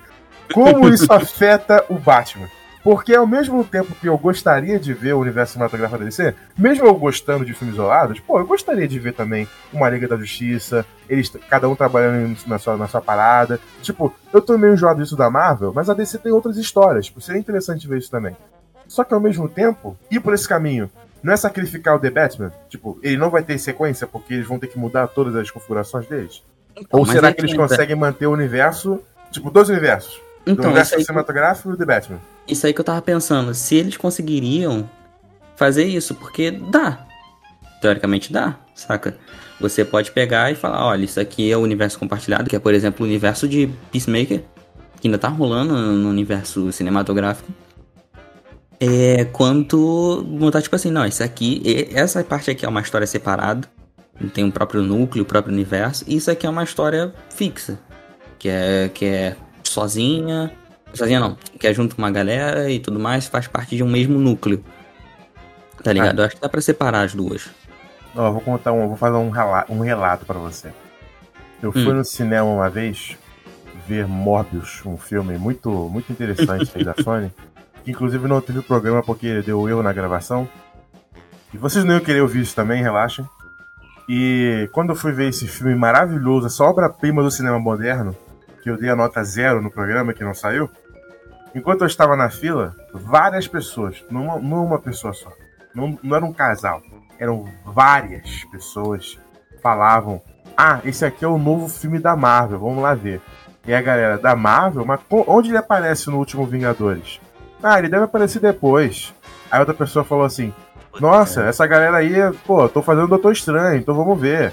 Como 0.54 0.88
isso 0.88 1.10
afeta 1.12 1.84
o 1.88 1.94
Batman? 1.98 2.48
Porque 2.82 3.14
ao 3.14 3.26
mesmo 3.26 3.62
tempo 3.62 3.94
que 3.94 4.08
eu 4.08 4.18
gostaria 4.18 4.78
de 4.78 4.92
ver 4.92 5.14
o 5.14 5.20
universo 5.20 5.52
cinematográfico 5.52 6.00
da 6.00 6.04
DC, 6.04 6.34
mesmo 6.58 6.86
eu 6.86 6.94
gostando 6.94 7.44
de 7.44 7.54
filmes 7.54 7.74
isolados, 7.74 8.18
pô, 8.18 8.40
eu 8.40 8.46
gostaria 8.46 8.88
de 8.88 8.98
ver 8.98 9.12
também 9.12 9.46
uma 9.72 9.88
Liga 9.88 10.08
da 10.08 10.16
Justiça, 10.16 10.84
eles 11.08 11.30
cada 11.48 11.68
um 11.68 11.76
trabalhando 11.76 12.36
na 12.46 12.58
sua, 12.58 12.76
na 12.76 12.88
sua 12.88 13.00
parada. 13.00 13.60
Tipo, 13.82 14.12
eu 14.32 14.40
tô 14.40 14.58
meio 14.58 14.74
enjoado 14.74 15.00
disso 15.00 15.16
da 15.16 15.30
Marvel, 15.30 15.72
mas 15.72 15.88
a 15.88 15.94
DC 15.94 16.18
tem 16.18 16.32
outras 16.32 16.56
histórias. 16.56 17.06
Tipo, 17.06 17.20
seria 17.20 17.40
interessante 17.40 17.86
ver 17.86 17.98
isso 17.98 18.10
também. 18.10 18.36
Só 18.88 19.04
que 19.04 19.14
ao 19.14 19.20
mesmo 19.20 19.48
tempo, 19.48 19.96
ir 20.10 20.20
por 20.20 20.34
esse 20.34 20.48
caminho 20.48 20.90
não 21.22 21.32
é 21.32 21.36
sacrificar 21.36 21.94
o 21.94 22.00
The 22.00 22.10
Batman? 22.10 22.52
Tipo, 22.68 22.98
ele 23.00 23.16
não 23.16 23.30
vai 23.30 23.44
ter 23.44 23.56
sequência 23.58 24.08
porque 24.08 24.34
eles 24.34 24.46
vão 24.46 24.58
ter 24.58 24.66
que 24.66 24.78
mudar 24.78 25.06
todas 25.06 25.36
as 25.36 25.50
configurações 25.50 26.06
deles? 26.08 26.42
Ou 26.90 27.02
Mas 27.02 27.10
será 27.10 27.32
que 27.32 27.40
eles 27.40 27.54
conseguem 27.54 27.94
manter 27.94 28.26
o 28.26 28.32
universo, 28.32 29.00
tipo, 29.30 29.50
dois 29.50 29.68
universos? 29.68 30.20
o 30.44 30.50
Então, 30.50 30.64
universo 30.64 30.90
isso 30.90 30.98
aí, 30.98 31.04
cinematográfico 31.04 31.70
e 31.70 31.72
o 31.74 31.76
The 31.76 31.84
Batman. 31.84 32.18
Isso 32.46 32.66
aí 32.66 32.72
que 32.72 32.80
eu 32.80 32.84
tava 32.84 33.00
pensando. 33.02 33.54
Se 33.54 33.76
eles 33.76 33.96
conseguiriam 33.96 34.88
fazer 35.56 35.84
isso, 35.84 36.14
porque 36.14 36.50
dá. 36.50 37.06
Teoricamente 37.80 38.32
dá, 38.32 38.56
saca? 38.74 39.16
Você 39.60 39.84
pode 39.84 40.10
pegar 40.10 40.50
e 40.50 40.54
falar, 40.54 40.84
olha, 40.86 41.04
isso 41.04 41.20
aqui 41.20 41.50
é 41.50 41.56
o 41.56 41.60
universo 41.60 41.98
compartilhado, 41.98 42.48
que 42.48 42.56
é, 42.56 42.58
por 42.58 42.74
exemplo, 42.74 43.04
o 43.04 43.08
universo 43.08 43.46
de 43.48 43.68
Peacemaker, 43.90 44.42
que 45.00 45.08
ainda 45.08 45.18
tá 45.18 45.28
rolando 45.28 45.74
no 45.74 46.08
universo 46.08 46.70
cinematográfico. 46.72 47.48
É 48.80 49.24
quanto 49.26 50.24
montar, 50.28 50.62
tipo 50.62 50.74
assim, 50.74 50.90
não, 50.90 51.06
isso 51.06 51.22
aqui, 51.22 51.88
essa 51.94 52.24
parte 52.24 52.50
aqui 52.50 52.66
é 52.66 52.68
uma 52.68 52.80
história 52.80 53.06
separada, 53.06 53.68
tem 54.34 54.42
um 54.42 54.50
próprio 54.50 54.82
núcleo, 54.82 55.22
o 55.22 55.26
próprio 55.26 55.52
universo, 55.52 56.04
e 56.08 56.16
isso 56.16 56.30
aqui 56.30 56.46
é 56.46 56.50
uma 56.50 56.64
história 56.64 57.14
fixa, 57.30 57.78
que 58.38 58.48
é, 58.48 58.90
que 58.92 59.04
é 59.04 59.36
sozinha, 59.62 60.52
sozinha 60.94 61.20
não, 61.20 61.36
que 61.58 61.66
é 61.66 61.72
junto 61.74 61.94
com 61.96 62.02
uma 62.02 62.10
galera 62.10 62.70
e 62.70 62.78
tudo 62.80 62.98
mais, 62.98 63.26
faz 63.26 63.46
parte 63.48 63.76
de 63.76 63.82
um 63.82 63.88
mesmo 63.88 64.18
núcleo. 64.18 64.64
Tá 65.82 65.92
ligado? 65.92 66.20
Eu 66.20 66.26
acho 66.26 66.36
que 66.36 66.40
dá 66.42 66.48
pra 66.48 66.60
separar 66.60 67.02
as 67.02 67.14
duas. 67.14 67.48
Ó, 68.14 68.26
eu 68.28 68.32
vou 68.32 68.40
contar 68.40 68.72
um, 68.72 68.82
eu 68.82 68.88
vou 68.88 68.96
fazer 68.96 69.16
um, 69.16 69.30
rela- 69.30 69.64
um 69.68 69.80
relato 69.80 70.24
pra 70.24 70.38
você. 70.38 70.68
Eu 71.62 71.72
fui 71.72 71.88
Hum. 71.88 71.94
no 71.94 72.04
cinema 72.04 72.44
uma 72.44 72.68
vez 72.70 73.16
ver 73.88 74.06
Morbius, 74.06 74.80
um 74.86 74.96
filme 74.96 75.36
muito, 75.38 75.70
muito 75.88 76.12
interessante 76.12 76.70
aí 76.74 76.84
da 76.84 76.94
Sony. 77.02 77.32
Que 77.84 77.90
inclusive 77.90 78.28
não 78.28 78.40
teve 78.40 78.62
programa 78.62 79.02
porque 79.02 79.42
deu 79.42 79.68
erro 79.68 79.82
na 79.82 79.92
gravação. 79.92 80.48
E 81.52 81.58
vocês 81.58 81.84
não 81.84 81.94
iam 81.94 82.00
querer 82.04 82.20
ouvir 82.20 82.42
isso 82.42 82.54
também, 82.54 82.80
relaxem. 82.82 83.26
E 84.08 84.68
quando 84.72 84.90
eu 84.90 84.96
fui 84.96 85.12
ver 85.12 85.28
esse 85.28 85.46
filme 85.48 85.74
maravilhoso, 85.74 86.46
essa 86.46 86.62
obra-prima 86.64 87.22
do 87.22 87.30
cinema 87.30 87.58
moderno, 87.58 88.16
que 88.62 88.70
eu 88.70 88.76
dei 88.78 88.88
a 88.90 88.96
nota 88.96 89.22
zero 89.24 89.60
no 89.60 89.70
programa 89.70 90.12
que 90.12 90.22
não 90.24 90.34
saiu, 90.34 90.70
enquanto 91.54 91.82
eu 91.82 91.86
estava 91.86 92.16
na 92.16 92.30
fila, 92.30 92.74
várias 92.92 93.46
pessoas, 93.46 94.04
não 94.10 94.24
uma, 94.24 94.38
não 94.38 94.66
uma 94.66 94.78
pessoa 94.78 95.12
só, 95.12 95.30
não, 95.74 95.98
não 96.02 96.16
era 96.16 96.24
um 96.24 96.32
casal, 96.32 96.82
eram 97.18 97.48
várias 97.64 98.44
pessoas 98.46 99.18
falavam: 99.62 100.20
Ah, 100.56 100.80
esse 100.84 101.04
aqui 101.04 101.24
é 101.24 101.28
o 101.28 101.38
novo 101.38 101.68
filme 101.68 101.98
da 101.98 102.16
Marvel, 102.16 102.58
vamos 102.58 102.82
lá 102.82 102.94
ver. 102.94 103.20
E 103.64 103.72
a 103.72 103.80
galera 103.80 104.18
da 104.18 104.34
Marvel, 104.34 104.84
mas 104.84 105.00
onde 105.08 105.50
ele 105.50 105.56
aparece 105.56 106.10
no 106.10 106.18
último 106.18 106.44
Vingadores? 106.44 107.20
Ah, 107.62 107.78
ele 107.78 107.88
deve 107.88 108.04
aparecer 108.04 108.40
depois. 108.40 109.14
Aí 109.48 109.60
outra 109.60 109.72
pessoa 109.74 110.04
falou 110.04 110.24
assim: 110.24 110.52
Nossa, 110.98 111.44
essa 111.44 111.66
galera 111.66 111.98
aí, 111.98 112.12
pô, 112.44 112.68
tô 112.68 112.82
fazendo 112.82 113.06
Doutor 113.06 113.32
Estranho, 113.32 113.78
então 113.78 113.94
vamos 113.94 114.20
ver. 114.20 114.52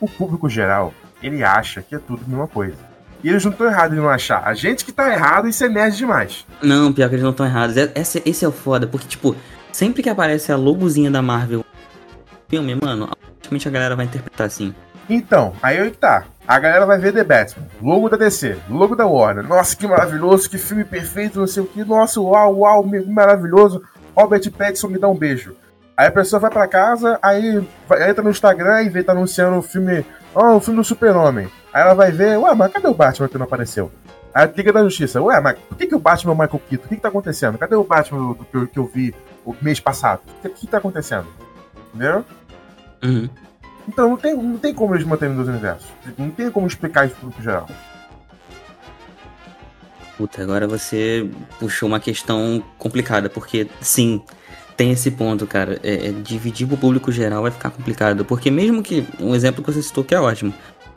O 0.00 0.08
público 0.08 0.48
geral, 0.48 0.94
ele 1.20 1.42
acha 1.42 1.82
que 1.82 1.96
é 1.96 1.98
tudo 1.98 2.22
a 2.24 2.28
mesma 2.28 2.46
coisa. 2.46 2.76
E 3.26 3.30
eles 3.30 3.44
não 3.44 3.50
estão 3.50 3.66
errados 3.66 3.96
em 3.98 4.00
não 4.00 4.08
achar. 4.08 4.42
A 4.44 4.54
gente 4.54 4.84
que 4.84 4.92
tá 4.92 5.12
errado, 5.12 5.48
isso 5.48 5.64
é 5.64 5.68
nerd 5.68 5.96
demais. 5.96 6.46
Não, 6.62 6.92
pior 6.92 7.08
que 7.08 7.16
eles 7.16 7.24
não 7.24 7.32
estão 7.32 7.44
errados. 7.44 7.76
É- 7.76 7.90
Esse, 7.96 8.22
esse 8.24 8.44
é 8.44 8.48
o 8.48 8.52
foda, 8.52 8.86
porque, 8.86 9.08
tipo, 9.08 9.34
sempre 9.72 10.00
que 10.00 10.08
aparece 10.08 10.52
a 10.52 10.56
logozinha 10.56 11.10
da 11.10 11.20
Marvel 11.20 11.58
no 11.58 12.38
filme, 12.48 12.78
mano, 12.80 13.06
automaticamente 13.10 13.66
a 13.66 13.70
galera 13.72 13.96
vai 13.96 14.04
interpretar 14.04 14.46
assim. 14.46 14.72
Então, 15.10 15.52
aí 15.60 15.76
aí 15.78 15.90
que 15.90 15.96
tá. 15.98 16.24
A 16.46 16.58
galera 16.60 16.86
vai 16.86 16.98
ver 16.98 17.12
The 17.12 17.24
Batman, 17.24 17.66
logo 17.82 18.08
da 18.08 18.16
DC, 18.16 18.56
logo 18.70 18.94
da 18.94 19.06
Warner. 19.06 19.44
Nossa, 19.46 19.76
que 19.76 19.88
maravilhoso, 19.88 20.48
que 20.48 20.56
filme 20.58 20.84
perfeito, 20.84 21.40
não 21.40 21.48
sei 21.48 21.64
o 21.64 21.66
que. 21.66 21.84
Nossa, 21.84 22.20
uau, 22.20 22.58
uau, 22.58 22.88
maravilhoso. 23.08 23.82
Robert 24.16 24.48
Pattinson 24.52 24.86
me 24.88 24.98
dá 25.00 25.08
um 25.08 25.16
beijo. 25.16 25.56
Aí 25.96 26.06
a 26.06 26.12
pessoa 26.12 26.38
vai 26.38 26.50
pra 26.50 26.68
casa, 26.68 27.18
aí 27.22 27.66
vai- 27.88 28.08
entra 28.08 28.22
no 28.22 28.30
Instagram 28.30 28.82
e 28.82 28.88
vê 28.88 29.02
tá 29.02 29.10
anunciando 29.12 29.56
o 29.58 29.62
filme. 29.62 30.04
Ó, 30.34 30.56
o 30.56 30.60
filme 30.60 30.78
do 30.78 30.84
Super-Homem. 30.84 31.48
Aí 31.76 31.82
ela 31.82 31.92
vai 31.92 32.10
ver, 32.10 32.38
ué, 32.38 32.54
mas 32.54 32.72
cadê 32.72 32.88
o 32.88 32.94
Batman 32.94 33.28
que 33.28 33.36
não 33.36 33.44
apareceu? 33.44 33.92
Aí 34.32 34.44
a 34.44 34.46
Liga 34.46 34.72
da 34.72 34.82
Justiça, 34.82 35.20
ué, 35.20 35.38
mas 35.42 35.58
por 35.58 35.76
que, 35.76 35.86
que 35.86 35.94
o 35.94 35.98
Batman 35.98 36.32
é 36.32 36.34
o 36.34 36.38
Michael 36.38 36.62
Keaton? 36.70 36.86
O 36.86 36.88
que, 36.88 36.96
que 36.96 37.02
tá 37.02 37.08
acontecendo? 37.08 37.58
Cadê 37.58 37.74
o 37.74 37.84
Batman 37.84 38.28
do, 38.28 38.34
do 38.34 38.44
que, 38.46 38.56
eu, 38.56 38.66
que 38.66 38.78
eu 38.78 38.86
vi 38.86 39.14
o 39.44 39.54
mês 39.60 39.78
passado? 39.78 40.22
O 40.26 40.40
que, 40.40 40.48
que 40.48 40.66
tá 40.66 40.78
acontecendo? 40.78 41.26
Entendeu? 41.92 42.24
Uhum. 43.04 43.28
Então 43.86 44.08
não 44.08 44.16
tem, 44.16 44.34
não 44.34 44.56
tem 44.56 44.72
como 44.72 44.94
eles 44.94 45.06
manterem 45.06 45.36
dois 45.36 45.48
universos. 45.48 45.86
Não 46.16 46.30
tem 46.30 46.50
como 46.50 46.66
explicar 46.66 47.04
isso 47.04 47.14
pro 47.16 47.26
público 47.26 47.42
geral. 47.42 47.68
Puta, 50.16 50.42
agora 50.42 50.66
você 50.66 51.28
puxou 51.60 51.90
uma 51.90 52.00
questão 52.00 52.64
complicada, 52.78 53.28
porque 53.28 53.68
sim, 53.82 54.22
tem 54.78 54.92
esse 54.92 55.10
ponto, 55.10 55.46
cara. 55.46 55.78
É, 55.82 56.08
é 56.08 56.10
dividir 56.10 56.66
pro 56.66 56.76
público 56.76 57.12
geral 57.12 57.42
vai 57.42 57.50
ficar 57.50 57.68
complicado. 57.68 58.24
Porque 58.24 58.50
mesmo 58.50 58.82
que. 58.82 59.06
Um 59.20 59.34
exemplo 59.34 59.62
que 59.62 59.70
você 59.70 59.82
citou 59.82 60.04
que 60.04 60.14
é 60.14 60.20
ótimo. 60.20 60.54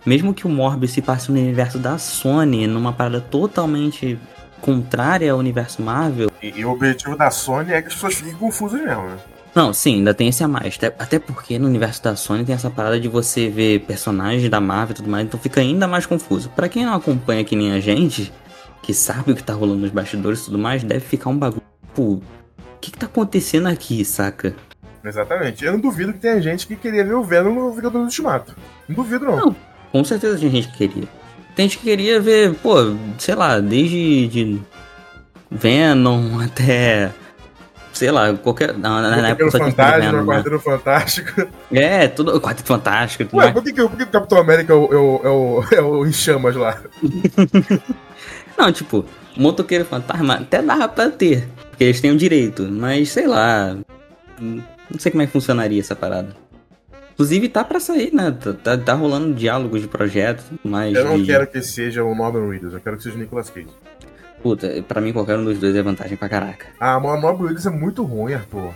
Mesmo 0.10 0.34
que 0.34 0.48
o 0.48 0.50
Morbius 0.50 0.94
se 0.94 1.04
passe 1.04 1.32
no 1.32 1.38
universo 1.38 1.78
da 1.78 2.00
Sony, 2.00 2.66
numa 2.66 2.92
parada 2.92 3.22
totalmente 3.22 4.18
contrária 4.60 5.32
ao 5.32 5.38
universo 5.38 5.84
Marvel. 5.84 6.32
E, 6.42 6.48
e 6.48 6.66
o 6.66 6.72
objetivo 6.72 7.16
da 7.16 7.30
Sony 7.30 7.74
é 7.74 7.80
que 7.80 7.90
as 7.90 7.94
pessoas 7.94 8.16
fiquem 8.16 8.34
confusas 8.34 8.82
mesmo, 8.82 9.04
né? 9.04 9.18
Não, 9.54 9.72
sim, 9.72 9.98
ainda 9.98 10.12
tem 10.12 10.28
esse 10.28 10.44
a 10.44 10.48
mais. 10.48 10.78
Até, 10.78 10.88
até 10.88 11.20
porque 11.20 11.60
no 11.60 11.68
universo 11.68 12.04
da 12.04 12.16
Sony 12.16 12.44
tem 12.44 12.56
essa 12.56 12.72
parada 12.72 13.00
de 13.00 13.08
você 13.08 13.50
ver 13.50 13.82
personagens 13.82 14.50
da 14.50 14.60
Marvel 14.60 14.94
e 14.94 14.96
tudo 14.96 15.12
mais, 15.12 15.28
então 15.28 15.40
fica 15.40 15.62
ainda 15.62 15.88
mais 15.88 16.08
confuso. 16.08 16.50
Pra 16.56 16.68
quem 16.68 16.88
não 16.88 16.96
acompanha 16.96 17.44
que 17.44 17.56
nem 17.56 17.74
a 17.74 17.80
gente, 17.80 18.34
que 18.82 18.96
sabe 18.96 19.34
o 19.34 19.36
que 19.36 19.44
tá 19.44 19.54
rolando 19.54 19.82
nos 19.82 19.92
bastidores 19.92 20.42
e 20.42 20.46
tudo 20.46 20.58
mais, 20.58 20.84
deve 20.84 21.02
ficar 21.02 21.30
um 21.30 21.38
bagulho. 21.38 21.62
Pô, 21.94 22.14
o 22.14 22.22
que 22.82 22.90
que 22.90 22.98
tá 22.98 23.06
acontecendo 23.06 23.68
aqui, 23.68 24.04
saca? 24.04 24.56
Exatamente. 25.06 25.64
Eu 25.64 25.74
não 25.74 25.80
duvido 25.80 26.14
que 26.14 26.20
tenha 26.20 26.42
gente 26.42 26.66
que 26.66 26.76
queria 26.76 27.06
ver 27.06 27.14
o 27.14 27.24
Venom 27.24 27.54
no 27.54 27.70
Vingador 27.70 28.02
do 28.02 28.06
Ultimato. 28.06 28.56
Não 28.88 28.96
duvido, 28.96 29.26
não. 29.26 29.36
Não. 29.38 29.69
Com 29.92 30.04
certeza 30.04 30.38
tinha 30.38 30.52
gente 30.52 30.68
que 30.70 30.88
queria. 30.88 31.08
Tem 31.56 31.68
gente 31.68 31.80
que 31.80 31.84
queria 31.84 32.22
ver, 32.22 32.54
pô, 32.56 32.96
sei 33.18 33.36
lá, 33.36 33.60
desde 33.60 34.28
de 34.28 34.62
Venom 35.52 36.40
até. 36.44 37.12
Sei 37.92 38.12
lá, 38.12 38.34
qualquer. 38.34 38.78
Na, 38.78 39.02
na, 39.02 39.18
na 39.18 39.30
época 39.30 39.52
Fantástico, 39.52 40.06
Venom, 40.06 40.26
né? 40.26 40.26
Quarteto 40.26 40.60
Fantástico. 40.60 41.48
É, 41.72 42.08
tudo. 42.08 42.40
Quarteto 42.40 42.68
Fantástico 42.68 43.26
tudo 43.26 43.40
Ué, 43.40 43.46
mais. 43.46 43.54
por 43.54 43.64
que, 43.64 43.74
por 43.74 43.98
que 43.98 44.04
o 44.04 44.08
Capitão 44.08 44.38
América 44.38 44.74
é 44.74 44.76
o, 44.76 44.94
é 44.94 44.98
o, 44.98 45.64
é 45.74 45.82
o, 45.82 46.04
é 46.06 46.08
em 46.08 46.14
chamas 46.14 46.56
lá? 46.56 46.80
Não, 48.58 48.72
tipo, 48.72 49.06
motoqueiro 49.36 49.86
fantasma 49.86 50.36
até 50.36 50.62
dava 50.62 50.88
pra 50.88 51.10
ter. 51.10 51.48
Porque 51.70 51.86
eles 51.86 52.02
têm 52.02 52.12
o 52.12 52.18
direito, 52.18 52.64
mas 52.70 53.10
sei 53.10 53.26
lá. 53.28 53.76
Não 54.40 55.00
sei 55.00 55.12
como 55.12 55.22
é 55.22 55.26
que 55.26 55.32
funcionaria 55.32 55.80
essa 55.80 55.96
parada. 55.96 56.36
Inclusive 57.20 57.50
tá 57.50 57.66
pra 57.66 57.82
sair, 57.82 58.14
né? 58.14 58.32
Tá, 58.32 58.54
tá, 58.54 58.78
tá 58.78 58.94
rolando 58.94 59.34
diálogos 59.34 59.82
de 59.82 59.90
projeto, 59.90 60.42
mas. 60.64 60.96
Eu 60.96 61.04
não 61.04 61.18
de- 61.20 61.26
quero 61.26 61.46
que 61.48 61.62
seja 61.62 62.02
o 62.02 62.16
Norman 62.16 62.50
Reedus, 62.50 62.72
eu 62.74 62.80
quero 62.80 62.96
que 62.96 63.04
seja 63.04 63.18
o 63.18 63.20
Nicolas 63.20 63.50
Cage. 63.50 63.68
Puta, 64.42 64.82
pra 64.88 65.02
mim 65.02 65.12
qualquer 65.12 65.38
um 65.38 65.44
dos 65.44 65.60
dois 65.60 65.76
é 65.76 65.82
vantagem 65.82 66.16
pra 66.16 66.30
caraca. 66.30 66.68
Ah, 66.80 66.98
o 66.98 67.02
Norman 67.20 67.48
Reedus 67.48 67.66
é 67.66 67.70
muito 67.70 68.04
ruim, 68.04 68.36
Arthur. 68.36 68.74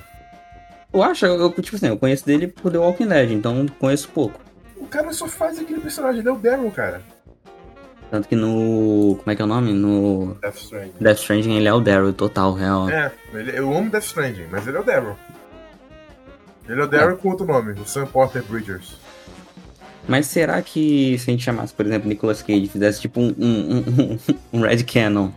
Eu 0.94 1.02
acho, 1.02 1.26
eu, 1.26 1.50
tipo 1.54 1.78
assim, 1.78 1.88
eu 1.88 1.98
conheço 1.98 2.26
dele 2.26 2.50
por 2.50 2.70
The 2.70 2.80
Walking 2.80 3.08
Dead, 3.08 3.32
então 3.32 3.66
conheço 3.80 4.10
pouco. 4.10 4.38
O 4.76 4.88
cara 4.88 5.14
só 5.14 5.26
faz 5.30 5.58
aquele 5.58 5.80
personagem, 5.80 6.20
ele 6.20 6.28
é 6.28 6.32
o 6.34 6.36
Daryl, 6.36 6.70
cara. 6.70 7.02
Tanto 8.12 8.28
que 8.28 8.36
no. 8.36 9.16
Como 9.20 9.32
é 9.32 9.36
que 9.38 9.42
é 9.42 9.46
o 9.46 9.48
nome? 9.48 9.72
No. 9.72 10.38
Death 10.42 10.58
Stranding. 10.58 10.92
Death 11.00 11.18
Stranding 11.20 11.54
ele 11.56 11.68
é 11.70 11.74
o 11.74 11.80
Daryl 11.80 12.12
total, 12.12 12.54
real. 12.54 12.90
É, 12.90 13.10
ele, 13.34 13.58
eu 13.58 13.74
amo 13.74 13.90
Death 13.90 14.04
Stranding, 14.04 14.48
mas 14.52 14.68
ele 14.68 14.76
é 14.76 14.82
o 14.82 14.84
Daryl. 14.84 15.16
Ele 16.68 16.82
é 16.82 16.84
o 16.84 16.88
Daryl 16.88 17.18
com 17.18 17.30
outro 17.30 17.46
nome, 17.46 17.74
o 17.80 17.86
Sam 17.86 18.06
Porter 18.06 18.44
Bridgers. 18.44 18.98
Mas 20.08 20.28
será 20.28 20.62
que 20.62 21.18
se 21.18 21.30
a 21.30 21.32
gente 21.32 21.44
chamasse, 21.44 21.74
por 21.74 21.86
exemplo, 21.86 22.10
Nicolas 22.10 22.42
Cage, 22.42 22.68
fizesse 22.68 23.02
tipo 23.02 23.22
um, 23.22 23.34
um, 23.38 23.78
um, 23.78 24.20
um 24.54 24.62
Red 24.62 24.84
Cannon, 24.84 25.32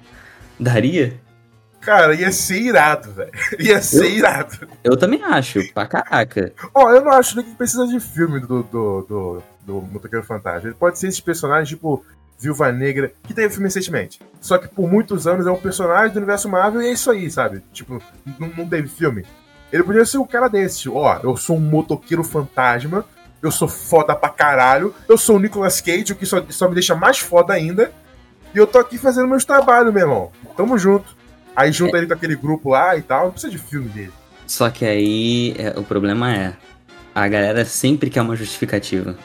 daria? 0.59 1.21
Cara, 1.81 2.15
ia 2.15 2.33
ser 2.33 2.63
irado, 2.63 3.13
velho. 3.13 3.31
Ia 3.61 3.81
ser 3.81 4.11
irado. 4.11 4.69
Eu 4.83 4.97
também 4.97 5.23
acho, 5.23 5.73
pra 5.73 5.87
caraca. 5.87 6.53
Ó, 6.75 6.91
eu 6.91 7.01
não 7.01 7.13
acho 7.13 7.41
que 7.41 7.55
precisa 7.55 7.87
de 7.87 8.01
filme 8.01 8.41
do, 8.41 8.65
do, 8.65 9.03
do, 9.03 9.43
do 9.65 9.83
Motoqueiro 9.83 10.27
Fantasma. 10.27 10.69
Ele 10.69 10.75
pode 10.75 10.99
ser 10.99 11.07
esses 11.07 11.21
personagens 11.21 11.69
tipo 11.69 12.05
Viúva 12.41 12.73
Negra, 12.73 13.13
que 13.23 13.33
teve 13.33 13.51
filme 13.51 13.69
recentemente. 13.69 14.21
Só 14.41 14.59
que 14.59 14.67
por 14.67 14.91
muitos 14.91 15.29
anos 15.29 15.47
é 15.47 15.51
um 15.51 15.61
personagem 15.61 16.13
do 16.13 16.17
universo 16.17 16.49
Marvel 16.49 16.83
e 16.83 16.89
é 16.89 16.93
isso 16.93 17.09
aí, 17.09 17.31
sabe? 17.31 17.63
Tipo, 17.73 18.03
não, 18.39 18.49
não 18.49 18.69
teve 18.69 18.89
filme. 18.89 19.25
Ele 19.73 19.83
podia 19.83 20.05
ser 20.05 20.19
um 20.19 20.27
cara 20.27 20.49
desse. 20.49 20.89
Ó, 20.89 21.21
eu 21.23 21.37
sou 21.37 21.57
um 21.57 21.61
motoqueiro 21.61 22.23
fantasma, 22.23 23.05
eu 23.43 23.51
sou 23.51 23.69
foda 23.69 24.15
pra 24.15 24.29
caralho, 24.29 24.95
eu 25.09 25.19
sou 25.19 25.37
o 25.37 25.39
Nicolas 25.39 25.81
Cage, 25.81 26.13
o 26.13 26.17
que 26.17 26.27
só, 26.27 26.45
só 26.49 26.69
me 26.69 26.75
deixa 26.75 26.95
mais 26.95 27.19
foda 27.19 27.53
ainda. 27.53 27.93
E 28.55 28.59
eu 28.59 28.67
tô 28.67 28.79
aqui 28.79 28.97
fazendo 28.97 29.29
meus 29.29 29.45
trabalhos, 29.45 29.93
meu 29.93 30.03
irmão. 30.03 30.33
Tamo 30.57 30.79
junto. 30.79 31.17
Aí 31.55 31.73
junta 31.73 31.97
ele 31.97 32.07
com 32.07 32.15
aquele 32.15 32.37
grupo 32.37 32.71
lá 32.71 32.97
e 32.97 33.03
tal. 33.03 33.25
Não 33.25 33.33
precisa 33.33 33.51
de 33.51 33.59
filme 33.59 33.89
dele. 33.89 34.13
Só 34.47 34.71
que 34.71 34.85
aí 34.85 35.55
é, 35.59 35.79
o 35.79 35.83
problema 35.83 36.33
é, 36.33 36.55
a 37.15 37.27
galera 37.29 37.65
sempre 37.65 38.09
quer 38.09 38.23
uma 38.23 38.37
justificativa. 38.37 39.17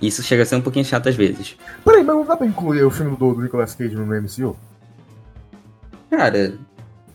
Isso 0.00 0.22
chega 0.22 0.42
a 0.42 0.46
ser 0.46 0.56
um 0.56 0.60
pouquinho 0.60 0.84
chato 0.84 1.08
às 1.08 1.16
vezes. 1.16 1.56
Peraí, 1.84 2.02
mas 2.02 2.16
não 2.16 2.24
dá 2.24 2.36
pra 2.36 2.46
incluir 2.46 2.84
o 2.84 2.90
filme 2.90 3.16
do, 3.16 3.34
do 3.34 3.42
Nicolas 3.42 3.74
Cage 3.74 3.94
no 3.94 4.04
MCU? 4.04 4.56
Cara, 6.10 6.54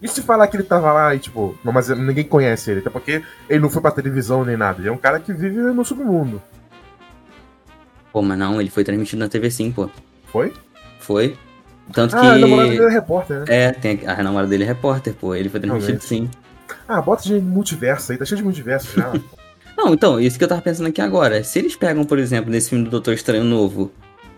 E 0.03 0.07
se 0.09 0.21
falar 0.21 0.47
que 0.47 0.57
ele 0.57 0.63
tava 0.63 0.91
lá 0.91 1.15
e, 1.15 1.19
tipo, 1.19 1.57
não, 1.63 1.71
mas 1.71 1.87
ninguém 1.89 2.25
conhece 2.25 2.69
ele, 2.69 2.81
até 2.81 2.89
porque 2.89 3.23
ele 3.49 3.59
não 3.61 3.69
foi 3.69 3.81
pra 3.81 3.89
televisão 3.89 4.43
nem 4.43 4.57
nada. 4.57 4.79
Ele 4.81 4.89
é 4.89 4.91
um 4.91 4.97
cara 4.97 5.17
que 5.19 5.31
vive 5.33 5.57
no 5.61 5.85
submundo. 5.85 6.41
pô, 8.11 8.21
mas 8.21 8.37
não, 8.37 8.59
ele 8.59 8.69
foi 8.69 8.83
transmitido 8.83 9.19
na 9.19 9.29
TV 9.29 9.49
sim, 9.49 9.71
pô. 9.71 9.89
Foi? 10.25 10.53
Foi. 10.99 11.37
Tanto 11.91 12.15
Ah, 12.15 12.33
a 12.33 12.37
namorada 12.37 12.69
que. 12.69 12.77
dele 12.77 12.89
é 12.89 12.93
repórter, 12.93 13.39
né? 13.39 13.45
É, 13.47 13.71
tem 13.71 14.01
a, 14.05 14.19
a 14.19 14.23
namorada 14.23 14.49
dele 14.49 14.63
é 14.63 14.67
repórter, 14.67 15.13
pô. 15.13 15.33
Ele 15.35 15.49
foi 15.49 15.59
transmitido 15.59 16.01
sim. 16.03 16.29
Ah, 16.87 17.01
bota 17.01 17.23
de 17.23 17.39
multiverso 17.39 18.11
aí, 18.11 18.17
tá 18.17 18.25
cheio 18.25 18.37
de 18.37 18.43
multiverso 18.43 18.95
já. 18.99 19.11
Não, 19.77 19.93
então, 19.93 20.19
isso 20.19 20.37
que 20.37 20.43
eu 20.43 20.47
tava 20.47 20.61
pensando 20.61 20.87
aqui 20.87 21.01
agora. 21.01 21.43
Se 21.43 21.59
eles 21.59 21.75
pegam, 21.75 22.03
por 22.05 22.19
exemplo, 22.19 22.51
nesse 22.51 22.69
filme 22.69 22.83
do 22.85 22.91
Doutor 22.91 23.13
Estranho 23.13 23.43
novo 23.43 23.91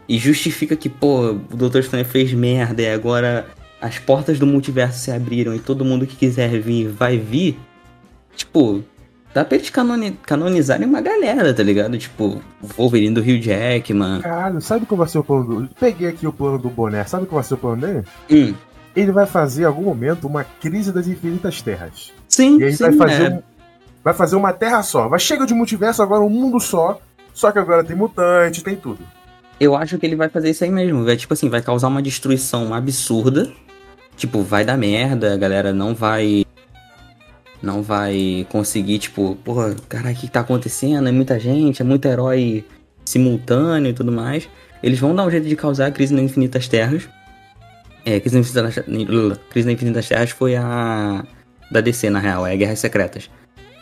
e 0.08 0.17
justifica 0.17 0.75
que, 0.75 0.88
pô, 0.89 1.32
o 1.32 1.34
Doutor 1.56 1.80
Estranho 1.82 2.06
fez 2.06 2.32
merda 2.34 2.82
e 2.82 2.89
agora 2.91 3.45
as 3.86 4.00
portas 4.00 4.39
do 4.39 4.48
multiverso 4.48 5.00
se 5.00 5.12
abriram 5.12 5.54
e 5.54 5.60
todo 5.60 5.86
mundo 5.86 6.08
que 6.08 6.15
quiser 6.15 6.60
vir 6.60 6.88
vai 6.89 7.17
vir, 7.17 7.58
tipo, 8.36 8.84
dá 9.34 9.43
pra 9.45 9.58
eles 9.58 9.69
canoni- 9.69 10.17
canonizarem 10.24 10.88
uma 10.88 11.02
galera, 11.02 11.54
tá 11.54 11.62
ligado? 11.63 11.98
Tipo, 11.98 12.41
o 12.62 12.67
Wolverine 12.78 13.13
do 13.13 13.21
Rio 13.21 13.41
Jackman. 13.41 14.21
Caralho, 14.21 14.62
sabe 14.62 14.86
qual 14.86 14.98
vai 14.98 15.08
ser 15.08 15.19
o 15.19 15.24
plano 15.24 15.62
do. 15.62 15.69
Peguei 15.80 16.08
aqui 16.08 16.26
o 16.26 16.34
plano 16.34 16.58
do 16.58 16.69
boné, 16.69 17.04
sabe 17.04 17.26
qual 17.26 17.41
vai 17.41 17.48
ser 17.48 17.54
o 17.54 17.58
plano 17.58 17.82
dele? 17.82 18.04
Hum. 18.32 18.54
Ele 18.95 19.12
vai 19.12 19.26
fazer 19.26 19.63
em 19.63 19.65
algum 19.65 19.84
momento 19.84 20.26
uma 20.26 20.43
crise 20.43 20.91
das 20.91 21.08
infinitas 21.08 21.62
terras. 21.62 22.12
Sim, 22.30 22.60
E 22.60 22.63
aí 22.63 22.74
sim, 22.76 22.84
vai 22.84 22.93
fazer, 22.93 23.32
é. 23.32 23.36
um- 23.36 23.41
vai 24.04 24.13
fazer 24.13 24.36
uma 24.38 24.54
terra 24.54 24.82
só. 24.84 25.08
Vai 25.10 25.19
chega 25.19 25.45
de 25.45 25.54
multiverso 25.54 26.02
agora, 26.02 26.21
um 26.24 26.30
mundo 26.30 26.60
só. 26.60 27.00
Só 27.34 27.52
que 27.52 27.60
agora 27.60 27.84
tem 27.84 27.95
mutante, 27.95 28.63
tem 28.63 28.78
tudo. 28.78 29.00
Eu 29.60 29.76
acho 29.76 29.98
que 29.98 30.06
ele 30.06 30.15
vai 30.15 30.30
fazer 30.30 30.50
isso 30.52 30.63
aí 30.63 30.69
mesmo. 30.71 31.04
Vai, 31.04 31.17
tipo 31.17 31.34
assim, 31.34 31.50
vai 31.50 31.62
causar 31.62 31.89
uma 31.89 32.02
destruição 32.02 32.74
absurda. 32.74 33.52
Tipo, 34.15 34.41
vai 34.41 34.63
dar 34.63 34.78
merda, 34.78 35.34
a 35.34 35.38
galera 35.38 35.73
não 35.73 35.93
vai. 35.93 36.45
Não 37.62 37.82
vai 37.82 38.45
conseguir, 38.49 38.99
tipo, 38.99 39.36
porra, 39.43 39.75
cara, 39.89 40.12
o 40.12 40.15
que 40.15 40.28
tá 40.28 40.41
acontecendo? 40.41 41.08
É 41.08 41.12
muita 41.12 41.39
gente, 41.39 41.82
é 41.82 41.86
muito 41.86 42.06
herói 42.08 42.63
simultâneo 43.04 43.89
e 43.89 43.93
tudo 43.93 44.12
mais. 44.12 44.47
Eles 44.84 44.99
vão 44.99 45.15
dar 45.15 45.25
um 45.25 45.32
jeito 45.32 45.47
de 45.47 45.56
causar 45.56 45.88
a 45.88 45.91
crise 45.91 46.13
nas 46.13 46.23
Infinitas 46.23 46.67
Terras. 46.67 47.10
É, 48.06 48.19
crise 48.19 48.36
nas 48.36 48.47
Infinitas, 48.47 49.39
crise 49.49 49.67
nas 49.67 49.73
Infinitas 49.73 50.08
Terras 50.08 50.30
foi 50.30 50.56
a. 50.56 51.25
Da 51.71 51.82
DC, 51.82 52.12
na 52.12 52.19
real, 52.19 52.45
é 52.45 52.56
Guerras 52.56 52.80
Secretas. 52.80 53.30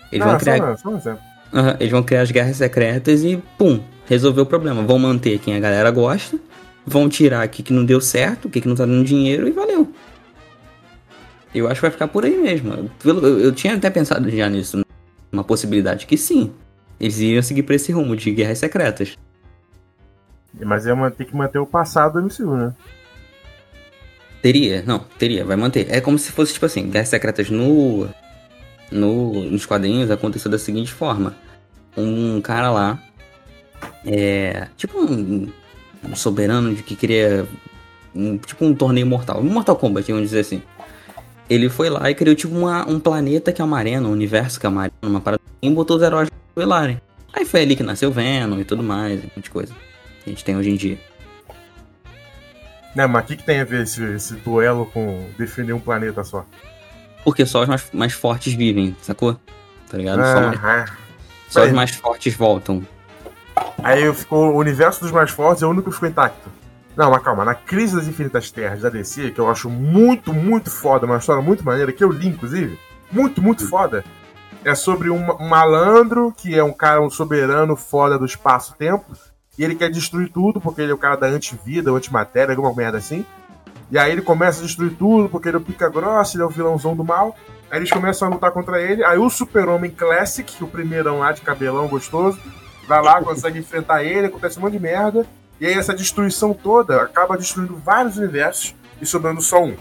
Eles 0.10 0.26
vão 0.26 0.36
ah, 0.36 0.40
criar. 0.40 0.78
só, 0.78 1.00
só 1.00 1.12
um. 1.12 1.34
Aham, 1.54 1.78
eles 1.80 1.92
vão 1.92 2.02
criar 2.02 2.22
as 2.22 2.32
guerras 2.32 2.58
secretas 2.58 3.24
e, 3.24 3.38
pum, 3.58 3.80
resolveu 4.08 4.44
o 4.44 4.46
problema. 4.46 4.82
Vão 4.82 4.98
manter 4.98 5.38
quem 5.38 5.56
a 5.56 5.60
galera 5.60 5.92
gosta, 5.92 6.38
vão 6.86 7.08
tirar 7.08 7.46
o 7.46 7.50
que, 7.50 7.62
que 7.62 7.72
não 7.72 7.86
deu 7.86 8.02
certo, 8.02 8.46
o 8.46 8.50
que, 8.50 8.60
que 8.60 8.68
não 8.68 8.76
tá 8.76 8.86
dando 8.86 9.06
dinheiro 9.06 9.48
e 9.48 9.52
valeu. 9.52 9.88
Eu 11.54 11.68
acho 11.68 11.76
que 11.76 11.82
vai 11.82 11.92
ficar 11.92 12.08
por 12.08 12.26
aí 12.26 12.36
mesmo. 12.38 12.90
Pelo- 13.02 13.26
Eu, 13.26 13.40
eu 13.40 13.52
tinha 13.52 13.76
até 13.76 13.90
pensado 13.90 14.30
já 14.30 14.50
nisso, 14.50 14.84
uma 15.32 15.44
possibilidade 15.44 16.06
que 16.06 16.18
sim. 16.18 16.52
Eles 17.00 17.20
iriam 17.20 17.42
seguir 17.44 17.64
pra 17.64 17.76
esse 17.76 17.92
rumo 17.92 18.16
de 18.16 18.32
guerras 18.32 18.58
secretas. 18.60 19.18
Mas 20.64 20.86
é 20.86 20.94
uma, 20.94 21.10
tem 21.12 21.26
que 21.28 21.36
manter 21.36 21.60
o 21.60 21.66
passado 21.66 22.14
do 22.22 22.26
MCU, 22.28 22.56
né? 22.56 22.74
Teria, 24.42 24.84
não, 24.86 25.00
teria, 25.00 25.46
vai 25.46 25.56
manter. 25.56 25.88
É 25.90 26.02
como 26.02 26.20
se 26.20 26.32
fosse, 26.32 26.54
tipo 26.54 26.66
assim, 26.66 26.90
Guerras 26.90 27.08
Secretas 27.10 27.50
no, 27.50 28.08
no, 28.92 29.44
nos 29.50 29.66
quadrinhos 29.66 30.12
aconteceu 30.12 30.52
da 30.52 30.58
seguinte 30.60 30.92
forma. 30.92 31.36
Um 31.96 32.42
cara 32.42 32.70
lá, 32.70 33.02
é, 34.06 34.68
tipo 34.76 35.00
um, 35.00 35.50
um 36.04 36.16
soberano 36.16 36.76
de 36.76 36.84
que 36.84 36.96
queria, 36.96 37.48
um- 38.14 38.38
tipo 38.38 38.66
um 38.66 38.76
torneio 38.76 39.08
mortal, 39.08 39.40
um 39.40 39.44
Mortal 39.44 39.78
Kombat, 39.78 40.12
vamos 40.12 40.28
dizer 40.30 40.42
assim. 40.42 40.62
Ele 41.50 41.70
foi 41.70 41.90
lá 41.90 42.10
e 42.10 42.16
criou 42.16 42.36
tipo 42.36 42.56
uma, 42.56 42.88
um 42.90 43.00
planeta 43.00 43.52
que 43.52 43.62
é 43.62 43.66
uma 43.66 43.78
arena, 43.78 44.08
um 44.08 44.12
universo 44.12 44.60
que 44.60 44.66
é 44.66 44.70
uma 44.70 44.84
arena, 44.84 44.96
uma 45.02 45.22
parada, 45.22 45.42
e 45.62 45.70
botou 45.70 45.98
os 45.98 46.04
heróis 46.04 46.30
pra 46.30 46.40
duelarem. 46.56 47.02
Aí 47.34 47.46
foi 47.46 47.62
ali 47.62 47.76
que 47.76 47.84
nasceu 47.84 48.12
Venom 48.12 48.60
e 48.60 48.66
tudo 48.66 48.84
mais, 48.84 49.20
um 49.20 49.24
monte 49.36 49.44
de 49.44 49.50
coisa. 49.50 49.74
Que 50.24 50.30
a 50.30 50.34
gente 50.34 50.46
tem 50.46 50.56
hoje 50.56 50.70
em 50.70 50.76
dia. 50.76 51.00
Né, 52.96 53.08
mas 53.08 53.24
o 53.24 53.28
que, 53.28 53.38
que 53.38 53.44
tem 53.44 53.60
a 53.60 53.66
ver 53.66 53.84
esse, 53.84 54.04
esse 54.04 54.36
duelo 54.36 54.86
com 54.86 55.28
definir 55.38 55.74
um 55.74 55.80
planeta 55.80 56.24
só? 56.24 56.46
Porque 57.24 57.46
só 57.46 57.64
os 57.64 57.68
mais, 57.68 57.90
mais 57.92 58.14
fortes 58.14 58.54
vivem, 58.54 58.96
sacou? 59.02 59.40
Tá 59.90 59.98
ligado? 59.98 60.22
Só, 60.24 60.42
mais, 60.42 60.60
Aham. 60.60 60.86
só 61.50 61.66
os 61.66 61.72
mais 61.72 61.92
fortes 61.92 62.36
voltam. 62.36 62.86
Aí 63.84 64.14
ficou 64.14 64.54
o 64.54 64.58
universo 64.58 65.02
dos 65.02 65.12
mais 65.12 65.32
fortes 65.32 65.64
é 65.64 65.66
o 65.66 65.70
único 65.70 65.90
que 65.90 65.96
ficou 65.96 66.10
intacto. 66.10 66.50
Não, 66.96 67.10
mas 67.10 67.24
calma, 67.24 67.44
na 67.44 67.56
Crise 67.56 67.96
das 67.96 68.08
Infinitas 68.08 68.52
Terras 68.52 68.82
da 68.82 68.90
DC, 68.90 69.32
que 69.32 69.40
eu 69.40 69.50
acho 69.50 69.70
muito, 69.70 70.32
muito 70.32 70.70
foda, 70.70 71.06
uma 71.06 71.18
história 71.18 71.42
muito 71.42 71.66
maneira, 71.66 71.92
que 71.92 72.04
eu 72.04 72.12
li, 72.12 72.28
inclusive, 72.28 72.80
muito, 73.12 73.42
muito 73.42 73.68
foda, 73.68 74.04
é 74.64 74.76
sobre 74.76 75.10
um, 75.10 75.38
malandro 75.40 76.32
que 76.36 76.58
é 76.58 76.64
um 76.64 76.72
cara, 76.72 77.02
um 77.02 77.10
soberano 77.10 77.76
foda 77.76 78.18
do 78.18 78.26
espaço-tempo, 78.26 79.06
e 79.58 79.64
ele 79.64 79.76
quer 79.76 79.90
destruir 79.90 80.32
tudo, 80.32 80.62
porque 80.62 80.82
ele 80.82 80.92
é 80.92 80.96
o 80.96 80.98
cara 80.98 81.16
da 81.16 81.28
antivida, 81.28 81.92
antimatéria, 81.92 82.54
alguma 82.56 82.74
merda 82.74 82.98
assim. 82.98 83.26
E 83.92 83.98
aí 84.00 84.12
ele 84.12 84.22
começa 84.22 84.60
a 84.60 84.66
destruir 84.66 84.96
tudo, 84.96 85.30
porque 85.30 85.48
ele 85.48 85.58
é 85.58 85.60
o 85.60 85.64
pica 85.64 85.90
grossa, 85.90 86.36
ele 86.36 86.44
é 86.44 86.46
o 86.46 86.50
vilãozão 86.50 86.96
do 86.96 87.04
mal. 87.04 87.36
Aí 87.70 87.78
eles 87.78 87.92
começam 87.92 88.28
a 88.28 88.32
lutar 88.32 88.52
contra 88.52 88.82
ele. 88.82 89.04
Aí 89.04 89.20
o 89.20 89.30
Super-Homem 89.30 89.92
Classic, 89.92 90.64
o 90.64 90.68
primeirão 90.68 91.20
lá 91.20 91.32
de 91.32 91.42
cabelão 91.42 91.88
gostoso, 91.88 92.40
vai 92.88 93.02
lá, 93.04 93.22
consegue 93.24 93.60
enfrentar 93.60 94.04
ele, 94.04 94.28
acontece 94.28 94.58
um 94.58 94.64
monte 94.64 94.74
de 94.74 94.80
merda. 94.80 95.28
E 95.64 95.66
aí 95.66 95.76
essa 95.76 95.94
destruição 95.94 96.54
toda 96.54 97.02
acaba 97.02 97.38
destruindo 97.38 97.78
vários 97.78 98.18
universos 98.18 98.76
e 99.02 99.06
sobrando 99.06 99.42
só 99.42 99.64
um. 99.64 99.74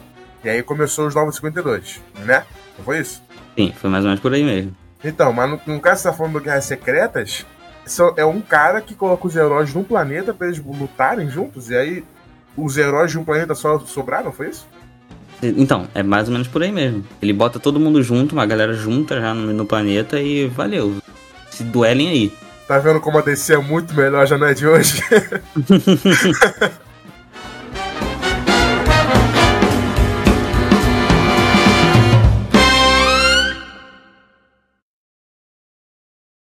E 0.45 0.49
aí 0.49 0.63
começou 0.63 1.09
os 1.09 1.15
Novos 1.17 1.35
52, 1.35 2.01
né? 2.25 2.45
Não 2.79 2.85
foi 2.85 3.01
isso? 3.01 3.21
Sim, 3.59 3.73
foi 3.77 3.91
mais 3.91 4.05
ou 4.05 4.09
menos 4.11 4.21
por 4.23 4.33
aí 4.33 4.45
mesmo. 4.45 4.77
Então, 5.03 5.33
mas 5.33 5.51
no, 5.51 5.61
no 5.75 5.81
caso 5.81 6.01
você 6.03 6.09
tá 6.09 6.15
falando 6.15 6.35
do 6.35 6.41
Guerras 6.41 6.67
Secretas, 6.67 7.45
só- 7.85 8.15
é 8.17 8.25
um 8.25 8.41
cara 8.41 8.81
que 8.81 8.95
coloca 8.95 9.27
os 9.27 9.35
heróis 9.35 9.75
num 9.75 9.83
planeta 9.83 10.33
pra 10.33 10.47
eles 10.47 10.63
lutarem 10.65 11.29
juntos, 11.29 11.69
e 11.69 11.75
aí 11.77 12.05
os 12.57 12.79
heróis 12.79 13.11
de 13.11 13.19
um 13.19 13.25
planeta 13.25 13.53
só 13.57 13.81
sobraram, 13.81 14.31
foi 14.31 14.51
isso? 14.51 14.69
Então, 15.43 15.89
é 15.97 16.05
mais 16.05 16.29
ou 16.29 16.33
menos 16.33 16.47
por 16.47 16.63
aí 16.63 16.71
mesmo. 16.71 17.05
Ele 17.21 17.33
bota 17.33 17.59
todo 17.59 17.81
mundo 17.81 18.01
junto, 18.05 18.37
uma 18.37 18.47
galera 18.47 18.73
junta 18.73 19.21
já 19.21 19.35
no, 19.35 19.53
no 19.53 19.67
planeta 19.67 20.21
e 20.21 20.47
valeu. 20.47 20.99
Se 21.51 21.65
duelem 21.65 22.09
aí. 22.09 22.33
Tá 22.67 22.79
vendo 22.79 23.01
como 23.01 23.19
a 23.19 23.23
DC 23.23 23.55
é 23.55 23.59
muito 23.59 23.95
melhor, 23.95 24.27
já 24.27 24.39
não 24.39 24.47
é 24.47 24.55
de 24.55 24.67
hoje? 24.67 25.03